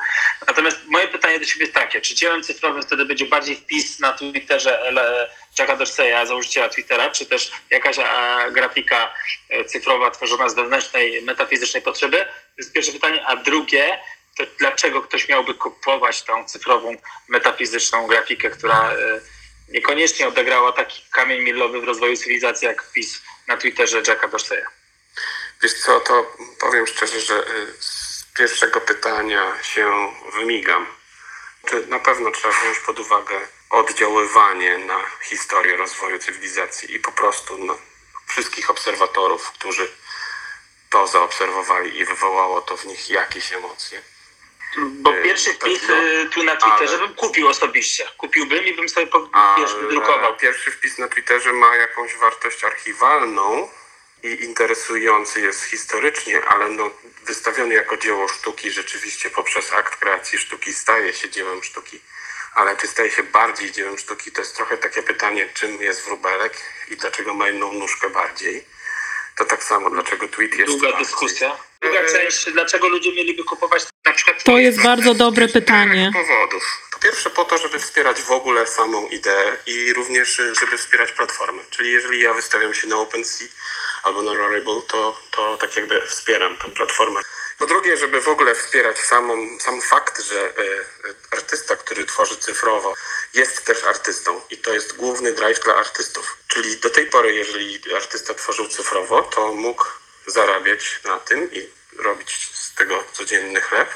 Natomiast 0.47 0.77
moje 0.87 1.07
pytanie 1.07 1.39
do 1.39 1.45
ciebie 1.45 1.61
jest 1.61 1.73
takie, 1.73 2.01
czy 2.01 2.15
dziełem 2.15 2.43
cyfrowym 2.43 2.81
wtedy 2.81 3.05
będzie 3.05 3.25
bardziej 3.25 3.55
wpis 3.55 3.99
na 3.99 4.13
Twitterze 4.13 4.93
Jacka 5.59 5.75
Dorseya, 5.75 6.27
założyciela 6.27 6.69
Twittera, 6.69 7.11
czy 7.11 7.25
też 7.25 7.51
jakaś 7.69 7.99
a, 7.99 8.51
grafika 8.51 9.13
e, 9.49 9.65
cyfrowa 9.65 10.11
tworzona 10.11 10.49
z 10.49 10.55
wewnętrznej, 10.55 11.21
metafizycznej 11.21 11.83
potrzeby? 11.83 12.17
To 12.17 12.57
jest 12.57 12.73
pierwsze 12.73 12.91
pytanie. 12.91 13.25
A 13.25 13.35
drugie, 13.35 13.99
to 14.37 14.43
dlaczego 14.59 15.01
ktoś 15.01 15.27
miałby 15.27 15.53
kupować 15.53 16.21
tą 16.21 16.45
cyfrową, 16.45 16.95
metafizyczną 17.29 18.07
grafikę, 18.07 18.49
która 18.49 18.91
e, 18.91 18.95
niekoniecznie 19.69 20.27
odegrała 20.27 20.71
taki 20.71 21.01
kamień 21.11 21.43
milowy 21.43 21.81
w 21.81 21.83
rozwoju 21.83 22.17
cywilizacji, 22.17 22.65
jak 22.65 22.83
wpis 22.83 23.21
na 23.47 23.57
Twitterze 23.57 24.01
Jacka 24.07 24.27
Dorseya? 24.27 24.82
Wiesz 25.63 25.73
co, 25.73 25.99
to 25.99 26.35
powiem 26.59 26.87
szczerze, 26.87 27.19
że 27.19 27.47
y, 27.47 27.73
z 27.79 28.25
pierwszego 28.37 28.81
pytania 28.81 29.63
się 29.63 30.13
wymigam. 30.33 30.85
Czy 31.65 31.87
na 31.87 31.99
pewno 31.99 32.31
trzeba 32.31 32.53
wziąć 32.53 32.79
pod 32.79 32.99
uwagę 32.99 33.47
oddziaływanie 33.69 34.77
na 34.77 35.01
historię 35.21 35.77
rozwoju 35.77 36.19
cywilizacji 36.19 36.95
i 36.95 36.99
po 36.99 37.11
prostu 37.11 37.65
na 37.65 37.73
wszystkich 38.27 38.69
obserwatorów, 38.69 39.51
którzy 39.51 39.91
to 40.89 41.07
zaobserwowali 41.07 41.99
i 41.99 42.05
wywołało 42.05 42.61
to 42.61 42.77
w 42.77 42.85
nich 42.85 43.09
jakieś 43.09 43.53
emocje. 43.53 44.01
Bo 44.77 45.13
pierwszy 45.13 45.53
wpis 45.53 45.81
no, 45.89 45.95
tu 46.31 46.43
na 46.43 46.55
Twitterze 46.55 46.97
ale... 46.97 47.07
bym 47.07 47.15
kupił 47.15 47.47
osobiście. 47.47 48.07
Kupiłbym 48.17 48.65
i 48.65 48.73
bym 48.73 48.89
sobie 48.89 49.07
wiesz, 49.57 49.75
wydrukował. 49.75 50.37
Pierwszy 50.37 50.71
wpis 50.71 50.97
na 50.97 51.07
Twitterze 51.07 51.53
ma 51.53 51.75
jakąś 51.75 52.15
wartość 52.15 52.63
archiwalną 52.63 53.69
i 54.23 54.43
interesujący 54.43 55.41
jest 55.41 55.63
historycznie, 55.63 56.45
ale 56.45 56.69
no, 56.69 56.91
wystawiony 57.25 57.73
jako 57.73 57.97
dzieło 57.97 58.27
sztuki 58.27 58.71
rzeczywiście 58.71 59.29
poprzez 59.29 59.73
akt 59.73 59.95
kreacji 59.95 60.39
sztuki 60.39 60.73
staje 60.73 61.13
się 61.13 61.29
dziełem 61.29 61.63
sztuki. 61.63 61.99
Ale 62.55 62.77
czy 62.77 62.87
staje 62.87 63.11
się 63.11 63.23
bardziej 63.23 63.71
dziełem 63.71 63.97
sztuki, 63.97 64.31
to 64.31 64.41
jest 64.41 64.55
trochę 64.55 64.77
takie 64.77 65.03
pytanie, 65.03 65.49
czym 65.53 65.81
jest 65.81 66.05
wróbelek 66.05 66.53
i 66.91 66.97
dlaczego 66.97 67.33
ma 67.33 67.49
inną 67.49 67.73
nóżkę 67.73 68.09
bardziej. 68.09 68.65
To 69.37 69.45
tak 69.45 69.63
samo, 69.63 69.89
dlaczego 69.89 70.27
tweet 70.27 70.55
jest. 70.55 70.71
Długa 70.71 70.87
bardziej. 70.87 71.05
dyskusja. 71.05 71.57
Druga 71.81 72.05
część, 72.05 72.51
dlaczego 72.51 72.87
ludzie 72.87 73.11
mieliby 73.11 73.43
kupować 73.43 73.83
na 74.05 74.13
przykład. 74.13 74.43
To 74.43 74.57
jest 74.57 74.83
bardzo 74.83 75.13
dobre 75.13 75.47
pytanie. 75.47 76.11
powodów. 76.13 76.89
Pierwsze, 77.03 77.29
po 77.29 77.45
to, 77.45 77.57
żeby 77.57 77.79
wspierać 77.79 78.21
w 78.21 78.31
ogóle 78.31 78.67
samą 78.67 79.07
ideę 79.07 79.57
i 79.65 79.93
również, 79.93 80.41
żeby 80.59 80.77
wspierać 80.77 81.11
platformy. 81.11 81.63
Czyli 81.69 81.91
jeżeli 81.91 82.21
ja 82.21 82.33
wystawiam 82.33 82.73
się 82.73 82.87
na 82.87 82.95
OpenSea 82.95 83.47
albo 84.03 84.21
na 84.21 84.33
Rarible, 84.33 84.81
to, 84.87 85.19
to 85.31 85.57
tak 85.57 85.75
jakby 85.75 86.07
wspieram 86.07 86.57
tę 86.57 86.69
platformę. 86.69 87.21
Po 87.57 87.65
drugie, 87.65 87.97
żeby 87.97 88.21
w 88.21 88.27
ogóle 88.27 88.55
wspierać 88.55 88.99
samą, 88.99 89.59
sam 89.59 89.81
fakt, 89.81 90.23
że 90.23 90.49
e, 90.49 90.53
artysta, 91.31 91.75
który 91.75 92.05
tworzy 92.05 92.37
cyfrowo, 92.37 92.93
jest 93.33 93.65
też 93.65 93.83
artystą 93.83 94.41
i 94.49 94.57
to 94.57 94.73
jest 94.73 94.95
główny 94.95 95.33
drive 95.33 95.59
dla 95.59 95.75
artystów. 95.75 96.37
Czyli 96.47 96.77
do 96.77 96.89
tej 96.89 97.05
pory, 97.05 97.33
jeżeli 97.33 97.81
artysta 97.95 98.33
tworzył 98.33 98.67
cyfrowo, 98.67 99.21
to 99.21 99.51
mógł 99.51 99.85
zarabiać 100.27 100.99
na 101.05 101.19
tym 101.19 101.53
i 101.53 101.69
robić 101.97 102.49
z 102.53 102.75
tego 102.75 103.03
codzienny 103.13 103.61
chleb, 103.61 103.89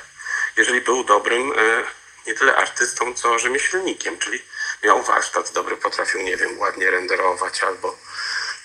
jeżeli 0.58 0.82
był 0.82 1.04
dobrym 1.04 1.54
e, 1.60 1.84
nie 2.28 2.34
tyle 2.34 2.56
artystą, 2.56 3.14
co 3.14 3.40
rzemieślnikiem, 3.40 4.20
czyli 4.20 4.44
miał 4.84 5.04
warsztat 5.04 5.52
dobry, 5.52 5.78
potrafił, 5.78 6.22
nie 6.22 6.38
wiem, 6.38 6.60
ładnie 6.60 6.92
renderować 6.92 7.64
albo 7.64 7.98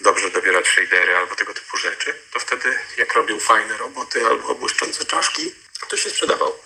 dobrze 0.01 0.31
dobierać 0.31 0.69
shadery 0.69 1.17
albo 1.17 1.35
tego 1.35 1.55
typu 1.55 1.77
rzeczy, 1.77 2.15
to 2.33 2.41
wtedy 2.41 2.79
jak 2.97 3.13
robił 3.15 3.41
fajne 3.41 3.77
roboty 3.77 4.27
albo 4.27 4.55
błyszczące 4.55 5.05
czaszki, 5.05 5.55
to 5.89 5.97
się 5.97 6.11
sprzedawał. 6.11 6.59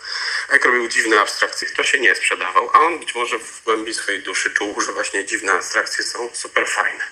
A 0.48 0.52
jak 0.52 0.64
robił 0.64 0.88
dziwne 0.88 1.20
abstrakcje, 1.20 1.70
to 1.70 1.84
się 1.84 2.00
nie 2.00 2.14
sprzedawał. 2.14 2.70
A 2.72 2.80
on 2.80 2.98
być 2.98 3.14
może 3.14 3.38
w 3.38 3.62
głębi 3.64 3.94
swojej 3.94 4.22
duszy 4.22 4.50
czuł, 4.50 4.80
że 4.80 4.92
właśnie 4.92 5.24
dziwne 5.24 5.52
abstrakcje 5.52 6.04
są 6.04 6.30
super 6.32 6.68
fajne. 6.68 7.04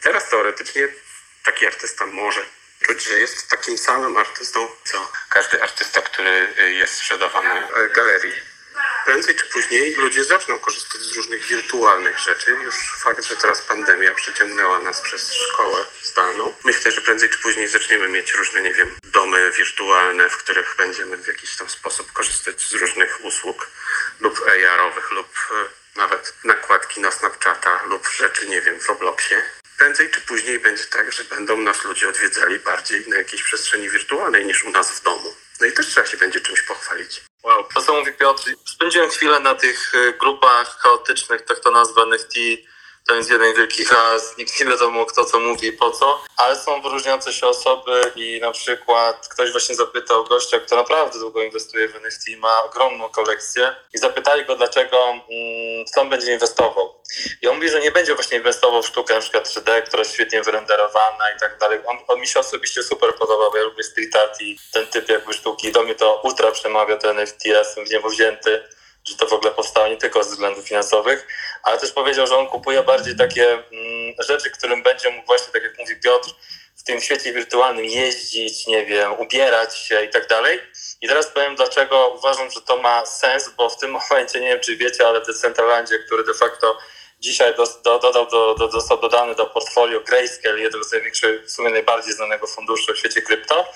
Teraz 0.00 0.28
teoretycznie 0.28 0.88
taki 1.44 1.66
artysta 1.66 2.06
może 2.06 2.44
czuć, 2.86 3.04
że 3.04 3.18
jest 3.18 3.48
takim 3.48 3.78
samym 3.78 4.16
artystą, 4.16 4.68
co 4.84 5.12
każdy 5.28 5.62
artysta, 5.62 6.02
który 6.02 6.54
jest 6.68 6.94
sprzedawany 6.94 7.62
galerii 7.94 8.53
prędzej 9.04 9.34
czy 9.34 9.44
później 9.44 9.94
ludzie 9.94 10.24
zaczną 10.24 10.58
korzystać 10.58 11.00
z 11.00 11.16
różnych 11.16 11.46
wirtualnych 11.46 12.18
rzeczy. 12.18 12.50
Już 12.50 12.74
fakt, 13.02 13.24
że 13.24 13.36
teraz 13.36 13.62
pandemia 13.62 14.14
przyciągnęła 14.14 14.78
nas 14.78 15.00
przez 15.00 15.32
szkołę 15.34 15.84
zdalną. 16.02 16.54
Myślę, 16.64 16.92
że 16.92 17.00
prędzej 17.00 17.28
czy 17.28 17.38
później 17.38 17.68
zaczniemy 17.68 18.08
mieć 18.08 18.32
różne, 18.32 18.62
nie 18.62 18.74
wiem, 18.74 18.96
domy 19.04 19.50
wirtualne, 19.50 20.30
w 20.30 20.36
których 20.36 20.74
będziemy 20.78 21.16
w 21.16 21.26
jakiś 21.26 21.56
tam 21.56 21.70
sposób 21.70 22.12
korzystać 22.12 22.62
z 22.62 22.72
różnych 22.72 23.24
usług 23.24 23.70
lub 24.20 24.40
AR-owych, 24.48 25.10
lub 25.10 25.28
e, 25.50 25.98
nawet 25.98 26.34
nakładki 26.44 27.00
na 27.00 27.10
Snapchata 27.10 27.82
lub 27.82 28.08
rzeczy, 28.08 28.46
nie 28.46 28.60
wiem, 28.60 28.80
w 28.80 28.86
Robloxie. 28.86 29.42
Prędzej 29.78 30.10
czy 30.10 30.20
później 30.20 30.58
będzie 30.58 30.84
tak, 30.84 31.12
że 31.12 31.24
będą 31.24 31.56
nas 31.56 31.84
ludzie 31.84 32.08
odwiedzali 32.08 32.58
bardziej 32.58 33.08
na 33.08 33.16
jakiejś 33.16 33.42
przestrzeni 33.42 33.90
wirtualnej 33.90 34.46
niż 34.46 34.64
u 34.64 34.70
nas 34.70 34.90
w 34.90 35.02
domu. 35.02 35.34
No 35.60 35.66
i 35.66 35.72
też 35.72 35.86
trzeba 35.86 36.06
się 36.06 36.16
będzie 36.16 36.40
czymś 36.40 36.62
pochwalić. 36.62 37.22
Wow, 37.44 37.64
to 37.74 37.82
co 37.82 37.94
mówi 37.94 38.12
Piotr, 38.12 38.42
spędziłem 38.64 39.10
chwilę 39.10 39.40
na 39.40 39.54
tych 39.54 39.92
e, 39.94 40.12
grupach 40.12 40.78
chaotycznych, 40.78 41.42
tak 41.42 41.60
to 41.60 41.70
nazwanych 41.70 42.22
T 42.24 42.40
to 43.06 43.14
jest 43.14 43.30
jeden 43.30 43.54
wielki 43.54 43.84
chaos, 43.84 44.38
nikt 44.38 44.60
nie 44.60 44.66
wiadomo 44.66 45.06
kto 45.06 45.24
co 45.24 45.40
mówi 45.40 45.72
po 45.72 45.90
co, 45.90 46.24
ale 46.36 46.56
są 46.56 46.82
wyróżniające 46.82 47.32
się 47.32 47.46
osoby 47.46 48.12
i 48.16 48.40
na 48.40 48.52
przykład 48.52 49.28
ktoś 49.28 49.52
właśnie 49.52 49.74
zapytał 49.74 50.24
gościa, 50.24 50.60
kto 50.60 50.76
naprawdę 50.76 51.18
długo 51.18 51.42
inwestuje 51.42 51.88
w 51.88 51.96
NFT, 51.96 52.28
ma 52.38 52.62
ogromną 52.62 53.08
kolekcję 53.08 53.74
i 53.94 53.98
zapytali 53.98 54.44
go 54.44 54.56
dlaczego, 54.56 55.10
mm, 55.10 55.86
co 55.94 56.00
on 56.00 56.10
będzie 56.10 56.32
inwestował. 56.32 56.94
I 57.42 57.48
on 57.48 57.56
mówi, 57.56 57.68
że 57.68 57.80
nie 57.80 57.90
będzie 57.90 58.14
właśnie 58.14 58.38
inwestował 58.38 58.82
w 58.82 58.86
sztukę 58.86 59.14
na 59.14 59.20
przykład 59.20 59.48
3D, 59.48 59.82
która 59.82 60.00
jest 60.00 60.14
świetnie 60.14 60.42
wyrenderowana 60.42 61.30
i 61.36 61.40
tak 61.40 61.58
dalej. 61.58 61.78
On, 61.86 61.98
on 62.08 62.20
mi 62.20 62.26
się 62.26 62.40
osobiście 62.40 62.82
super 62.82 63.14
podobał, 63.14 63.56
ja 63.56 63.62
lubię 63.62 63.82
street 63.82 64.16
art 64.16 64.40
i 64.40 64.58
ten 64.72 64.86
typ 64.86 65.08
jakby 65.08 65.32
sztuki. 65.32 65.72
Do 65.72 65.82
mnie 65.82 65.94
to 65.94 66.20
ultra 66.24 66.52
przemawia 66.52 66.96
ten 66.96 67.10
NFT, 67.10 67.46
ja 67.46 67.58
jestem 67.58 67.86
w 67.86 67.90
niebo 67.90 68.08
wzięty 68.08 68.73
że 69.08 69.16
to 69.16 69.26
w 69.26 69.32
ogóle 69.32 69.50
powstało 69.50 69.88
nie 69.88 69.96
tylko 69.96 70.24
ze 70.24 70.30
względów 70.30 70.68
finansowych, 70.68 71.26
ale 71.62 71.78
też 71.78 71.92
powiedział, 71.92 72.26
że 72.26 72.36
on 72.36 72.46
kupuje 72.46 72.82
bardziej 72.82 73.16
takie 73.16 73.52
mm, 73.52 74.14
rzeczy, 74.18 74.50
którym 74.50 74.82
będzie 74.82 75.10
mógł 75.10 75.26
właśnie, 75.26 75.52
tak 75.52 75.62
jak 75.62 75.78
mówi 75.78 75.96
Piotr, 75.96 76.30
w 76.76 76.82
tym 76.82 77.00
świecie 77.00 77.32
wirtualnym 77.32 77.84
jeździć, 77.84 78.66
nie 78.66 78.86
wiem, 78.86 79.12
ubierać 79.12 79.78
się 79.78 80.04
i 80.04 80.08
tak 80.08 80.28
dalej. 80.28 80.60
I 81.00 81.08
teraz 81.08 81.26
powiem, 81.26 81.56
dlaczego 81.56 82.08
uważam, 82.08 82.50
że 82.50 82.60
to 82.60 82.76
ma 82.76 83.06
sens, 83.06 83.50
bo 83.56 83.70
w 83.70 83.78
tym 83.78 83.90
momencie, 84.10 84.40
nie 84.40 84.48
wiem 84.48 84.60
czy 84.60 84.76
wiecie, 84.76 85.06
ale 85.06 85.20
w 85.20 85.26
Decentralandzie, 85.26 85.98
który 85.98 86.24
de 86.24 86.34
facto 86.34 86.78
dzisiaj 87.20 87.54
do, 87.54 87.64
do, 87.84 87.98
dodał 87.98 88.26
do, 88.26 88.54
do, 88.54 88.70
został 88.70 89.00
dodany 89.00 89.34
do 89.34 89.46
portfolio 89.46 90.00
Grayscale, 90.00 90.60
jednego 90.60 90.84
z 90.84 90.92
największych, 90.92 91.44
w 91.44 91.50
sumie 91.50 91.70
najbardziej 91.70 92.12
znanego 92.12 92.46
funduszy 92.46 92.92
w 92.92 92.98
świecie 92.98 93.22
krypto. 93.22 93.72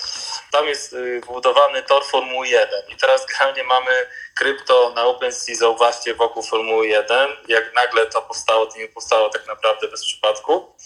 Tam 0.53 0.69
jest 0.69 0.93
y, 0.93 1.21
budowany 1.27 1.83
tor 1.83 2.05
Formuły 2.05 2.49
1 2.49 2.69
i 2.89 2.97
teraz 2.97 3.27
generalnie 3.27 3.65
mamy 3.65 4.07
krypto 4.39 4.93
na 4.97 5.05
OpenSea, 5.05 5.55
zauważcie, 5.57 6.15
wokół 6.15 6.43
Formuły 6.43 6.87
1. 6.87 7.31
Jak 7.49 7.75
nagle 7.75 8.07
to 8.07 8.23
powstało, 8.23 8.67
to 8.67 8.79
nie 8.79 8.89
powstało 8.89 9.29
tak 9.29 9.47
naprawdę 9.47 9.89
bez 9.89 10.05
przypadku. 10.05 10.77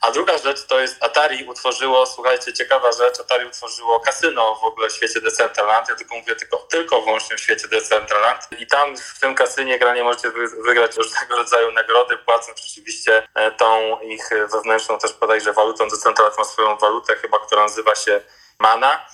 A 0.00 0.10
druga 0.10 0.38
rzecz 0.38 0.66
to 0.66 0.80
jest 0.80 1.04
Atari 1.04 1.44
utworzyło, 1.44 2.06
słuchajcie, 2.06 2.52
ciekawa 2.52 2.92
rzecz, 2.92 3.20
Atari 3.20 3.46
utworzyło 3.46 4.00
kasyno 4.00 4.54
w 4.54 4.64
ogóle 4.64 4.88
w 4.88 4.92
świecie 4.92 5.20
Decentraland. 5.20 5.88
Ja 5.88 5.94
tylko 5.94 6.14
mówię 6.14 6.36
tylko, 6.36 6.56
tylko 6.56 7.02
wyłącznie 7.02 7.36
w 7.36 7.40
świecie 7.40 7.68
Decentraland. 7.68 8.48
I 8.58 8.66
tam 8.66 8.96
w 8.96 9.20
tym 9.20 9.34
kasynie 9.34 9.78
granie 9.78 10.04
możecie 10.04 10.30
wygrać 10.64 10.96
różnego 10.96 11.36
rodzaju 11.36 11.72
nagrody, 11.72 12.16
płacąc 12.16 12.62
oczywiście 12.70 13.28
e, 13.34 13.50
tą 13.50 14.00
ich 14.00 14.30
wewnętrzną 14.52 14.98
też 14.98 15.12
podajże 15.12 15.52
walutą. 15.52 15.88
Decentraland 15.88 16.38
ma 16.38 16.44
swoją 16.44 16.76
walutę 16.76 17.16
chyba, 17.16 17.38
która 17.38 17.62
nazywa 17.62 17.94
się 17.94 18.20
Mana 18.58 19.06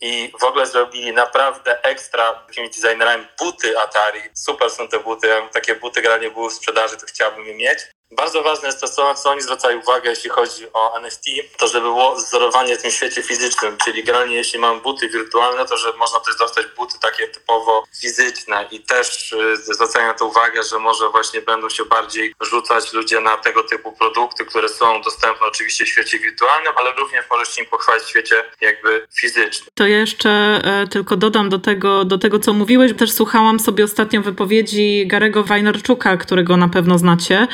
i 0.00 0.32
w 0.40 0.44
ogóle 0.44 0.66
zrobili 0.66 1.12
naprawdę 1.12 1.82
ekstra 1.82 2.34
takimi 2.34 2.70
designerami 2.70 3.26
buty 3.38 3.78
Atari. 3.78 4.20
Super 4.34 4.70
są 4.70 4.88
te 4.88 4.98
buty. 4.98 5.28
Takie 5.52 5.74
buty 5.74 6.02
granie 6.02 6.30
były 6.30 6.50
w 6.50 6.52
sprzedaży, 6.52 6.96
to 6.96 7.06
chciałbym 7.06 7.46
je 7.46 7.54
mieć. 7.54 7.78
Bardzo 8.10 8.42
ważne 8.42 8.68
jest 8.68 8.80
to, 8.80 8.88
co, 8.88 9.14
co 9.14 9.30
oni 9.30 9.42
zwracają 9.42 9.80
uwagę, 9.80 10.10
jeśli 10.10 10.30
chodzi 10.30 10.66
o 10.72 10.96
NFT, 10.96 11.24
to 11.58 11.68
żeby 11.68 11.84
było 11.84 12.14
wzorowanie 12.14 12.76
w 12.76 12.82
tym 12.82 12.90
świecie 12.90 13.22
fizycznym, 13.22 13.76
czyli 13.84 14.04
generalnie 14.04 14.36
jeśli 14.36 14.58
mam 14.58 14.80
buty 14.80 15.08
wirtualne, 15.08 15.66
to 15.66 15.76
że 15.76 15.92
można 15.98 16.20
też 16.20 16.36
dostać 16.36 16.66
buty 16.76 16.98
takie 17.00 17.28
typowo 17.28 17.84
fizyczne 18.00 18.66
i 18.70 18.80
też 18.80 19.32
y, 19.32 19.56
zwracają 19.56 20.06
na 20.06 20.14
to 20.14 20.26
uwagę, 20.26 20.62
że 20.62 20.78
może 20.78 21.08
właśnie 21.08 21.40
będą 21.40 21.68
się 21.68 21.84
bardziej 21.84 22.34
rzucać 22.40 22.92
ludzie 22.92 23.20
na 23.20 23.36
tego 23.36 23.62
typu 23.62 23.92
produkty, 23.92 24.44
które 24.44 24.68
są 24.68 25.02
dostępne 25.02 25.46
oczywiście 25.46 25.84
w 25.84 25.88
świecie 25.88 26.18
wirtualnym, 26.18 26.72
ale 26.76 26.92
również 26.92 27.24
możesz 27.30 27.54
się 27.54 27.62
im 27.62 27.68
pochwalić 27.68 28.04
w 28.04 28.08
świecie 28.08 28.44
jakby 28.60 29.06
fizycznym. 29.20 29.70
To 29.74 29.86
jeszcze 29.86 30.30
e, 30.30 30.86
tylko 30.86 31.16
dodam 31.16 31.48
do 31.48 31.58
tego, 31.58 32.04
do 32.04 32.18
tego, 32.18 32.38
co 32.38 32.52
mówiłeś. 32.52 32.96
Też 32.96 33.12
słuchałam 33.12 33.60
sobie 33.60 33.84
ostatnio 33.84 34.22
wypowiedzi 34.22 35.06
Garego 35.06 35.44
Wajnarczuka, 35.44 36.16
którego 36.16 36.56
na 36.56 36.68
pewno 36.68 36.98
znacie, 36.98 37.48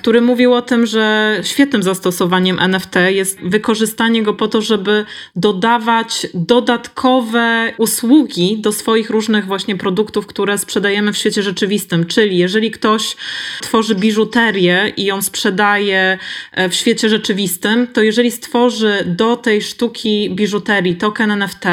który 0.00 0.20
mówił 0.20 0.54
o 0.54 0.62
tym, 0.62 0.86
że 0.86 1.36
świetnym 1.42 1.82
zastosowaniem 1.82 2.58
NFT 2.58 2.94
jest 3.08 3.40
wykorzystanie 3.42 4.22
go 4.22 4.34
po 4.34 4.48
to, 4.48 4.62
żeby 4.62 5.04
dodawać 5.36 6.26
dodatkowe 6.34 7.72
usługi 7.78 8.58
do 8.58 8.72
swoich 8.72 9.10
różnych 9.10 9.46
właśnie 9.46 9.76
produktów, 9.76 10.26
które 10.26 10.58
sprzedajemy 10.58 11.12
w 11.12 11.16
świecie 11.16 11.42
rzeczywistym. 11.42 12.06
Czyli 12.06 12.38
jeżeli 12.38 12.70
ktoś 12.70 13.16
tworzy 13.60 13.94
biżuterię 13.94 14.92
i 14.96 15.04
ją 15.04 15.22
sprzedaje 15.22 16.18
e, 16.52 16.68
w 16.68 16.74
świecie 16.74 17.08
rzeczywistym, 17.08 17.86
to 17.86 18.02
jeżeli 18.02 18.30
stworzy 18.30 19.04
do 19.06 19.36
tej 19.36 19.62
sztuki 19.62 20.30
biżuterii 20.30 20.96
token 20.96 21.30
NFT, 21.30 21.64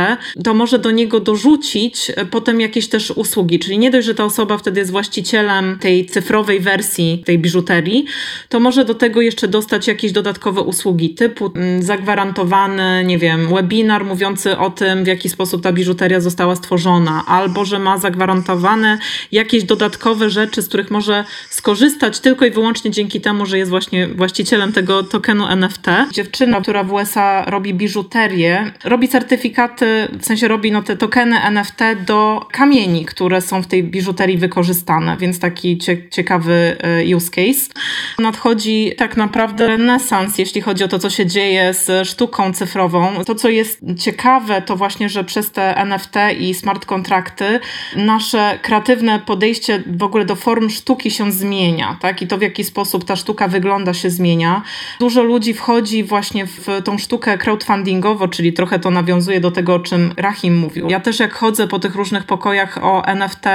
to 0.43 0.53
może 0.53 0.79
do 0.79 0.91
niego 0.91 1.19
dorzucić 1.19 2.11
e, 2.15 2.25
potem 2.25 2.61
jakieś 2.61 2.87
też 2.87 3.11
usługi. 3.11 3.59
Czyli 3.59 3.77
nie 3.77 3.91
dość, 3.91 4.07
że 4.07 4.15
ta 4.15 4.25
osoba 4.25 4.57
wtedy 4.57 4.79
jest 4.79 4.91
właścicielem 4.91 5.79
tej 5.79 6.05
cyfrowej 6.05 6.59
wersji 6.59 7.23
tej 7.25 7.39
biżuterii, 7.39 8.05
to 8.49 8.59
może 8.59 8.85
do 8.85 8.95
tego 8.95 9.21
jeszcze 9.21 9.47
dostać 9.47 9.87
jakieś 9.87 10.11
dodatkowe 10.11 10.61
usługi 10.61 11.09
typu 11.09 11.51
mm, 11.55 11.83
zagwarantowany, 11.83 13.03
nie 13.05 13.17
wiem, 13.17 13.55
webinar 13.55 14.05
mówiący 14.05 14.57
o 14.57 14.69
tym, 14.69 15.03
w 15.03 15.07
jaki 15.07 15.29
sposób 15.29 15.63
ta 15.63 15.73
biżuteria 15.73 16.19
została 16.19 16.55
stworzona, 16.55 17.23
albo 17.27 17.65
że 17.65 17.79
ma 17.79 17.97
zagwarantowane 17.97 18.97
jakieś 19.31 19.63
dodatkowe 19.63 20.29
rzeczy, 20.29 20.61
z 20.61 20.67
których 20.67 20.91
może 20.91 21.25
skorzystać 21.49 22.19
tylko 22.19 22.45
i 22.45 22.51
wyłącznie 22.51 22.91
dzięki 22.91 23.21
temu, 23.21 23.45
że 23.45 23.57
jest 23.57 23.69
właśnie 23.71 24.07
właścicielem 24.07 24.73
tego 24.73 25.03
tokenu 25.03 25.47
NFT. 25.47 25.85
Dziewczyna, 26.11 26.61
która 26.61 26.83
w 26.83 26.93
USA 26.93 27.45
robi 27.45 27.73
biżuterię, 27.73 28.71
robi 28.83 29.07
certyfikaty, 29.07 30.07
w 30.19 30.25
sensie 30.25 30.47
robi 30.47 30.71
no, 30.71 30.83
te 30.83 30.97
tokeny 30.97 31.41
NFT 31.41 31.79
do 32.05 32.47
kamieni, 32.51 33.05
które 33.05 33.41
są 33.41 33.61
w 33.61 33.67
tej 33.67 33.83
biżuterii 33.83 34.37
wykorzystane, 34.37 35.17
więc 35.19 35.39
taki 35.39 35.77
ciekawy 36.11 36.77
e, 36.79 37.15
use 37.15 37.29
case. 37.29 37.71
Nadchodzi 38.19 38.91
tak 38.97 39.17
naprawdę 39.17 39.67
renesans, 39.67 40.37
jeśli 40.37 40.61
chodzi 40.61 40.83
o 40.83 40.87
to, 40.87 40.99
co 40.99 41.09
się 41.09 41.25
dzieje 41.25 41.73
z 41.73 42.07
sztuką 42.07 42.53
cyfrową. 42.53 43.23
To, 43.25 43.35
co 43.35 43.49
jest 43.49 43.81
ciekawe, 43.99 44.61
to 44.61 44.75
właśnie, 44.75 45.09
że 45.09 45.23
przez 45.23 45.51
te 45.51 45.77
NFT 45.77 46.15
i 46.39 46.53
smart 46.53 46.85
kontrakty 46.85 47.59
nasze 47.95 48.59
kreatywne 48.61 49.19
podejście 49.19 49.83
w 49.87 50.03
ogóle 50.03 50.25
do 50.25 50.35
form 50.35 50.69
sztuki 50.69 51.11
się 51.11 51.31
zmienia, 51.31 51.97
tak? 52.01 52.21
I 52.21 52.27
to, 52.27 52.37
w 52.37 52.41
jaki 52.41 52.63
sposób 52.63 53.05
ta 53.05 53.15
sztuka 53.15 53.47
wygląda, 53.47 53.93
się 53.93 54.09
zmienia. 54.09 54.61
Dużo 54.99 55.23
ludzi 55.23 55.53
wchodzi 55.53 56.03
właśnie 56.03 56.45
w 56.45 56.67
tą 56.83 56.97
sztukę 56.97 57.37
crowdfundingowo, 57.37 58.27
czyli 58.27 58.53
trochę 58.53 58.79
to 58.79 58.89
nawiązuje 58.89 59.39
do 59.39 59.51
tego, 59.51 59.75
o 59.75 59.79
czym 59.79 60.13
Rahim 60.17 60.57
mówił. 60.57 60.89
Ja 60.89 60.99
też 60.99 61.19
jak 61.19 61.33
chodzę 61.33 61.67
po 61.67 61.79
tych 61.79 61.95
różnych 61.95 62.23
pokojach 62.23 62.83
o 62.83 63.05
NFT 63.05 63.45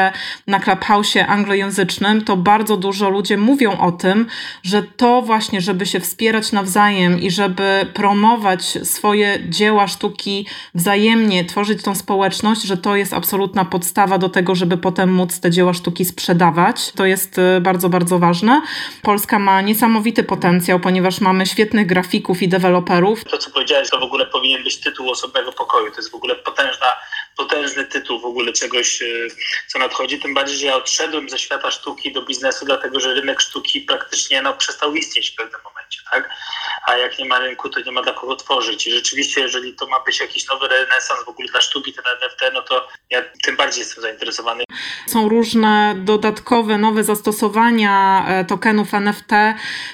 na 0.47 0.61
Clubhouse'ie 0.61 1.25
anglojęzycznym, 1.29 2.25
to 2.25 2.37
bardzo 2.37 2.77
dużo 2.77 3.11
ludzie 3.11 3.37
mówią 3.37 3.79
o 3.79 3.93
tym, 3.93 4.27
że 4.63 4.83
to 4.83 5.23
właśnie, 5.23 5.61
żeby 5.61 5.87
się 5.87 6.01
wspierać 6.01 6.53
nawzajem 6.53 7.21
i 7.21 7.31
żeby 7.31 7.87
promować 7.95 8.63
swoje 8.65 9.39
dzieła 9.49 9.87
sztuki 9.89 10.47
wzajemnie, 10.75 11.45
tworzyć 11.45 11.83
tą 11.83 11.95
społeczność, 11.95 12.63
że 12.63 12.77
to 12.77 12.97
jest 12.97 13.13
absolutna 13.13 13.65
podstawa 13.65 14.19
do 14.19 14.29
tego, 14.29 14.55
żeby 14.55 14.77
potem 14.77 15.13
móc 15.13 15.41
te 15.41 15.51
dzieła 15.51 15.75
sztuki 15.75 16.05
sprzedawać. 16.05 16.93
To 16.93 17.07
jest 17.07 17.39
y, 17.39 17.61
bardzo, 17.61 17.89
bardzo 17.89 18.19
ważne. 18.19 18.63
Polska 19.03 19.39
ma 19.39 19.61
niesamowity 19.61 20.25
potencjał, 20.25 20.81
ponieważ 20.81 21.21
mamy 21.21 21.47
świetnych 21.47 21.87
grafików 21.87 22.43
i 22.43 22.49
deweloperów. 22.49 23.25
To, 23.25 23.39
co 23.39 23.51
powiedziałeś, 23.51 23.91
to 23.91 24.01
w 24.01 24.03
ogóle 24.03 24.27
powinien 24.27 24.63
być 24.65 24.81
tytuł 24.81 25.11
osobnego 25.11 25.53
pokoju. 25.53 25.91
To 25.91 25.97
jest 25.97 26.11
w 26.11 26.15
ogóle 26.15 26.35
potężna, 26.35 26.87
potężny 27.37 27.85
tytuł 27.85 28.21
w 28.21 28.25
ogóle 28.25 28.53
czegoś, 28.53 29.03
y, 29.03 29.29
co 29.69 29.79
nadchodzi. 29.79 30.21
Tym 30.21 30.35
bardziej, 30.35 30.57
że 30.57 30.67
ja 30.67 30.77
odszedłem 30.77 31.29
ze 31.29 31.39
świata 31.39 31.71
sztuki 31.71 32.13
do 32.13 32.23
biznesu, 32.23 32.65
dlatego 32.65 33.01
że 33.01 33.15
rynek 33.15 33.41
sztuki 33.41 33.81
praktycznie 33.81 34.43
no, 34.43 34.55
przestał 34.55 34.95
istnieć 34.95 35.31
w 35.31 35.35
pewnym 35.35 35.61
momencie. 35.65 35.82
Tak? 36.11 36.31
A 36.87 36.97
jak 36.97 37.19
nie 37.19 37.25
ma 37.25 37.39
rynku, 37.39 37.69
to 37.69 37.81
nie 37.81 37.93
ma 37.93 38.03
dla 38.03 38.13
kogo 38.13 38.37
tworzyć. 38.37 38.87
I 38.87 38.93
rzeczywiście, 38.93 39.41
jeżeli 39.41 39.75
to 39.75 39.87
ma 39.87 40.01
być 40.01 40.21
jakiś 40.21 40.49
nowy 40.49 40.69
renesans 40.69 41.25
w 41.25 41.29
ogóle 41.29 41.49
dla 41.49 41.61
sztuki, 41.61 41.93
ten 41.93 42.05
NFT, 42.23 42.41
no 42.55 42.63
to 42.63 42.89
ja 43.11 43.23
tym 43.43 43.57
bardziej 43.57 43.81
jestem 43.81 44.03
zainteresowany. 44.03 44.65
Są 45.07 45.29
różne 45.29 45.95
dodatkowe, 45.97 46.79
nowe 46.79 47.05
zastosowania 47.05 48.25
e, 48.29 48.45
tokenów 48.45 48.95
NFT 48.95 49.33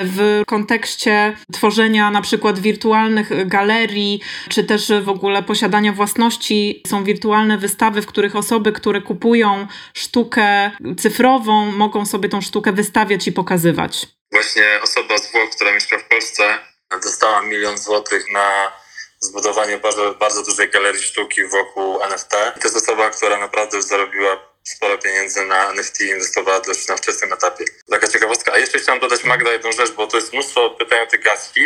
w 0.01 0.43
kontekście 0.47 1.37
tworzenia 1.53 2.11
na 2.11 2.23
przykład 2.23 2.59
wirtualnych 2.59 3.49
galerii, 3.49 4.21
czy 4.49 4.65
też 4.65 4.93
w 5.03 5.09
ogóle 5.09 5.43
posiadania 5.43 5.93
własności. 5.93 6.83
Są 6.87 7.05
wirtualne 7.05 7.59
wystawy, 7.59 8.03
w 8.03 8.07
których 8.07 8.37
osoby, 8.37 8.73
które 8.73 9.01
kupują 9.01 9.67
sztukę 9.95 10.71
cyfrową, 10.97 11.73
mogą 11.73 12.07
sobie 12.07 12.29
tą 12.29 12.41
sztukę 12.41 12.73
wystawiać 12.73 13.27
i 13.27 13.33
pokazywać. 13.33 14.18
Właśnie 14.33 14.81
osoba 14.83 15.19
z 15.19 15.33
Włoch, 15.33 15.51
która 15.51 15.73
mieszka 15.73 15.99
w 15.99 16.05
Polsce, 16.05 16.59
dostała 17.03 17.43
milion 17.43 17.79
złotych 17.79 18.33
na 18.33 18.73
zbudowanie 19.21 19.77
bardzo, 19.77 20.15
bardzo 20.15 20.43
dużej 20.43 20.71
galerii 20.71 21.03
sztuki 21.03 21.45
wokół 21.45 22.03
NFT. 22.03 22.33
I 22.57 22.61
to 22.61 22.69
jest 22.69 22.77
osoba, 22.77 23.11
która 23.11 23.39
naprawdę 23.39 23.77
już 23.77 23.87
zarobiła 23.87 24.49
sporo 24.65 24.99
pieniędzy 24.99 25.45
na 25.45 25.71
NFT 25.71 26.01
i 26.01 26.09
inwestowała 26.09 26.61
dość 26.61 26.89
na 26.89 26.97
wczesnym 26.97 27.33
etapie. 27.33 27.65
Taka 27.91 28.09
ciekawostka. 28.09 28.53
A 28.53 28.59
jeszcze 28.59 28.79
chciałem 28.79 29.01
dodać 29.01 29.25
Magda 29.25 29.53
jedną 29.53 29.73
rzecz, 29.73 29.91
bo 29.93 30.07
to 30.07 30.17
jest 30.17 30.33
mnóstwo 30.33 30.71
pytań 30.71 31.01
o 31.01 31.07
te 31.07 31.19
gaski 31.19 31.61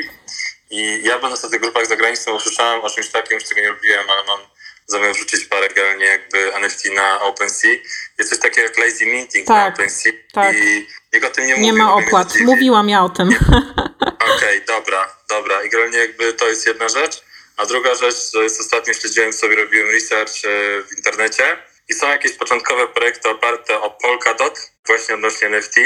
i 0.70 1.02
ja 1.04 1.18
będąc 1.18 1.42
na 1.42 1.48
tych 1.48 1.60
grupach 1.60 1.86
zagranicznych 1.86 2.34
usłyszałem 2.34 2.80
o 2.80 2.90
czymś 2.90 3.08
takim, 3.08 3.40
czego 3.40 3.60
nie 3.60 3.70
lubiłem, 3.70 4.10
ale 4.10 4.24
mam 4.24 4.40
zamiar 4.87 5.14
wrzucić 5.14 5.45
parę 5.45 5.68
generalnie 5.68 6.05
jakby 6.05 6.55
NFT 6.55 6.85
na 6.95 7.20
OpenSea. 7.20 7.70
Jest 8.18 8.30
coś 8.30 8.39
takiego 8.39 8.68
jak 8.68 8.78
lazy 8.78 9.07
minting 9.07 9.47
tak, 9.47 9.57
na 9.57 9.74
OpenSea 9.74 10.12
tak. 10.33 10.57
i 10.57 10.87
nikt 11.12 11.26
o 11.26 11.30
tym 11.30 11.47
nie, 11.47 11.51
nie 11.51 11.57
mówi. 11.57 11.66
Nie 11.66 11.72
ma 11.72 11.95
opłat. 11.95 12.35
Mówiłam 12.41 12.89
ja 12.89 13.05
o 13.05 13.09
tym. 13.09 13.28
Okej, 14.18 14.37
okay, 14.37 14.62
dobra, 14.66 15.16
dobra. 15.28 15.62
I 15.62 15.70
generalnie 15.70 15.99
jakby 15.99 16.33
to 16.33 16.49
jest 16.49 16.66
jedna 16.66 16.89
rzecz. 16.89 17.22
A 17.57 17.66
druga 17.66 17.95
rzecz, 17.95 18.30
to 18.33 18.43
jest 18.43 18.61
ostatnio 18.61 18.95
śledziłem 18.95 19.33
sobie, 19.33 19.57
robiłem 19.57 19.91
research 19.91 20.45
e, 20.45 20.49
w 20.83 20.97
internecie 20.97 21.57
i 21.89 21.95
są 21.95 22.09
jakieś 22.09 22.33
początkowe 22.33 22.89
projekty 22.89 23.28
oparte 23.28 23.80
o 23.80 23.91
Polkadot, 23.91 24.72
właśnie 24.87 25.14
odnośnie 25.14 25.47
NFT. 25.47 25.76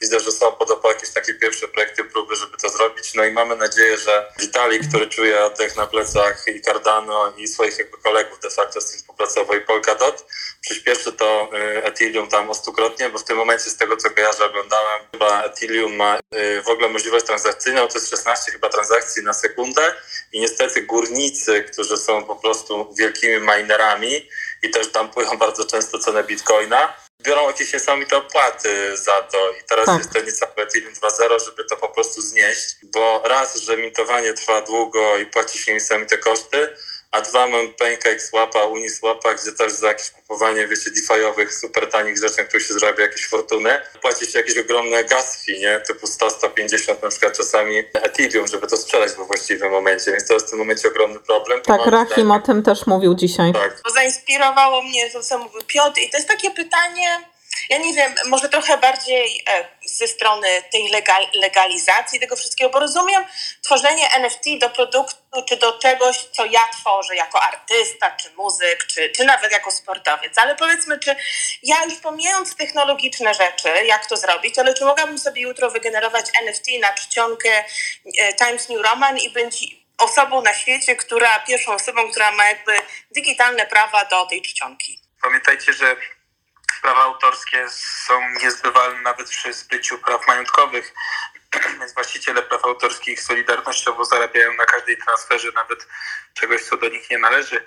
Widzę, 0.00 0.20
że 0.20 0.32
są 0.32 0.52
pod 0.52 0.84
jakieś 0.84 1.10
takie 1.10 1.34
pierwsze 1.34 1.68
projekty, 1.68 2.04
próby, 2.04 2.36
żeby 2.36 2.56
to 2.56 2.68
zrobić. 2.68 3.14
No 3.14 3.24
i 3.24 3.32
mamy 3.32 3.56
nadzieję, 3.56 3.98
że 3.98 4.32
Vitali, 4.40 4.80
który 4.88 5.06
czuje 5.06 5.44
oddech 5.44 5.76
na 5.76 5.86
plecach 5.86 6.44
i 6.46 6.60
Cardano 6.60 7.32
i 7.36 7.48
swoich 7.48 7.78
jakby 7.78 7.96
kolegów 7.96 8.40
de 8.40 8.50
facto 8.50 8.80
z 8.80 8.90
tym 8.90 8.98
współpracował 8.98 9.56
i 9.56 9.60
Polkadot, 9.60 10.26
przyspieszy 10.60 11.12
to 11.12 11.50
y, 11.54 11.84
Ethereum 11.84 12.28
tam 12.28 12.50
o 12.50 12.54
stukrotnie, 12.54 13.10
bo 13.10 13.18
w 13.18 13.24
tym 13.24 13.36
momencie 13.36 13.70
z 13.70 13.76
tego 13.76 13.96
co 13.96 14.10
kojarzę, 14.10 14.44
oglądałem, 14.44 15.00
chyba 15.12 15.42
Ethereum 15.42 15.96
ma 15.96 16.18
y, 16.18 16.62
w 16.62 16.68
ogóle 16.68 16.88
możliwość 16.88 17.26
transakcyjną, 17.26 17.88
to 17.88 17.94
jest 17.94 18.10
16 18.10 18.52
chyba 18.52 18.68
transakcji 18.68 19.22
na 19.22 19.32
sekundę 19.32 19.94
i 20.32 20.40
niestety 20.40 20.82
górnicy, 20.82 21.64
którzy 21.72 21.96
są 21.96 22.24
po 22.24 22.36
prostu 22.36 22.94
wielkimi 22.98 23.38
minerami 23.38 24.28
i 24.62 24.70
też 24.70 24.88
dampują 24.88 25.38
bardzo 25.38 25.64
często 25.64 25.98
cenę 25.98 26.24
bitcoina, 26.24 26.94
biorą 27.22 27.46
jakieś 27.46 27.72
niesamowite 27.72 28.16
opłaty 28.16 28.96
za 28.96 29.22
to 29.22 29.50
i 29.50 29.64
teraz 29.68 29.86
tak. 29.86 29.98
jest 29.98 30.12
to 30.12 30.20
niecały 30.20 30.52
Ethereum 30.56 30.94
2.0, 30.94 31.44
żeby 31.44 31.64
to 31.64 31.76
po 31.76 31.88
prostu 31.88 32.20
znieść, 32.20 32.76
bo 32.82 33.22
raz, 33.24 33.56
że 33.56 33.76
mintowanie 33.76 34.32
trwa 34.32 34.60
długo 34.60 35.16
i 35.16 35.26
płaci 35.26 35.58
się 35.58 35.74
niesamowite 35.74 36.18
koszty, 36.18 36.76
a 37.12 37.20
dwa 37.20 37.46
mam 37.46 37.68
Pancake 37.74 38.20
Swapa, 38.20 38.64
Uniswapa, 38.64 39.34
gdzie 39.34 39.52
też 39.52 39.72
za 39.72 39.88
jakieś 39.88 40.10
kupowanie, 40.10 40.68
wiecie, 40.68 40.90
DeFi'owych, 40.90 41.50
super 41.60 41.90
tanich 41.90 42.18
rzeczy, 42.18 42.36
na 42.38 42.44
których 42.44 42.66
się 42.66 42.74
zarabia 42.74 43.02
jakieś 43.02 43.26
fortuny, 43.26 43.80
płaci 44.02 44.26
się 44.26 44.38
jakieś 44.38 44.58
ogromne 44.58 45.04
gas 45.04 45.44
fee, 45.44 45.60
nie? 45.60 45.80
Typu 45.80 46.06
100, 46.06 46.30
150 46.30 47.02
na 47.02 47.08
przykład 47.08 47.36
czasami 47.36 47.78
Ethereum, 47.78 48.46
żeby 48.46 48.66
to 48.66 48.76
sprzedać 48.76 49.12
we 49.12 49.24
właściwym 49.24 49.70
momencie, 49.70 50.10
więc 50.10 50.26
to 50.26 50.34
jest 50.34 50.46
w 50.46 50.50
tym 50.50 50.58
momencie 50.58 50.88
ogromny 50.88 51.18
problem. 51.20 51.60
Tak, 51.60 51.86
Rahim 51.86 52.30
o 52.30 52.40
tym 52.40 52.62
też 52.62 52.86
mówił 52.86 53.14
dzisiaj. 53.14 53.52
Tak. 53.52 53.82
Zainspirowało 53.94 54.82
mnie 54.82 55.10
to, 55.10 55.22
co 55.22 55.38
mówił 55.38 55.60
Piotr 55.66 56.00
i 56.00 56.10
to 56.10 56.16
jest 56.16 56.28
takie 56.28 56.50
pytanie, 56.50 57.31
ja 57.68 57.78
nie 57.78 57.94
wiem, 57.94 58.14
może 58.26 58.48
trochę 58.48 58.78
bardziej 58.78 59.44
e, 59.48 59.68
ze 59.84 60.08
strony 60.08 60.48
tej 60.72 60.88
legal, 60.88 61.26
legalizacji 61.34 62.20
tego 62.20 62.36
wszystkiego, 62.36 62.70
bo 62.70 62.78
rozumiem 62.78 63.24
tworzenie 63.62 64.08
NFT 64.10 64.44
do 64.60 64.70
produktu 64.70 65.22
czy 65.48 65.56
do 65.56 65.78
czegoś, 65.78 66.18
co 66.18 66.44
ja 66.44 66.60
tworzę 66.80 67.16
jako 67.16 67.42
artysta, 67.42 68.10
czy 68.10 68.30
muzyk, 68.30 68.86
czy, 68.86 69.10
czy 69.10 69.24
nawet 69.24 69.52
jako 69.52 69.70
sportowiec. 69.70 70.38
Ale 70.38 70.56
powiedzmy, 70.56 70.98
czy 70.98 71.16
ja 71.62 71.84
już 71.84 71.94
pomijając 71.94 72.56
technologiczne 72.56 73.34
rzeczy, 73.34 73.68
jak 73.86 74.06
to 74.06 74.16
zrobić, 74.16 74.58
ale 74.58 74.74
czy 74.74 74.84
mogłabym 74.84 75.18
sobie 75.18 75.42
jutro 75.42 75.70
wygenerować 75.70 76.26
NFT 76.42 76.66
na 76.80 76.92
czcionkę 76.92 77.64
e, 78.18 78.32
Times 78.32 78.68
New 78.68 78.80
Roman 78.80 79.18
i 79.18 79.30
być 79.30 79.82
osobą 79.98 80.42
na 80.42 80.54
świecie, 80.54 80.96
która, 80.96 81.38
pierwszą 81.38 81.72
osobą, 81.72 82.10
która 82.10 82.32
ma 82.32 82.48
jakby 82.48 82.72
digitalne 83.10 83.66
prawa 83.66 84.04
do 84.04 84.26
tej 84.26 84.42
czcionki? 84.42 85.00
Pamiętajcie, 85.22 85.72
że 85.72 85.96
prawa 86.82 87.02
autorskie 87.02 87.66
są 88.06 88.20
niezbywalne 88.42 89.00
nawet 89.00 89.28
przy 89.28 89.52
zbyciu 89.52 89.98
praw 89.98 90.26
majątkowych, 90.28 90.94
więc 91.78 91.94
właściciele 91.94 92.42
praw 92.42 92.64
autorskich 92.64 93.20
solidarnościowo 93.20 94.04
zarabiają 94.04 94.54
na 94.54 94.64
każdej 94.64 94.96
transferze 94.96 95.52
nawet 95.54 95.86
czegoś, 96.34 96.62
co 96.62 96.76
do 96.76 96.88
nich 96.88 97.10
nie 97.10 97.18
należy. 97.18 97.66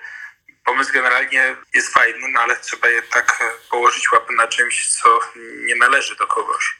Pomysł 0.64 0.92
generalnie 0.92 1.56
jest 1.74 1.88
fajny, 1.88 2.28
no 2.28 2.40
ale 2.40 2.56
trzeba 2.56 2.88
jednak 2.88 3.44
położyć 3.70 4.12
łapy 4.12 4.34
na 4.34 4.48
czymś, 4.48 5.00
co 5.00 5.20
nie 5.66 5.76
należy 5.76 6.16
do 6.16 6.26
kogoś. 6.26 6.76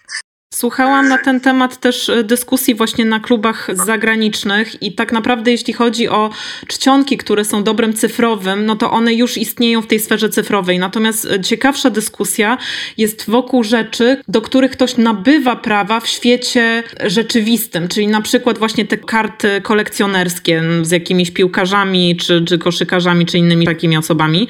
Słuchałam 0.56 1.08
na 1.08 1.18
ten 1.18 1.40
temat 1.40 1.80
też 1.80 2.08
e, 2.08 2.24
dyskusji 2.24 2.74
właśnie 2.74 3.04
na 3.04 3.20
klubach 3.20 3.68
zagranicznych 3.72 4.82
i 4.82 4.92
tak 4.92 5.12
naprawdę 5.12 5.50
jeśli 5.50 5.72
chodzi 5.72 6.08
o 6.08 6.30
czcionki, 6.66 7.16
które 7.16 7.44
są 7.44 7.62
dobrem 7.62 7.94
cyfrowym, 7.94 8.66
no 8.66 8.76
to 8.76 8.90
one 8.90 9.14
już 9.14 9.38
istnieją 9.38 9.82
w 9.82 9.86
tej 9.86 10.00
sferze 10.00 10.28
cyfrowej. 10.28 10.78
Natomiast 10.78 11.26
e, 11.26 11.40
ciekawsza 11.40 11.90
dyskusja 11.90 12.58
jest 12.98 13.30
wokół 13.30 13.64
rzeczy, 13.64 14.22
do 14.28 14.40
których 14.40 14.70
ktoś 14.70 14.96
nabywa 14.96 15.56
prawa 15.56 16.00
w 16.00 16.08
świecie 16.08 16.82
rzeczywistym, 17.06 17.88
czyli 17.88 18.06
na 18.06 18.20
przykład 18.20 18.58
właśnie 18.58 18.84
te 18.84 18.96
karty 18.96 19.60
kolekcjonerskie 19.62 20.62
z 20.82 20.90
jakimiś 20.90 21.30
piłkarzami, 21.30 22.16
czy, 22.16 22.44
czy 22.44 22.58
koszykarzami, 22.58 23.26
czy 23.26 23.38
innymi 23.38 23.66
takimi 23.66 23.96
osobami. 23.96 24.48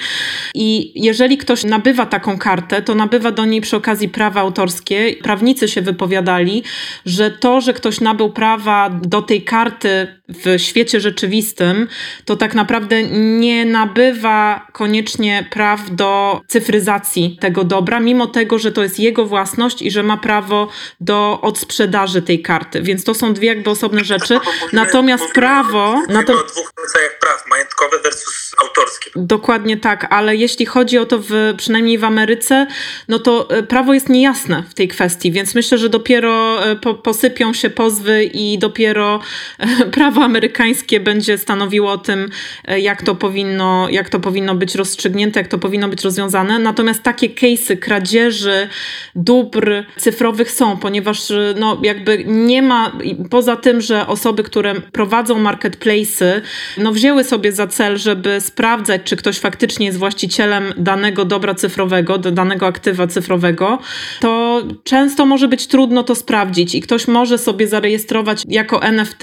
I 0.55 0.93
jeżeli 1.05 1.39
ktoś 1.39 1.65
nabywa 1.65 2.07
taką 2.07 2.39
kartę, 2.39 2.83
to 2.83 2.95
nabywa 2.95 3.31
do 3.31 3.45
niej 3.45 3.61
przy 3.61 3.77
okazji 3.77 4.09
prawa 4.09 4.41
autorskie, 4.41 5.15
prawnicy 5.23 5.69
się 5.69 5.83
wypowiadają 5.83 5.96
wypowiadali, 5.97 6.65
że 7.07 7.31
to, 7.31 7.61
że 7.61 7.73
ktoś 7.73 8.01
nabył 8.01 8.31
prawa 8.31 8.91
do 8.91 9.23
tej 9.23 9.45
karty 9.45 10.21
w 10.29 10.61
świecie 10.63 11.01
rzeczywistym, 11.01 11.89
to 12.25 12.37
tak 12.37 12.55
naprawdę 12.55 13.03
nie 13.39 13.65
nabywa 13.65 14.67
koniecznie 14.73 15.49
praw 15.51 15.81
do 15.91 16.41
cyfryzacji 16.49 17.39
tego 17.41 17.65
dobra, 17.65 18.01
mimo 18.01 18.27
tego, 18.27 18.59
że 18.59 18.73
to 18.73 18.83
jest 18.83 18.99
jego 18.99 19.27
własność 19.27 19.83
i 19.83 19.91
że 19.91 20.03
ma 20.03 20.17
prawo 20.17 20.69
do 21.01 21.41
odsprzedaży 21.43 22.23
tej 22.23 22.43
karty. 22.43 22.83
Więc 22.83 23.05
to 23.05 23.15
są 23.15 23.35
dwie 23.35 23.49
jakby 23.49 23.71
osobne 23.71 24.05
rzeczy. 24.05 24.39
Natomiast 24.73 25.25
prawo... 25.35 25.93
Mówimy 25.93 26.21
o 26.21 26.45
dwóch 26.45 26.73
rodzajach 26.83 27.19
praw, 27.21 27.45
majątkowe 27.51 27.99
versus 28.03 28.55
autorskie. 28.63 29.06
Dokładnie 29.17 29.77
tak, 29.77 30.07
ale 30.11 30.37
jeśli 30.37 30.67
chodzi 30.67 30.99
o 30.99 31.07
to 31.07 31.19
w, 31.19 31.55
przynajmniej 31.57 31.99
w 31.99 32.05
Ameryce, 32.05 32.67
no 33.09 33.19
to 33.19 33.51
e, 33.51 33.63
prawo 33.63 33.95
jest 33.95 34.09
niejasne 34.09 34.63
w 34.69 34.75
tej 34.75 34.89
kwestii, 34.89 35.33
więc 35.33 35.55
myślę, 35.55 35.79
że 35.79 35.89
dopiero 35.89 36.67
e, 36.71 36.77
po, 36.77 36.95
posypią 36.95 37.53
się 37.53 37.71
pozwy 37.71 38.25
i 38.25 38.59
dopiero 38.59 39.21
e, 39.59 39.87
prawo 39.97 40.25
amerykańskie 40.25 41.01
będzie 41.01 41.39
stanowiło 41.39 41.93
o 41.93 41.99
tym, 41.99 42.31
jak 42.79 43.03
to 43.03 43.15
powinno, 43.15 43.89
jak 43.91 44.09
to 44.09 44.21
powinno 44.21 44.55
być 44.55 44.75
rozstrzygnięte, 44.75 45.41
jak 45.41 45.49
to 45.49 45.59
powinno 45.59 45.89
być 45.89 46.03
rozwiązane. 46.05 46.59
Natomiast 46.59 47.03
takie 47.03 47.29
case'y 47.29 47.77
kradzieży 47.77 48.69
dóbr 49.15 49.85
cyfrowych 49.97 50.51
są, 50.51 50.77
ponieważ 50.77 51.33
no, 51.57 51.81
jakby 51.83 52.25
nie 52.27 52.63
ma, 52.63 52.93
poza 53.31 53.57
tym, 53.57 53.81
że 53.81 54.07
osoby, 54.07 54.43
które 54.43 54.75
prowadzą 54.75 55.39
marketplace'y, 55.39 56.41
no 56.79 56.93
wzięły 56.93 57.25
sobie 57.25 57.53
za 57.53 57.67
cel, 57.67 57.99
żeby 57.99 58.41
sprawdzać, 58.41 59.06
czy 59.07 59.17
ktoś 59.17 59.41
faktycznie 59.41 59.87
jest 59.87 59.99
właścicielem 59.99 60.75
danego 60.77 61.25
dobra 61.25 61.55
cyfrowego, 61.55 62.19
danego 62.19 62.67
aktywa 62.67 63.07
cyfrowego, 63.07 63.79
to 64.21 64.63
często 64.85 65.27
może 65.27 65.49
być 65.49 65.67
trudno 65.67 66.03
to 66.03 66.15
sprawdzić 66.15 66.75
i 66.75 66.81
ktoś 66.81 67.09
może 67.09 67.39
sobie 67.39 67.69
zarejestrować 67.69 68.43
jako 68.49 68.83
NFT 68.83 69.23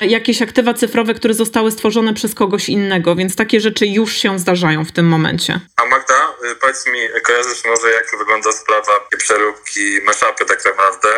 jakieś 0.00 0.42
aktywa 0.42 0.74
cyfrowe, 0.74 1.14
które 1.14 1.34
zostały 1.34 1.70
stworzone 1.70 2.14
przez 2.14 2.34
kogoś 2.34 2.68
innego, 2.68 3.16
więc 3.16 3.36
takie 3.36 3.60
rzeczy 3.60 3.86
już 3.86 4.12
się 4.12 4.38
zdarzają 4.38 4.84
w 4.84 4.92
tym 4.92 5.08
momencie. 5.08 5.60
A 5.76 5.84
Magda, 5.84 6.14
y, 6.52 6.54
powiedz 6.60 6.86
mi, 6.86 7.00
kojarzysz 7.22 7.64
może 7.64 7.90
jak 7.90 8.18
wygląda 8.18 8.52
sprawa 8.52 8.92
przeróbki 9.18 9.80
maszapy 10.06 10.44
tak 10.44 10.64
naprawdę? 10.64 11.08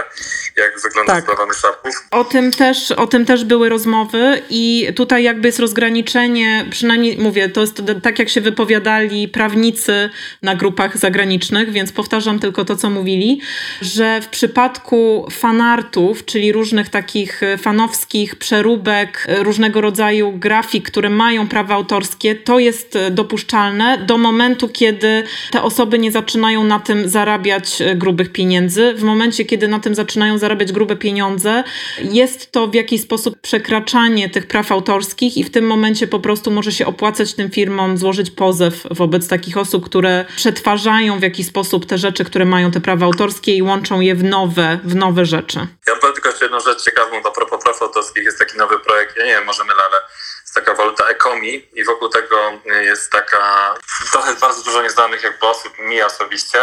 Jak 0.57 0.81
wygląda 0.83 1.13
tak. 1.13 1.25
sprawa 1.25 1.47
maszapów? 1.47 1.95
O 2.11 2.25
tym, 2.25 2.51
też, 2.51 2.91
o 2.91 3.07
tym 3.07 3.27
też 3.27 3.45
były 3.45 3.69
rozmowy 3.69 4.43
i 4.51 4.89
tutaj 4.97 5.23
jakby 5.23 5.49
jest 5.49 5.59
rozgraniczenie, 5.59 6.67
przynajmniej 6.71 7.19
mówię, 7.19 7.49
to 7.49 7.61
jest 7.61 7.83
tak 8.03 8.19
jak 8.19 8.29
się 8.29 8.41
wypowiadali 8.41 9.29
prawnicy 9.29 10.11
na 10.43 10.55
grupach 10.55 10.99
zagranicznych, 10.99 11.71
więc 11.71 11.93
powtarzam 11.93 12.39
tylko 12.39 12.65
to, 12.65 12.77
co 12.77 12.91
mówili, 12.91 13.41
że 13.83 14.21
w 14.21 14.29
przypadku 14.29 15.27
fanartów, 15.31 16.25
czyli 16.25 16.53
różnych 16.53 16.89
takich 16.89 17.41
fanowskich 17.59 18.37
przeróbek, 18.37 19.27
różnego 19.43 19.81
rodzaju 19.81 20.33
grafik, 20.33 20.91
które 20.91 21.11
mają 21.11 21.49
prawa 21.49 21.75
autorskie, 21.75 22.35
to 22.35 22.59
jest 22.59 22.99
dopuszczalne 23.11 23.99
do 23.99 24.19
momentu, 24.19 24.69
kiedy 24.69 25.23
te 25.51 25.63
osoby 25.63 25.99
nie 25.99 26.13
zaczynają 26.13 26.65
na 26.65 26.81
tym 26.81 27.09
zarabiać 27.09 27.79
grubych 27.95 28.33
pieniędzy. 28.33 28.95
W 28.95 29.03
momencie, 29.03 29.45
kiedy 29.45 29.69
na 29.69 29.81
tym 29.81 29.95
zaczynają 29.95 30.39
zarabiać 30.39 30.73
grube 30.73 30.97
pieniądze, 30.97 31.65
jest 32.13 32.53
to 32.53 32.67
w 32.67 32.75
jakiś 32.75 33.01
sposób 33.01 33.41
przekraczanie 33.41 34.29
tych 34.29 34.47
praw 34.47 34.73
autorskich 34.73 35.37
i 35.37 35.45
w 35.45 35.51
tym 35.51 35.67
momencie 35.67 36.07
po 36.07 36.21
prostu 36.21 36.51
może 36.51 36.73
się 36.73 36.87
opłacać 36.87 37.35
tym 37.35 37.51
firmom 37.51 37.80
złożyć 37.95 38.31
pozew 38.31 38.74
wobec 38.91 39.28
takich 39.28 39.57
osób, 39.57 39.85
które 39.85 40.24
przetwarzają 40.37 41.18
w 41.18 41.22
jakiś 41.22 41.47
sposób 41.47 41.87
te 41.87 41.99
rzeczy, 41.99 42.24
które 42.24 42.45
mają 42.45 42.70
te 42.70 42.81
prawa 42.81 43.07
autorskie 43.07 43.55
i 43.57 43.62
łączą 43.62 44.01
je 44.01 44.14
w 44.14 44.24
nowe, 44.24 44.78
w 44.85 44.95
nowe 44.95 45.24
rzeczy. 45.24 45.59
Ja 45.87 45.97
powiem 45.97 46.14
tylko 46.14 46.28
jeszcze 46.28 46.45
jedną 46.45 46.61
rzecz 46.61 46.83
ciekawą 46.83 47.16
a 47.24 47.31
propos 47.31 47.64
praw 47.64 47.83
autorskich. 47.83 48.24
Jest 48.24 48.39
taki 48.39 48.59
nowy 48.59 48.78
projekt, 48.78 49.16
ja 49.16 49.24
nie 49.24 49.31
wiem, 49.31 49.45
może 49.45 49.64
mylę, 49.64 49.83
ale 49.91 50.01
jest 50.41 50.55
taka 50.55 50.74
waluta 50.74 51.05
Ecomi 51.05 51.68
i 51.72 51.85
wokół 51.85 52.09
tego 52.09 52.37
jest 52.81 53.12
taka, 53.12 53.74
trochę 54.12 54.35
bardzo 54.35 54.62
dużo 54.62 54.83
nieznanych 54.83 55.22
jakby 55.22 55.47
osób, 55.47 55.78
mi 55.78 56.03
osobiście, 56.03 56.59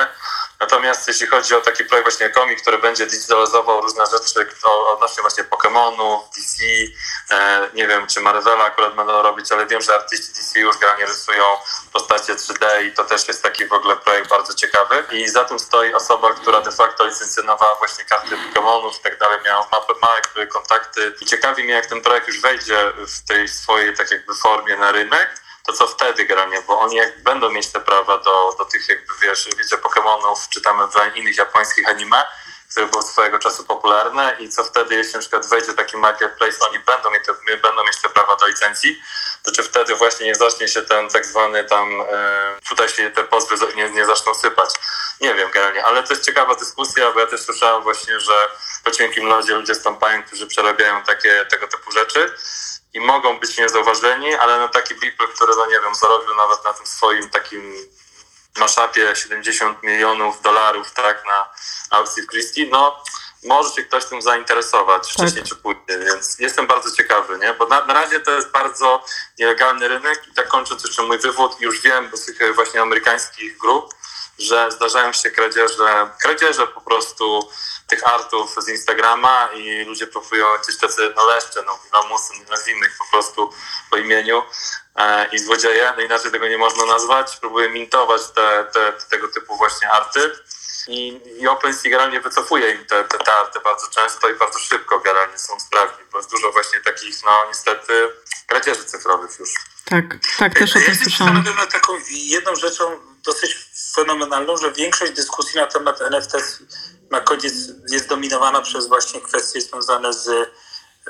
Natomiast 0.60 1.08
jeśli 1.08 1.28
chodzi 1.28 1.56
o 1.56 1.62
taki 1.62 1.86
projekt 1.86 2.06
właśnie 2.06 2.30
Komi, 2.30 2.56
który 2.56 2.78
będzie 2.78 3.06
digitalizował 3.06 3.82
różne 3.82 4.06
rzeczy 4.06 4.48
odnośnie 4.88 5.22
właśnie 5.22 5.44
Pokémonów, 5.44 6.20
DC, 6.36 6.64
e, 7.32 7.70
nie 7.74 7.88
wiem 7.88 8.08
czy 8.08 8.22
Marvela 8.22 8.66
akurat 8.66 8.96
będą 8.96 9.22
robić, 9.22 9.52
ale 9.52 9.66
wiem, 9.66 9.82
że 9.82 9.96
artyści 9.96 10.34
DC 10.34 10.60
już 10.60 10.78
granie 10.78 11.06
rysują 11.06 11.44
postacie 11.94 12.36
3D 12.36 12.84
i 12.84 12.92
to 12.92 13.04
też 13.04 13.28
jest 13.28 13.44
taki 13.44 13.66
w 13.66 13.74
ogóle 13.74 13.96
projekt 13.96 14.30
bardzo 14.30 14.54
ciekawy. 14.54 15.04
I 15.12 15.30
za 15.30 15.46
tym 15.46 15.60
stoi 15.60 15.94
osoba, 15.94 16.34
która 16.34 16.62
de 16.62 16.72
facto 16.72 17.06
licencjonowała 17.06 17.76
właśnie 17.76 18.06
karty 18.06 18.38
Pokémonów 18.38 19.00
i 19.00 19.04
tak 19.04 19.20
dalej, 19.20 19.40
miała, 19.46 19.68
ma, 19.72 19.80
ma 20.02 20.16
jakby 20.16 20.48
kontakty 20.48 21.14
i 21.22 21.26
ciekawi 21.26 21.64
mnie 21.64 21.74
jak 21.74 21.86
ten 21.86 22.02
projekt 22.02 22.28
już 22.28 22.42
wejdzie 22.42 22.92
w 22.98 23.28
tej 23.28 23.48
swojej 23.48 23.96
tak 23.96 24.12
jakby 24.12 24.36
formie 24.36 24.78
na 24.78 24.92
rynek 24.92 25.47
to 25.68 25.74
co 25.74 25.88
wtedy 25.88 26.26
granie, 26.26 26.62
bo 26.68 26.80
oni 26.80 26.96
jak 26.96 27.24
będą 27.24 27.50
mieć 27.50 27.68
te 27.68 27.80
prawa 27.80 28.18
do, 28.18 28.56
do 28.58 28.66
tych 28.66 28.90
jakby 28.90 29.14
wiesz, 29.22 29.50
wiecie, 29.58 29.78
Pokémonów, 29.78 30.50
czytamy 30.50 30.84
w 30.88 31.18
innych 31.18 31.38
japońskich 31.38 31.90
anime, 31.90 32.26
które 32.72 32.86
były 32.86 33.04
swojego 33.04 33.40
czasu 33.40 33.64
popularne 33.64 34.36
i 34.40 34.50
co 34.50 34.64
wtedy, 34.64 34.96
jeśli 34.96 35.14
na 35.14 35.20
przykład 35.20 35.50
wejdzie 35.50 35.74
taki 35.74 35.98
marketplace, 35.98 36.58
oni 36.70 36.80
będą 36.80 37.12
mieć 37.12 37.24
te, 37.26 37.34
będą 37.58 37.84
mieć 37.84 38.02
te 38.02 38.10
prawa 38.10 38.36
do 38.36 38.48
licencji, 38.48 39.02
to 39.44 39.52
czy 39.52 39.64
wtedy 39.64 39.96
właśnie 39.96 40.26
nie 40.26 40.36
zacznie 40.36 40.68
się 40.68 40.82
ten 40.82 41.10
tak 41.10 41.26
zwany 41.26 41.64
tam, 41.64 42.02
e, 42.02 42.06
tutaj 42.70 42.90
się 42.90 43.12
te 43.12 43.24
pozwy 43.24 43.56
nie, 43.76 43.90
nie 43.90 44.06
zaczną 44.06 44.34
sypać. 44.34 44.70
Nie 45.22 45.34
wiem 45.34 45.52
generalnie, 45.52 45.86
ale 45.86 46.04
to 46.04 46.14
jest 46.14 46.26
ciekawa 46.26 46.56
dyskusja, 46.56 47.12
bo 47.12 47.20
ja 47.20 47.28
też 47.28 47.42
słyszałem 47.42 47.84
właśnie, 47.84 48.20
że 48.20 48.50
po 48.84 48.92
cienkim 48.92 49.26
lodzie 49.28 49.54
ludzie 49.54 49.76
stąpają, 49.76 50.24
którzy 50.24 50.48
przerabiają 50.48 51.04
takie, 51.04 51.46
tego 51.50 51.68
typu 51.68 51.92
rzeczy 51.92 52.34
i 52.94 53.00
mogą 53.00 53.40
być 53.40 53.58
niezauważeni, 53.58 54.36
ale 54.36 54.60
na 54.60 54.68
taki 54.68 54.96
Beeple, 54.96 55.28
który, 55.28 55.54
no 55.56 55.66
nie 55.66 55.80
wiem, 55.80 55.96
zarobił 55.96 56.36
nawet 56.36 56.66
na 56.66 56.74
tym 56.74 56.86
swoim 56.86 57.30
takim 57.30 57.74
maszapie 58.58 59.16
70 59.16 59.84
milionów 59.84 60.42
dolarów, 60.42 60.92
tak, 60.92 61.26
na 61.26 61.50
aukcji 61.90 62.24
w 62.24 62.28
Christie, 62.28 62.68
no 62.72 63.04
może 63.44 63.70
się 63.72 63.84
ktoś 63.84 64.06
tym 64.06 64.22
zainteresować 64.22 65.04
tak. 65.04 65.12
wcześniej 65.12 65.44
czy 65.44 65.56
później, 65.56 66.00
więc 66.06 66.40
jestem 66.40 66.68
bardzo 66.68 66.92
ciekawy, 66.92 67.38
nie? 67.38 67.54
Bo 67.54 67.68
na, 67.68 67.86
na 67.86 67.94
razie 67.94 68.20
to 68.20 68.32
jest 68.32 68.52
bardzo 68.52 69.04
nielegalny 69.40 69.88
rynek 69.88 70.28
i 70.32 70.34
tak 70.34 70.48
kończąc 70.48 70.84
jeszcze 70.84 71.04
mój 71.04 71.20
wywód, 71.20 71.62
już 71.62 71.82
wiem 71.82 72.12
z 72.14 72.26
tych 72.26 72.56
właśnie 72.56 72.82
amerykańskich 72.82 73.58
grup, 73.58 73.94
że 74.40 74.72
zdarzają 74.72 75.14
się 75.14 75.32
kradzieże, 75.32 76.10
kradzieże 76.22 76.68
po 76.68 76.82
prostu 76.82 77.50
tych 77.88 78.08
artów 78.08 78.56
z 78.58 78.70
Instagrama 78.70 79.50
i 79.54 79.86
ludzie 79.86 80.08
próbują 80.08 80.54
jakieś 80.54 80.78
tacy 80.78 81.14
no 81.16 81.26
leszcze, 81.26 81.64
no 81.66 81.80
lamusy, 81.94 82.34
nazwijmy 82.50 82.86
ich 82.86 82.98
po 82.98 83.06
prostu 83.12 83.54
po 83.90 83.98
imieniu 83.98 84.44
e, 84.96 85.28
i 85.32 85.40
złodzieje, 85.40 85.94
no 85.98 86.04
inaczej 86.04 86.32
tego 86.32 86.48
nie 86.48 86.58
można 86.58 86.86
nazwać, 86.86 87.38
próbują 87.38 87.70
mintować 87.70 88.22
te, 88.36 88.66
te, 88.74 88.94
tego 89.10 89.28
typu 89.28 89.58
właśnie 89.58 89.92
arty 89.92 90.32
i, 90.88 91.22
i 91.40 91.48
OpenSea 91.48 91.90
generalnie 91.90 92.22
wycofuje 92.22 92.72
im 92.72 92.86
te, 92.86 93.04
te, 93.04 93.18
te 93.18 93.34
arty 93.34 93.60
bardzo 93.60 93.88
często 93.88 94.30
i 94.30 94.36
bardzo 94.36 94.60
szybko 94.60 95.00
generalnie 95.00 95.38
są 95.38 95.60
sprawni, 95.60 96.06
bo 96.12 96.18
jest 96.18 96.32
dużo 96.32 96.52
właśnie 96.52 96.80
takich, 96.80 97.16
no 97.26 97.32
niestety, 97.48 98.10
kradzieży 98.48 98.84
cyfrowych 98.84 99.40
już. 99.40 99.50
Tak, 99.86 100.06
tak, 100.38 100.60
też 100.60 100.76
o 100.76 100.80
tym 100.80 100.84
ja 100.88 100.96
słyszałam. 100.96 101.44
Ja 101.46 101.54
nad 101.54 101.72
taką 101.72 101.94
jedną 102.10 102.56
rzeczą 102.56 103.00
dosyć 103.24 103.58
fenomenalną, 103.96 104.58
że 104.58 104.72
większość 104.72 105.12
dyskusji 105.12 105.60
na 105.60 105.68
temat 105.68 106.02
NFT 106.02 106.34
na 107.12 107.22
koniec 107.22 107.54
jest 107.90 108.10
dominowana 108.10 108.62
przez 108.62 108.88
właśnie 108.88 109.22
kwestie 109.22 109.62
związane 109.62 110.14
z, 110.14 110.30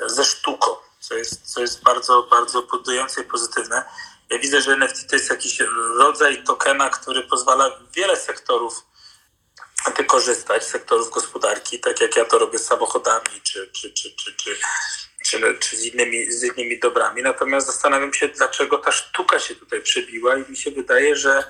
ze 0.06 0.24
sztuką, 0.24 0.70
co 1.00 1.14
jest, 1.14 1.52
co 1.52 1.60
jest 1.60 1.82
bardzo, 1.82 2.22
bardzo 2.22 2.62
budujące 2.62 3.20
i 3.20 3.24
pozytywne. 3.24 3.84
Ja 4.30 4.38
widzę, 4.38 4.60
że 4.60 4.72
NFT 4.72 5.10
to 5.10 5.16
jest 5.16 5.30
jakiś 5.30 5.60
rodzaj 5.98 6.44
tokena, 6.44 6.90
który 6.90 7.22
pozwala 7.22 7.80
wiele 7.94 8.16
sektorów 8.16 8.84
wykorzystać, 9.96 10.64
sektorów 10.64 11.10
gospodarki, 11.10 11.80
tak 11.80 12.00
jak 12.00 12.16
ja 12.16 12.24
to 12.24 12.38
robię 12.38 12.58
z 12.58 12.66
samochodami 12.66 13.40
czy, 13.42 13.70
czy, 13.72 13.92
czy, 13.92 14.16
czy, 14.16 14.34
czy, 14.34 14.58
czy, 15.24 15.58
czy 15.60 15.76
z, 15.76 15.84
innymi, 15.84 16.32
z 16.32 16.44
innymi 16.44 16.78
dobrami. 16.78 17.22
Natomiast 17.22 17.66
zastanawiam 17.66 18.14
się, 18.14 18.28
dlaczego 18.28 18.78
ta 18.78 18.92
sztuka 18.92 19.38
się 19.38 19.54
tutaj 19.54 19.82
przebiła 19.82 20.36
i 20.36 20.50
mi 20.50 20.56
się 20.56 20.70
wydaje, 20.70 21.16
że, 21.16 21.44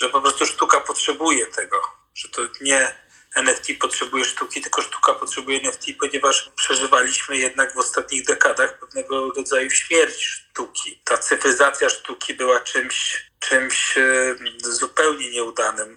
że 0.00 0.08
po 0.08 0.20
prostu 0.20 0.46
sztuka 0.46 0.80
potrzebuje 0.80 1.46
tego, 1.46 1.76
że 2.14 2.28
to 2.28 2.42
nie 2.60 3.01
NFT 3.34 3.66
potrzebuje 3.80 4.24
sztuki, 4.24 4.60
tylko 4.60 4.82
sztuka 4.82 5.14
potrzebuje 5.14 5.60
NFT, 5.60 5.86
ponieważ 6.00 6.50
przeżywaliśmy 6.56 7.36
jednak 7.36 7.74
w 7.74 7.78
ostatnich 7.78 8.26
dekadach 8.26 8.78
pewnego 8.78 9.30
rodzaju 9.30 9.70
śmierć 9.70 10.24
sztuki. 10.24 11.00
Ta 11.04 11.18
cyfryzacja 11.18 11.88
sztuki 11.88 12.34
była 12.34 12.60
czymś, 12.60 13.26
czymś 13.40 13.94
zupełnie 14.62 15.30
nieudanym, 15.30 15.96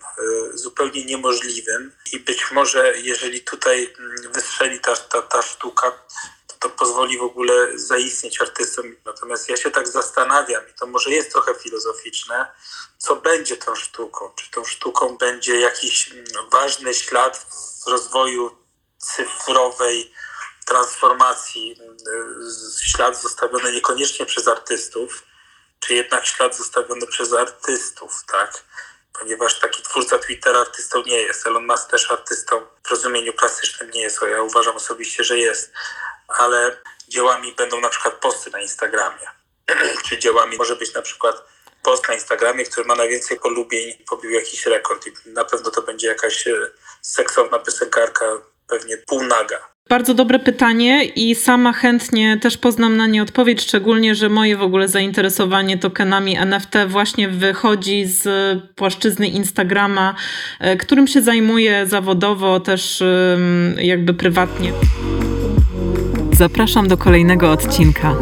e, 0.53 0.57
zupełnie 0.57 1.05
niemożliwym 1.05 1.91
i 2.13 2.19
być 2.19 2.51
może 2.51 2.93
jeżeli 2.97 3.41
tutaj 3.41 3.93
mm, 3.99 4.15
wystrzeli 4.33 4.79
ta, 4.79 4.95
ta, 4.95 5.21
ta 5.21 5.41
sztuka, 5.41 5.91
to 6.65 6.69
pozwoli 6.69 7.17
w 7.17 7.23
ogóle 7.23 7.79
zaistnieć 7.79 8.41
artystom. 8.41 8.95
Natomiast 9.05 9.49
ja 9.49 9.57
się 9.57 9.71
tak 9.71 9.87
zastanawiam, 9.87 10.69
i 10.69 10.73
to 10.73 10.85
może 10.85 11.09
jest 11.11 11.31
trochę 11.31 11.55
filozoficzne, 11.55 12.51
co 12.97 13.15
będzie 13.15 13.57
tą 13.57 13.75
sztuką? 13.75 14.31
Czy 14.35 14.51
tą 14.51 14.65
sztuką 14.65 15.17
będzie 15.17 15.59
jakiś 15.59 16.11
mm, 16.11 16.25
ważny 16.51 16.93
ślad 16.93 17.37
w 17.37 17.87
rozwoju 17.87 18.57
cyfrowej 18.97 20.13
transformacji 20.65 21.77
ślad 22.83 23.21
zostawiony 23.21 23.71
niekoniecznie 23.71 24.25
przez 24.25 24.47
artystów, 24.47 25.23
czy 25.79 25.93
jednak 25.93 26.25
ślad 26.25 26.57
zostawiony 26.57 27.07
przez 27.07 27.33
artystów, 27.33 28.25
tak? 28.27 28.63
Ponieważ 29.19 29.59
taki 29.59 29.83
twórca 29.83 30.19
Twittera 30.19 30.59
artystą 30.59 31.03
nie 31.03 31.21
jest. 31.21 31.47
Elon 31.47 31.65
Musk 31.65 31.89
też 31.89 32.11
artystą 32.11 32.61
w 32.83 32.89
rozumieniu 32.89 33.33
klasycznym 33.33 33.89
nie 33.91 34.01
jest, 34.01 34.19
ja 34.31 34.41
uważam 34.41 34.75
osobiście, 34.75 35.23
że 35.23 35.37
jest. 35.37 35.71
Ale 36.27 36.77
dziełami 37.07 37.53
będą 37.57 37.81
na 37.81 37.89
przykład 37.89 38.13
posty 38.13 38.51
na 38.51 38.61
Instagramie. 38.61 39.27
czy 40.09 40.17
dziełami 40.17 40.57
może 40.57 40.75
być 40.75 40.93
na 40.93 41.01
przykład 41.01 41.35
post 41.83 42.07
na 42.07 42.13
Instagramie, 42.13 42.65
który 42.65 42.87
ma 42.87 42.95
najwięcej 42.95 43.39
polubień, 43.39 43.93
pobił 44.09 44.31
jakiś 44.31 44.65
rekord 44.65 45.07
i 45.07 45.29
na 45.29 45.45
pewno 45.45 45.71
to 45.71 45.81
będzie 45.81 46.07
jakaś 46.07 46.47
e, 46.47 46.53
seksowna 47.01 47.59
piosenkarka, 47.59 48.25
pewnie 48.67 48.97
półnaga. 48.97 49.75
Bardzo 49.89 50.13
dobre 50.13 50.39
pytanie 50.39 51.05
i 51.05 51.35
sama 51.35 51.73
chętnie 51.73 52.39
też 52.41 52.57
poznam 52.57 52.97
na 52.97 53.07
nie 53.07 53.21
odpowiedź, 53.21 53.61
szczególnie, 53.61 54.15
że 54.15 54.29
moje 54.29 54.57
w 54.57 54.61
ogóle 54.61 54.87
zainteresowanie 54.87 55.77
tokenami 55.77 56.37
NFT 56.37 56.73
właśnie 56.87 57.29
wychodzi 57.29 58.05
z 58.05 58.27
płaszczyzny 58.75 59.27
Instagrama, 59.27 60.15
e, 60.59 60.77
którym 60.77 61.07
się 61.07 61.21
zajmuję 61.21 61.85
zawodowo, 61.87 62.59
też 62.59 63.03
jakby 63.77 64.13
prywatnie. 64.13 64.73
Zapraszam 66.37 66.87
do 66.87 66.97
kolejnego 66.97 67.51
odcinka. 67.51 68.15